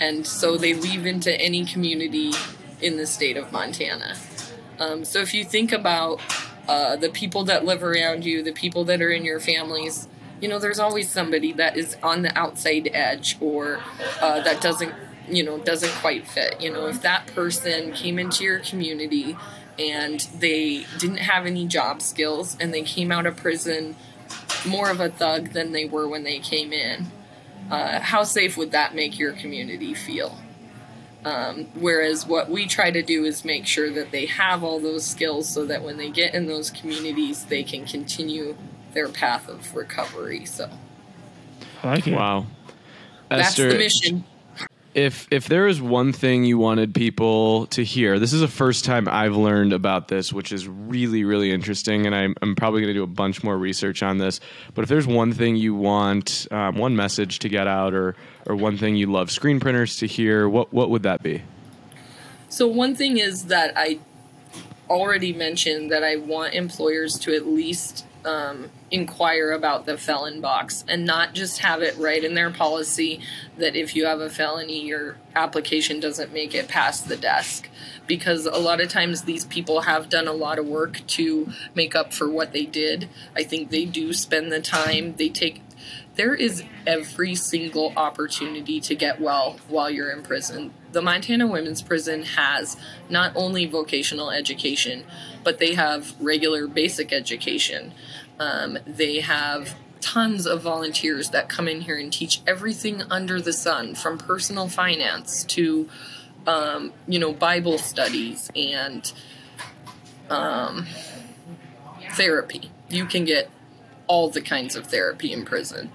And 0.00 0.26
so 0.26 0.56
they 0.56 0.74
leave 0.74 1.06
into 1.06 1.38
any 1.40 1.64
community 1.64 2.32
in 2.80 2.96
the 2.96 3.06
state 3.06 3.36
of 3.36 3.52
Montana. 3.52 4.16
Um, 4.78 5.04
so 5.04 5.20
if 5.20 5.34
you 5.34 5.44
think 5.44 5.72
about 5.72 6.20
uh, 6.68 6.96
the 6.96 7.08
people 7.08 7.44
that 7.44 7.64
live 7.64 7.82
around 7.82 8.24
you, 8.24 8.42
the 8.42 8.52
people 8.52 8.84
that 8.84 9.02
are 9.02 9.10
in 9.10 9.24
your 9.24 9.40
families, 9.40 10.08
you 10.40 10.48
know, 10.48 10.58
there's 10.58 10.78
always 10.78 11.10
somebody 11.10 11.52
that 11.52 11.76
is 11.76 11.96
on 12.02 12.22
the 12.22 12.36
outside 12.38 12.88
edge 12.92 13.36
or 13.40 13.80
uh, 14.20 14.40
that 14.42 14.60
doesn't, 14.60 14.94
you 15.28 15.42
know, 15.42 15.58
doesn't 15.58 15.92
quite 15.94 16.26
fit. 16.26 16.60
You 16.60 16.72
know, 16.72 16.86
if 16.86 17.02
that 17.02 17.26
person 17.28 17.92
came 17.92 18.18
into 18.18 18.44
your 18.44 18.60
community 18.60 19.36
and 19.78 20.20
they 20.38 20.86
didn't 20.98 21.18
have 21.18 21.46
any 21.46 21.66
job 21.66 22.02
skills 22.02 22.56
and 22.60 22.72
they 22.72 22.82
came 22.82 23.12
out 23.12 23.26
of 23.26 23.36
prison 23.36 23.96
more 24.66 24.90
of 24.90 25.00
a 25.00 25.08
thug 25.08 25.50
than 25.52 25.72
they 25.72 25.84
were 25.84 26.08
when 26.08 26.24
they 26.24 26.38
came 26.38 26.72
in, 26.72 27.06
uh, 27.70 28.00
how 28.00 28.22
safe 28.22 28.56
would 28.56 28.70
that 28.72 28.94
make 28.94 29.18
your 29.18 29.32
community 29.32 29.94
feel? 29.94 30.38
Um, 31.24 31.66
whereas 31.74 32.26
what 32.26 32.48
we 32.48 32.66
try 32.66 32.90
to 32.90 33.02
do 33.02 33.24
is 33.24 33.44
make 33.44 33.66
sure 33.66 33.90
that 33.90 34.12
they 34.12 34.26
have 34.26 34.62
all 34.62 34.78
those 34.78 35.04
skills 35.04 35.48
so 35.48 35.66
that 35.66 35.82
when 35.82 35.96
they 35.96 36.10
get 36.10 36.32
in 36.34 36.46
those 36.46 36.70
communities, 36.70 37.44
they 37.44 37.62
can 37.62 37.84
continue 37.84 38.56
their 38.92 39.08
path 39.08 39.48
of 39.48 39.74
recovery. 39.74 40.44
So 40.46 40.70
like. 41.82 42.06
Wow. 42.06 42.46
that's 43.28 43.48
Esther, 43.48 43.72
the 43.72 43.78
mission. 43.78 44.24
if 44.94 45.28
if 45.30 45.46
there 45.46 45.66
is 45.68 45.80
one 45.80 46.12
thing 46.12 46.44
you 46.44 46.58
wanted 46.58 46.94
people 46.94 47.66
to 47.66 47.84
hear, 47.84 48.18
this 48.18 48.32
is 48.32 48.40
the 48.40 48.48
first 48.48 48.84
time 48.84 49.06
I've 49.08 49.36
learned 49.36 49.72
about 49.72 50.08
this, 50.08 50.32
which 50.32 50.50
is 50.50 50.66
really 50.66 51.24
really 51.24 51.52
interesting, 51.52 52.06
and 52.06 52.14
I'm, 52.14 52.34
I'm 52.42 52.56
probably 52.56 52.80
going 52.80 52.94
to 52.94 52.98
do 52.98 53.04
a 53.04 53.06
bunch 53.06 53.44
more 53.44 53.56
research 53.56 54.02
on 54.02 54.18
this. 54.18 54.40
But 54.74 54.82
if 54.82 54.88
there's 54.88 55.06
one 55.06 55.32
thing 55.32 55.56
you 55.56 55.74
want, 55.74 56.48
um, 56.50 56.76
one 56.76 56.96
message 56.96 57.38
to 57.40 57.48
get 57.48 57.66
out, 57.66 57.94
or 57.94 58.16
or 58.46 58.56
one 58.56 58.76
thing 58.76 58.96
you 58.96 59.06
love 59.06 59.30
screen 59.30 59.60
printers 59.60 59.96
to 59.98 60.06
hear, 60.06 60.48
what 60.48 60.72
what 60.72 60.90
would 60.90 61.02
that 61.04 61.22
be? 61.22 61.42
So 62.48 62.66
one 62.66 62.94
thing 62.94 63.18
is 63.18 63.44
that 63.44 63.74
I 63.76 64.00
already 64.88 65.32
mentioned 65.34 65.92
that 65.92 66.02
I 66.02 66.16
want 66.16 66.54
employers 66.54 67.18
to 67.20 67.36
at 67.36 67.46
least 67.46 68.06
um, 68.24 68.70
inquire 68.90 69.52
about 69.52 69.86
the 69.86 69.96
felon 69.96 70.40
box 70.40 70.84
and 70.88 71.04
not 71.04 71.34
just 71.34 71.60
have 71.60 71.82
it 71.82 71.96
right 71.96 72.22
in 72.22 72.34
their 72.34 72.50
policy 72.50 73.20
that 73.56 73.76
if 73.76 73.94
you 73.94 74.06
have 74.06 74.20
a 74.20 74.30
felony, 74.30 74.84
your 74.84 75.16
application 75.34 76.00
doesn't 76.00 76.32
make 76.32 76.54
it 76.54 76.68
past 76.68 77.08
the 77.08 77.16
desk. 77.16 77.68
Because 78.06 78.46
a 78.46 78.58
lot 78.58 78.80
of 78.80 78.88
times 78.88 79.22
these 79.22 79.44
people 79.44 79.82
have 79.82 80.08
done 80.08 80.26
a 80.26 80.32
lot 80.32 80.58
of 80.58 80.66
work 80.66 81.06
to 81.08 81.50
make 81.74 81.94
up 81.94 82.14
for 82.14 82.28
what 82.28 82.52
they 82.52 82.64
did. 82.64 83.08
I 83.36 83.44
think 83.44 83.70
they 83.70 83.84
do 83.84 84.14
spend 84.14 84.50
the 84.50 84.60
time, 84.60 85.14
they 85.16 85.28
take 85.28 85.60
there 86.18 86.34
is 86.34 86.64
every 86.84 87.36
single 87.36 87.92
opportunity 87.96 88.80
to 88.80 88.94
get 88.96 89.20
well 89.20 89.56
while 89.68 89.88
you're 89.88 90.10
in 90.10 90.20
prison. 90.24 90.74
The 90.90 91.00
Montana 91.00 91.46
Women's 91.46 91.80
Prison 91.80 92.24
has 92.24 92.76
not 93.08 93.32
only 93.36 93.66
vocational 93.66 94.32
education, 94.32 95.04
but 95.44 95.60
they 95.60 95.74
have 95.74 96.16
regular 96.20 96.66
basic 96.66 97.12
education. 97.12 97.94
Um, 98.40 98.78
they 98.84 99.20
have 99.20 99.76
tons 100.00 100.44
of 100.44 100.60
volunteers 100.60 101.30
that 101.30 101.48
come 101.48 101.68
in 101.68 101.82
here 101.82 101.96
and 101.96 102.12
teach 102.12 102.40
everything 102.48 103.02
under 103.10 103.40
the 103.40 103.52
sun, 103.52 103.94
from 103.94 104.18
personal 104.18 104.68
finance 104.68 105.44
to, 105.44 105.88
um, 106.48 106.92
you 107.06 107.20
know, 107.20 107.32
Bible 107.32 107.78
studies 107.78 108.50
and 108.56 109.12
um, 110.30 110.84
therapy. 112.10 112.72
You 112.88 113.06
can 113.06 113.24
get 113.24 113.50
all 114.08 114.30
the 114.30 114.40
kinds 114.40 114.74
of 114.74 114.88
therapy 114.88 115.32
in 115.32 115.44
prison. 115.44 115.92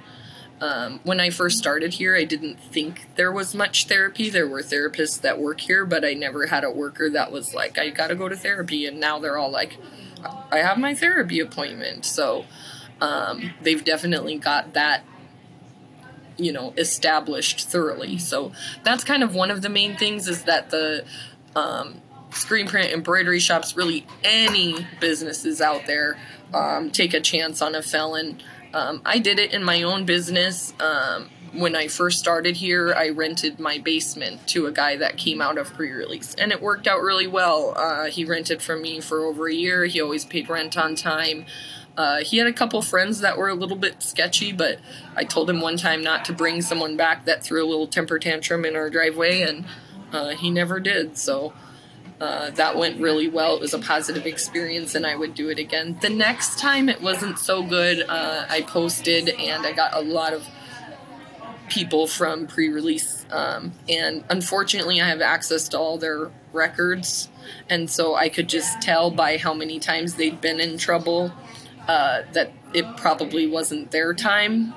Um, 0.64 1.01
when 1.03 1.20
I 1.20 1.30
first 1.30 1.57
started 1.57 1.95
here, 1.95 2.16
I 2.16 2.24
didn't 2.24 2.57
think 2.57 3.07
there 3.16 3.34
was 3.34 3.53
much 3.53 3.88
therapy. 3.88 4.30
There 4.30 4.47
were 4.47 4.61
therapists 4.61 5.20
that 5.20 5.38
work 5.38 5.59
here, 5.59 5.86
but 5.86 6.05
I 6.05 6.14
never 6.14 6.47
had 6.47 6.64
a 6.64 6.72
worker 6.72 7.09
that 7.09 7.34
was 7.34 7.53
like, 7.53 7.78
I 7.78 7.89
gotta 7.89 8.16
go 8.16 8.30
to 8.30 8.38
therapy. 8.38 8.86
And 8.86 8.97
now 8.97 9.20
they're 9.20 9.38
all 9.38 9.51
like, 9.51 9.78
I 10.49 10.59
have 10.59 10.78
my 10.78 10.95
therapy 10.95 11.41
appointment. 11.41 12.05
So 12.05 12.45
um, 13.01 13.51
they've 13.61 13.84
definitely 13.84 14.38
got 14.38 14.72
that, 14.74 15.03
you 16.38 16.53
know, 16.53 16.74
established 16.78 17.68
thoroughly. 17.68 18.18
So 18.18 18.53
that's 18.86 19.03
kind 19.03 19.22
of 19.22 19.36
one 19.36 19.51
of 19.51 19.64
the 19.64 19.70
main 19.70 19.97
things 19.97 20.30
is 20.30 20.43
that 20.43 20.70
the 20.70 21.03
um, 21.57 22.01
screen 22.32 22.68
print 22.70 22.93
embroidery 22.93 23.41
shops, 23.41 23.76
really 23.76 24.07
any 24.24 24.88
businesses 25.01 25.59
out 25.59 25.88
there, 25.88 26.18
um, 26.53 26.89
take 26.89 27.14
a 27.14 27.20
chance 27.20 27.61
on 27.61 27.76
a 27.76 27.82
felon. 27.82 28.41
Um, 28.74 29.02
I 29.06 29.20
did 29.20 29.40
it 29.40 29.54
in 29.54 29.64
my 29.64 29.84
own 29.84 30.06
business. 30.06 30.74
Um, 30.80 31.30
when 31.54 31.76
I 31.76 31.88
first 31.88 32.18
started 32.18 32.58
here, 32.58 32.94
I 32.98 33.10
rented 33.10 33.60
my 33.60 33.78
basement 33.78 34.48
to 34.48 34.66
a 34.66 34.72
guy 34.72 34.98
that 34.98 35.18
came 35.18 35.42
out 35.42 35.60
of 35.60 35.72
pre 35.74 35.92
release, 35.92 36.34
and 36.36 36.52
it 36.52 36.62
worked 36.62 36.88
out 36.88 37.02
really 37.02 37.28
well. 37.28 37.74
Uh, 37.78 38.06
he 38.06 38.26
rented 38.26 38.62
from 38.62 38.82
me 38.82 39.00
for 39.00 39.24
over 39.26 39.48
a 39.48 39.54
year, 39.54 39.86
he 39.86 40.02
always 40.02 40.26
paid 40.26 40.50
rent 40.50 40.76
on 40.76 40.96
time. 40.96 41.46
Uh, 41.96 42.24
he 42.24 42.38
had 42.38 42.48
a 42.48 42.54
couple 42.54 42.82
friends 42.82 43.20
that 43.20 43.38
were 43.38 43.50
a 43.50 43.54
little 43.54 43.78
bit 43.78 44.02
sketchy, 44.02 44.52
but 44.52 44.80
I 45.16 45.26
told 45.26 45.48
him 45.48 45.62
one 45.62 45.78
time 45.78 46.02
not 46.02 46.26
to 46.26 46.34
bring 46.34 46.64
someone 46.64 46.98
back 46.98 47.26
that 47.26 47.44
threw 47.44 47.64
a 47.64 47.70
little 47.70 47.86
temper 47.86 48.18
tantrum 48.18 48.66
in 48.66 48.76
our 48.76 48.90
driveway, 48.90 49.42
and 49.44 49.66
uh, 50.12 50.30
he 50.30 50.50
never 50.50 50.80
did. 50.80 51.18
So 51.18 51.54
uh, 52.20 52.51
that 52.51 52.78
went 52.78 52.99
really 52.99 53.28
well. 53.28 53.55
It 53.55 53.61
was 53.61 53.74
a 53.74 53.80
positive 53.80 54.26
experience, 54.26 54.95
and 54.95 55.05
I 55.05 55.16
would 55.16 55.36
do 55.36 55.49
it 55.49 55.59
again. 55.59 55.97
The 56.01 56.09
next 56.09 56.59
time 56.59 56.89
it 56.89 57.01
wasn't 57.01 57.39
so 57.39 57.64
good. 57.64 58.05
Uh, 58.07 58.45
I 58.49 58.61
posted, 58.61 59.30
and 59.30 59.66
I 59.66 59.74
got 59.74 59.93
a 59.93 60.01
lot 60.01 60.34
of 60.34 60.47
people 61.70 62.07
from 62.07 62.45
pre-release, 62.47 63.26
um, 63.32 63.74
and 63.89 64.24
unfortunately, 64.30 65.01
I 65.01 65.07
have 65.07 65.22
access 65.22 65.70
to 65.70 65.80
all 65.80 65.97
their 65.97 66.32
records, 66.51 67.30
and 67.70 67.89
so 67.89 68.16
I 68.16 68.30
could 68.30 68.47
just 68.47 68.82
tell 68.82 69.11
by 69.11 69.38
how 69.38 69.53
many 69.53 69.80
times 69.80 70.16
they'd 70.16 70.39
been 70.39 70.59
in 70.59 70.78
trouble 70.78 71.34
uh, 71.88 72.22
that 72.34 72.51
it 72.74 72.86
probably 72.97 73.47
wasn't 73.47 73.91
their 73.91 74.14
time. 74.14 74.74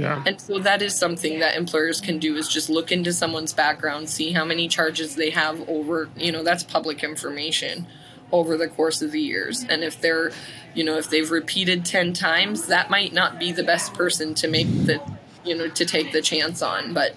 Yeah. 0.00 0.22
and 0.26 0.40
so 0.40 0.58
that 0.58 0.82
is 0.82 0.96
something 0.96 1.40
that 1.40 1.56
employers 1.56 2.00
can 2.00 2.18
do 2.18 2.36
is 2.36 2.48
just 2.48 2.68
look 2.68 2.92
into 2.92 3.12
someone's 3.12 3.52
background, 3.52 4.08
see 4.08 4.32
how 4.32 4.44
many 4.44 4.68
charges 4.68 5.14
they 5.14 5.30
have 5.30 5.68
over, 5.68 6.08
you 6.16 6.32
know, 6.32 6.42
that's 6.42 6.62
public 6.62 7.02
information 7.02 7.86
over 8.32 8.56
the 8.56 8.68
course 8.68 9.02
of 9.02 9.12
the 9.12 9.20
years. 9.20 9.64
And 9.68 9.84
if 9.84 10.00
they're, 10.00 10.32
you 10.74 10.84
know, 10.84 10.96
if 10.96 11.08
they've 11.10 11.30
repeated 11.30 11.84
10 11.84 12.12
times, 12.12 12.66
that 12.66 12.90
might 12.90 13.12
not 13.12 13.38
be 13.38 13.52
the 13.52 13.62
best 13.62 13.94
person 13.94 14.34
to 14.34 14.48
make 14.48 14.66
the, 14.66 15.00
you 15.44 15.56
know, 15.56 15.68
to 15.68 15.84
take 15.84 16.12
the 16.12 16.20
chance 16.22 16.60
on. 16.62 16.94
But 16.94 17.14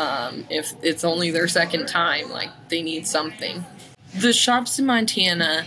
um, 0.00 0.46
if 0.50 0.72
it's 0.82 1.04
only 1.04 1.30
their 1.30 1.48
second 1.48 1.86
time, 1.86 2.30
like 2.30 2.50
they 2.68 2.82
need 2.82 3.06
something. 3.06 3.64
The 4.16 4.32
shops 4.32 4.78
in 4.78 4.86
Montana, 4.86 5.64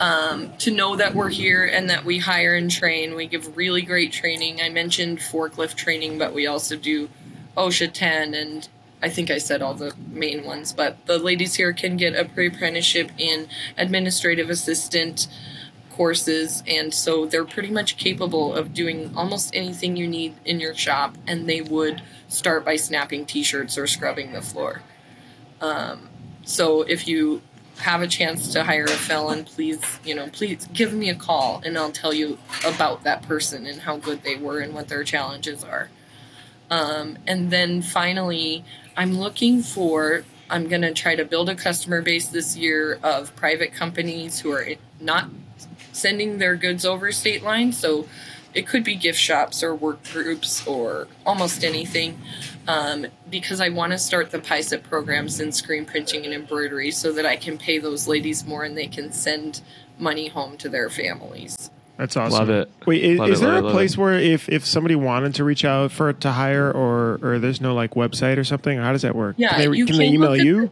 um, 0.00 0.56
to 0.58 0.70
know 0.70 0.96
that 0.96 1.14
we're 1.14 1.30
here 1.30 1.64
and 1.64 1.90
that 1.90 2.04
we 2.04 2.18
hire 2.18 2.54
and 2.54 2.70
train. 2.70 3.14
We 3.14 3.26
give 3.26 3.56
really 3.56 3.82
great 3.82 4.12
training. 4.12 4.60
I 4.60 4.68
mentioned 4.68 5.18
forklift 5.18 5.74
training, 5.74 6.18
but 6.18 6.34
we 6.34 6.46
also 6.46 6.76
do 6.76 7.08
OSHA 7.56 7.92
10 7.92 8.34
and 8.34 8.68
I 9.02 9.10
think 9.10 9.30
I 9.30 9.38
said 9.38 9.62
all 9.62 9.74
the 9.74 9.94
main 10.08 10.44
ones, 10.44 10.72
but 10.72 11.04
the 11.06 11.18
ladies 11.18 11.54
here 11.54 11.72
can 11.72 11.96
get 11.96 12.14
a 12.14 12.24
pre 12.24 12.48
apprenticeship 12.48 13.10
in 13.18 13.46
administrative 13.76 14.48
assistant 14.48 15.28
courses, 15.90 16.62
and 16.66 16.92
so 16.92 17.26
they're 17.26 17.44
pretty 17.44 17.70
much 17.70 17.96
capable 17.96 18.54
of 18.54 18.74
doing 18.74 19.12
almost 19.16 19.54
anything 19.54 19.96
you 19.96 20.06
need 20.06 20.34
in 20.44 20.60
your 20.60 20.74
shop, 20.74 21.16
and 21.26 21.48
they 21.48 21.60
would 21.60 22.02
start 22.28 22.64
by 22.64 22.76
snapping 22.76 23.26
t-shirts 23.26 23.78
or 23.78 23.86
scrubbing 23.86 24.32
the 24.32 24.42
floor. 24.42 24.82
Um, 25.60 26.08
so 26.44 26.82
if 26.82 27.08
you 27.08 27.42
have 27.78 28.02
a 28.02 28.06
chance 28.06 28.52
to 28.52 28.64
hire 28.64 28.84
a 28.84 28.88
felon, 28.88 29.44
please, 29.44 29.80
you 30.04 30.14
know, 30.14 30.28
please 30.28 30.66
give 30.72 30.92
me 30.92 31.10
a 31.10 31.14
call 31.14 31.60
and 31.64 31.76
I'll 31.76 31.92
tell 31.92 32.12
you 32.12 32.38
about 32.64 33.04
that 33.04 33.22
person 33.22 33.66
and 33.66 33.80
how 33.80 33.98
good 33.98 34.22
they 34.22 34.36
were 34.36 34.60
and 34.60 34.74
what 34.74 34.88
their 34.88 35.04
challenges 35.04 35.62
are. 35.62 35.90
Um, 36.70 37.18
and 37.26 37.50
then 37.50 37.82
finally, 37.82 38.64
I'm 38.96 39.18
looking 39.18 39.62
for, 39.62 40.24
I'm 40.50 40.68
going 40.68 40.82
to 40.82 40.92
try 40.92 41.14
to 41.14 41.24
build 41.24 41.48
a 41.48 41.54
customer 41.54 42.02
base 42.02 42.28
this 42.28 42.56
year 42.56 42.98
of 43.02 43.34
private 43.36 43.72
companies 43.72 44.40
who 44.40 44.52
are 44.52 44.66
not 45.00 45.28
sending 45.92 46.38
their 46.38 46.56
goods 46.56 46.84
over 46.84 47.12
state 47.12 47.42
lines. 47.42 47.78
So 47.78 48.08
it 48.54 48.66
could 48.66 48.84
be 48.84 48.96
gift 48.96 49.18
shops 49.18 49.62
or 49.62 49.74
work 49.74 50.02
groups 50.04 50.66
or 50.66 51.08
almost 51.24 51.62
anything. 51.62 52.18
Um, 52.66 53.06
because 53.30 53.60
I 53.60 53.68
want 53.70 53.92
to 53.92 53.98
start 53.98 54.30
the 54.30 54.38
PIECP 54.38 54.82
programs 54.84 55.40
in 55.40 55.52
screen 55.52 55.84
printing 55.84 56.24
and 56.24 56.32
embroidery 56.34 56.90
so 56.90 57.12
that 57.12 57.26
I 57.26 57.36
can 57.36 57.58
pay 57.58 57.78
those 57.78 58.06
ladies 58.06 58.46
more 58.46 58.64
and 58.64 58.76
they 58.76 58.86
can 58.86 59.12
send 59.12 59.62
money 59.98 60.28
home 60.28 60.56
to 60.58 60.68
their 60.68 60.90
families. 60.90 61.70
That's 61.96 62.16
awesome. 62.16 62.38
Love 62.38 62.50
it. 62.50 62.70
Wait, 62.86 63.02
is, 63.02 63.20
is 63.20 63.40
it, 63.40 63.44
there 63.44 63.54
love 63.54 63.64
a 63.64 63.70
place 63.70 63.96
where 63.96 64.14
if, 64.14 64.48
if 64.50 64.66
somebody 64.66 64.94
wanted 64.94 65.34
to 65.36 65.44
reach 65.44 65.64
out 65.64 65.90
for 65.92 66.12
to 66.12 66.32
hire 66.32 66.70
or 66.70 67.18
or 67.22 67.38
there's 67.38 67.60
no 67.60 67.74
like 67.74 67.94
website 67.94 68.36
or 68.36 68.44
something? 68.44 68.78
How 68.78 68.92
does 68.92 69.02
that 69.02 69.16
work? 69.16 69.36
Yeah, 69.38 69.56
can 69.56 69.70
they, 69.70 69.78
you 69.78 69.86
can 69.86 69.96
they 69.96 70.08
email 70.08 70.36
you? 70.36 70.66
the- 70.66 70.70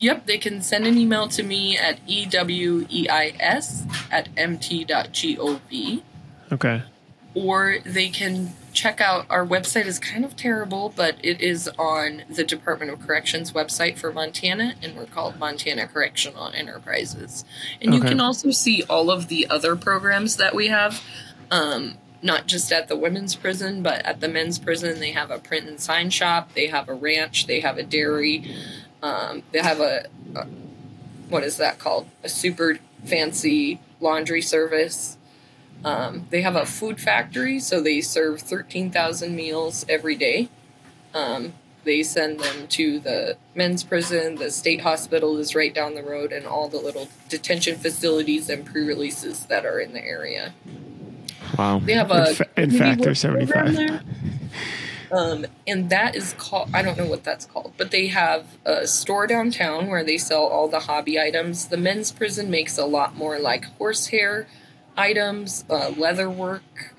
Yep, 0.00 0.26
they 0.26 0.38
can 0.38 0.60
send 0.60 0.86
an 0.86 0.98
email 0.98 1.28
to 1.28 1.42
me 1.42 1.78
at 1.78 2.00
E 2.06 2.26
eweis 2.26 3.86
at 4.10 4.28
mt.gov 4.36 6.02
Okay. 6.52 6.82
or 7.34 7.78
they 7.84 8.08
can 8.08 8.52
check 8.74 9.00
out 9.00 9.24
our 9.30 9.46
website 9.46 9.86
is 9.86 9.98
kind 9.98 10.24
of 10.24 10.36
terrible, 10.36 10.92
but 10.94 11.16
it 11.22 11.40
is 11.40 11.68
on 11.78 12.24
the 12.28 12.44
Department 12.44 12.92
of 12.92 13.00
Corrections 13.00 13.52
website 13.52 13.96
for 13.96 14.12
Montana, 14.12 14.74
and 14.82 14.96
we're 14.96 15.06
called 15.06 15.38
Montana 15.38 15.86
Correctional 15.86 16.48
Enterprises. 16.48 17.44
And 17.80 17.94
you 17.94 18.00
can 18.00 18.20
also 18.20 18.50
see 18.50 18.82
all 18.90 19.10
of 19.10 19.28
the 19.28 19.48
other 19.48 19.76
programs 19.76 20.36
that 20.36 20.54
we 20.54 20.68
have, 20.68 21.02
um, 21.50 21.96
not 22.20 22.46
just 22.46 22.72
at 22.72 22.88
the 22.88 22.96
women's 22.96 23.36
prison, 23.36 23.82
but 23.82 24.04
at 24.04 24.20
the 24.20 24.28
men's 24.28 24.58
prison. 24.58 24.98
They 24.98 25.12
have 25.12 25.30
a 25.30 25.38
print 25.38 25.68
and 25.68 25.80
sign 25.80 26.10
shop, 26.10 26.52
they 26.54 26.66
have 26.66 26.88
a 26.88 26.94
ranch, 26.94 27.46
they 27.46 27.60
have 27.60 27.78
a 27.78 27.82
dairy, 27.84 28.54
um, 29.02 29.44
they 29.52 29.60
have 29.60 29.80
a, 29.80 30.06
a 30.34 30.46
what 31.28 31.42
is 31.44 31.56
that 31.58 31.78
called? 31.78 32.08
A 32.22 32.28
super 32.28 32.78
fancy 33.04 33.80
laundry 34.00 34.42
service. 34.42 35.16
Um, 35.84 36.26
they 36.30 36.40
have 36.42 36.56
a 36.56 36.64
food 36.64 37.00
factory, 37.00 37.60
so 37.60 37.80
they 37.80 38.00
serve 38.00 38.40
13,000 38.40 39.36
meals 39.36 39.84
every 39.88 40.16
day. 40.16 40.48
Um, 41.12 41.52
they 41.84 42.02
send 42.02 42.40
them 42.40 42.66
to 42.68 42.98
the 42.98 43.36
men's 43.54 43.84
prison, 43.84 44.36
the 44.36 44.50
state 44.50 44.80
hospital 44.80 45.36
is 45.38 45.54
right 45.54 45.74
down 45.74 45.94
the 45.94 46.02
road, 46.02 46.32
and 46.32 46.46
all 46.46 46.68
the 46.68 46.78
little 46.78 47.08
detention 47.28 47.76
facilities 47.76 48.48
and 48.48 48.64
pre 48.64 48.84
releases 48.84 49.44
that 49.46 49.66
are 49.66 49.78
in 49.78 49.92
the 49.92 50.02
area. 50.02 50.54
Wow. 51.58 51.80
They 51.84 51.92
have 51.92 52.10
a 52.10 52.30
In 52.30 52.34
fa- 52.34 52.48
in 52.56 52.70
fact, 52.70 53.00
work 53.00 53.04
they're 53.04 53.14
75. 53.14 54.02
Um, 55.12 55.46
and 55.66 55.90
that 55.90 56.16
is 56.16 56.34
called 56.38 56.70
I 56.74 56.82
don't 56.82 56.96
know 56.98 57.06
what 57.06 57.22
that's 57.22 57.46
called, 57.46 57.74
but 57.76 57.90
they 57.90 58.08
have 58.08 58.46
a 58.64 58.86
store 58.86 59.26
downtown 59.26 59.86
where 59.88 60.02
they 60.02 60.16
sell 60.16 60.44
all 60.44 60.66
the 60.66 60.80
hobby 60.80 61.20
items. 61.20 61.68
The 61.68 61.76
men's 61.76 62.10
prison 62.10 62.50
makes 62.50 62.78
a 62.78 62.86
lot 62.86 63.14
more 63.14 63.38
like 63.38 63.66
horsehair 63.76 64.48
items, 64.96 65.64
uh, 65.70 65.90
leather 65.96 66.28
work. 66.30 66.94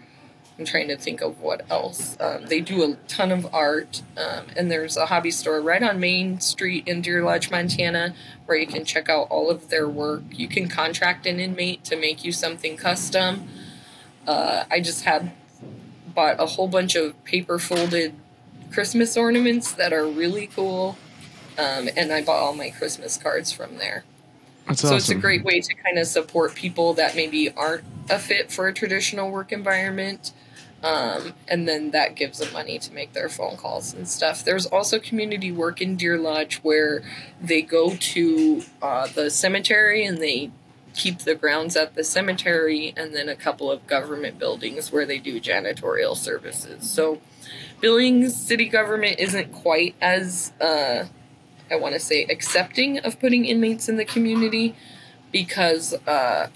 I'm 0.58 0.66
trying 0.66 0.88
to 0.88 0.96
think 0.96 1.22
of 1.22 1.42
what 1.42 1.70
else. 1.70 2.16
Um, 2.20 2.46
they 2.46 2.62
do 2.62 2.82
a 2.84 2.96
ton 3.08 3.32
of 3.32 3.54
art, 3.54 4.04
um, 4.16 4.46
and 4.56 4.72
there's 4.72 4.96
a 4.96 5.08
hobby 5.08 5.32
store 5.32 5.60
right 5.60 5.84
on 5.84 6.00
Main 6.00 6.40
Street 6.40 6.88
in 6.88 7.02
Deer 7.02 7.24
Lodge, 7.24 7.52
Montana, 7.52 8.16
where 8.46 8.58
you 8.58 8.66
can 8.66 8.86
check 8.86 9.10
out 9.10 9.28
all 9.30 9.50
of 9.50 9.70
their 9.70 9.88
work. 9.90 10.24
You 10.32 10.48
can 10.48 10.70
contract 10.70 11.26
an 11.26 11.42
inmate 11.42 11.84
to 11.86 11.98
make 11.98 12.24
you 12.24 12.32
something 12.32 12.78
custom. 12.78 13.50
Uh, 14.26 14.64
I 14.72 14.80
just 14.80 15.04
had 15.04 15.34
bought 16.14 16.40
a 16.40 16.46
whole 16.46 16.70
bunch 16.70 16.96
of 16.96 17.22
paper 17.26 17.60
folded 17.60 18.14
Christmas 18.72 19.18
ornaments 19.18 19.74
that 19.74 19.92
are 19.92 20.08
really 20.08 20.48
cool, 20.48 20.98
um, 21.58 21.90
and 21.98 22.14
I 22.14 22.24
bought 22.24 22.42
all 22.42 22.56
my 22.56 22.70
Christmas 22.70 23.18
cards 23.18 23.52
from 23.52 23.78
there. 23.78 24.06
That's 24.68 24.82
So 24.82 24.96
it's 24.96 25.10
a 25.10 25.16
great 25.16 25.44
way 25.44 25.62
to 25.62 25.74
kind 25.76 25.98
of 25.98 26.08
support 26.08 26.56
people 26.56 26.94
that 26.96 27.16
maybe 27.16 27.52
aren't 27.52 27.84
a 28.10 28.20
fit 28.20 28.52
for 28.52 28.68
a 28.68 28.74
traditional 28.74 29.32
work 29.32 29.52
environment. 29.52 30.34
Um, 30.84 31.34
and 31.48 31.68
then 31.68 31.92
that 31.92 32.16
gives 32.16 32.40
them 32.40 32.54
money 32.54 32.78
to 32.78 32.94
make 32.94 33.14
their 33.14 33.30
phone 33.30 33.58
calls 33.58 33.94
and 33.94 34.08
stuff. 34.08 34.44
There's 34.44 34.68
also 34.68 35.00
community 35.00 35.52
work 35.52 35.82
in 35.82 35.96
Deer 35.96 36.18
Lodge 36.18 36.58
where 36.58 37.02
they 37.42 37.64
go 37.64 37.96
to 37.96 38.64
uh, 38.82 39.08
the 39.08 39.32
cemetery 39.32 40.06
and 40.06 40.20
they 40.20 40.52
keep 40.96 41.20
the 41.20 41.36
grounds 41.36 41.76
at 41.76 41.94
the 41.96 42.04
cemetery, 42.04 42.94
and 42.96 43.14
then 43.14 43.28
a 43.28 43.36
couple 43.36 43.70
of 43.70 43.86
government 43.86 44.40
buildings 44.40 44.92
where 44.92 45.06
they 45.06 45.20
do 45.20 45.40
janitorial 45.42 46.16
services. 46.16 46.90
So 46.90 47.22
Billings 47.82 48.36
city 48.36 48.70
government 48.70 49.20
isn't 49.20 49.52
quite 49.52 49.96
as 50.02 50.54
uh, 50.62 51.06
I 51.72 51.76
want 51.76 51.94
to 51.94 52.00
say 52.00 52.26
accepting 52.26 53.00
of 53.00 53.20
putting 53.20 53.46
inmates 53.46 53.90
in 53.90 53.98
the 53.98 54.06
community 54.06 54.76
because 55.32 55.94
uh, 56.08 56.48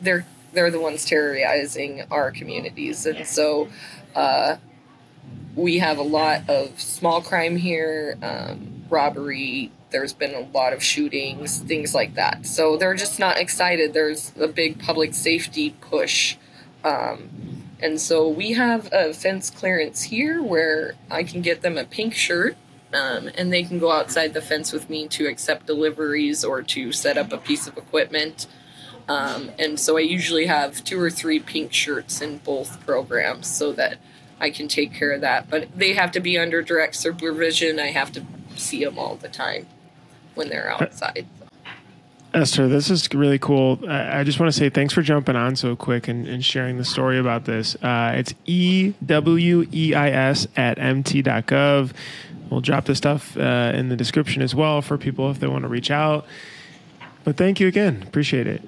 they're 0.00 0.26
they're 0.52 0.70
the 0.70 0.80
ones 0.80 1.04
terrorizing 1.04 2.02
our 2.10 2.30
communities, 2.30 3.06
and 3.06 3.26
so 3.26 3.68
uh, 4.14 4.56
we 5.54 5.78
have 5.78 5.98
a 5.98 6.02
lot 6.02 6.48
of 6.48 6.80
small 6.80 7.20
crime 7.20 7.56
here, 7.56 8.16
um, 8.22 8.84
robbery. 8.88 9.70
There's 9.90 10.12
been 10.12 10.34
a 10.34 10.48
lot 10.56 10.72
of 10.72 10.82
shootings, 10.82 11.58
things 11.58 11.94
like 11.94 12.14
that. 12.14 12.46
So 12.46 12.76
they're 12.76 12.94
just 12.94 13.18
not 13.18 13.38
excited. 13.38 13.92
There's 13.92 14.32
a 14.38 14.46
big 14.46 14.78
public 14.78 15.14
safety 15.14 15.74
push. 15.80 16.36
Um, 16.84 17.28
and 17.80 18.00
so 18.00 18.28
we 18.28 18.52
have 18.52 18.88
a 18.92 19.12
fence 19.12 19.50
clearance 19.50 20.02
here 20.04 20.42
where 20.42 20.94
I 21.10 21.24
can 21.24 21.40
get 21.42 21.62
them 21.62 21.76
a 21.76 21.84
pink 21.84 22.14
shirt 22.14 22.56
um, 22.92 23.30
and 23.36 23.52
they 23.52 23.62
can 23.62 23.78
go 23.78 23.90
outside 23.90 24.34
the 24.34 24.40
fence 24.40 24.72
with 24.72 24.90
me 24.90 25.06
to 25.08 25.26
accept 25.26 25.66
deliveries 25.66 26.44
or 26.44 26.62
to 26.62 26.92
set 26.92 27.16
up 27.16 27.32
a 27.32 27.38
piece 27.38 27.66
of 27.66 27.76
equipment. 27.76 28.46
Um, 29.08 29.50
and 29.58 29.78
so 29.78 29.96
I 29.96 30.00
usually 30.00 30.46
have 30.46 30.84
two 30.84 31.00
or 31.00 31.10
three 31.10 31.40
pink 31.40 31.72
shirts 31.72 32.20
in 32.20 32.38
both 32.38 32.84
programs 32.86 33.46
so 33.46 33.72
that 33.72 33.98
I 34.40 34.50
can 34.50 34.68
take 34.68 34.94
care 34.94 35.12
of 35.12 35.20
that. 35.20 35.50
But 35.50 35.68
they 35.76 35.94
have 35.94 36.12
to 36.12 36.20
be 36.20 36.38
under 36.38 36.62
direct 36.62 36.96
supervision. 36.96 37.78
I 37.78 37.88
have 37.88 38.12
to 38.12 38.24
see 38.56 38.84
them 38.84 38.98
all 38.98 39.16
the 39.16 39.28
time 39.28 39.66
when 40.34 40.48
they're 40.48 40.70
outside. 40.70 41.26
Esther, 42.32 42.68
this 42.68 42.90
is 42.90 43.12
really 43.12 43.38
cool. 43.40 43.80
I 43.88 44.20
I 44.20 44.24
just 44.24 44.38
want 44.38 44.52
to 44.52 44.58
say 44.58 44.70
thanks 44.70 44.94
for 44.94 45.02
jumping 45.02 45.34
on 45.34 45.56
so 45.56 45.74
quick 45.74 46.06
and, 46.06 46.28
and 46.28 46.44
sharing 46.44 46.76
the 46.76 46.84
story 46.84 47.18
about 47.18 47.44
this. 47.44 47.74
Uh, 47.82 48.14
it's 48.16 48.34
E 48.46 48.94
W 49.04 49.66
E 49.72 49.94
I 49.94 50.10
S 50.10 50.46
at 50.56 50.78
mt.gov. 50.78 51.92
We'll 52.50 52.60
drop 52.60 52.84
the 52.84 52.94
stuff 52.94 53.36
uh, 53.36 53.72
in 53.74 53.88
the 53.88 53.96
description 53.96 54.42
as 54.42 54.54
well 54.54 54.82
for 54.82 54.98
people 54.98 55.30
if 55.30 55.38
they 55.38 55.46
want 55.46 55.62
to 55.62 55.68
reach 55.68 55.90
out. 55.90 56.26
But 57.24 57.36
thank 57.36 57.60
you 57.60 57.68
again. 57.68 58.02
Appreciate 58.06 58.46
it. 58.46 58.62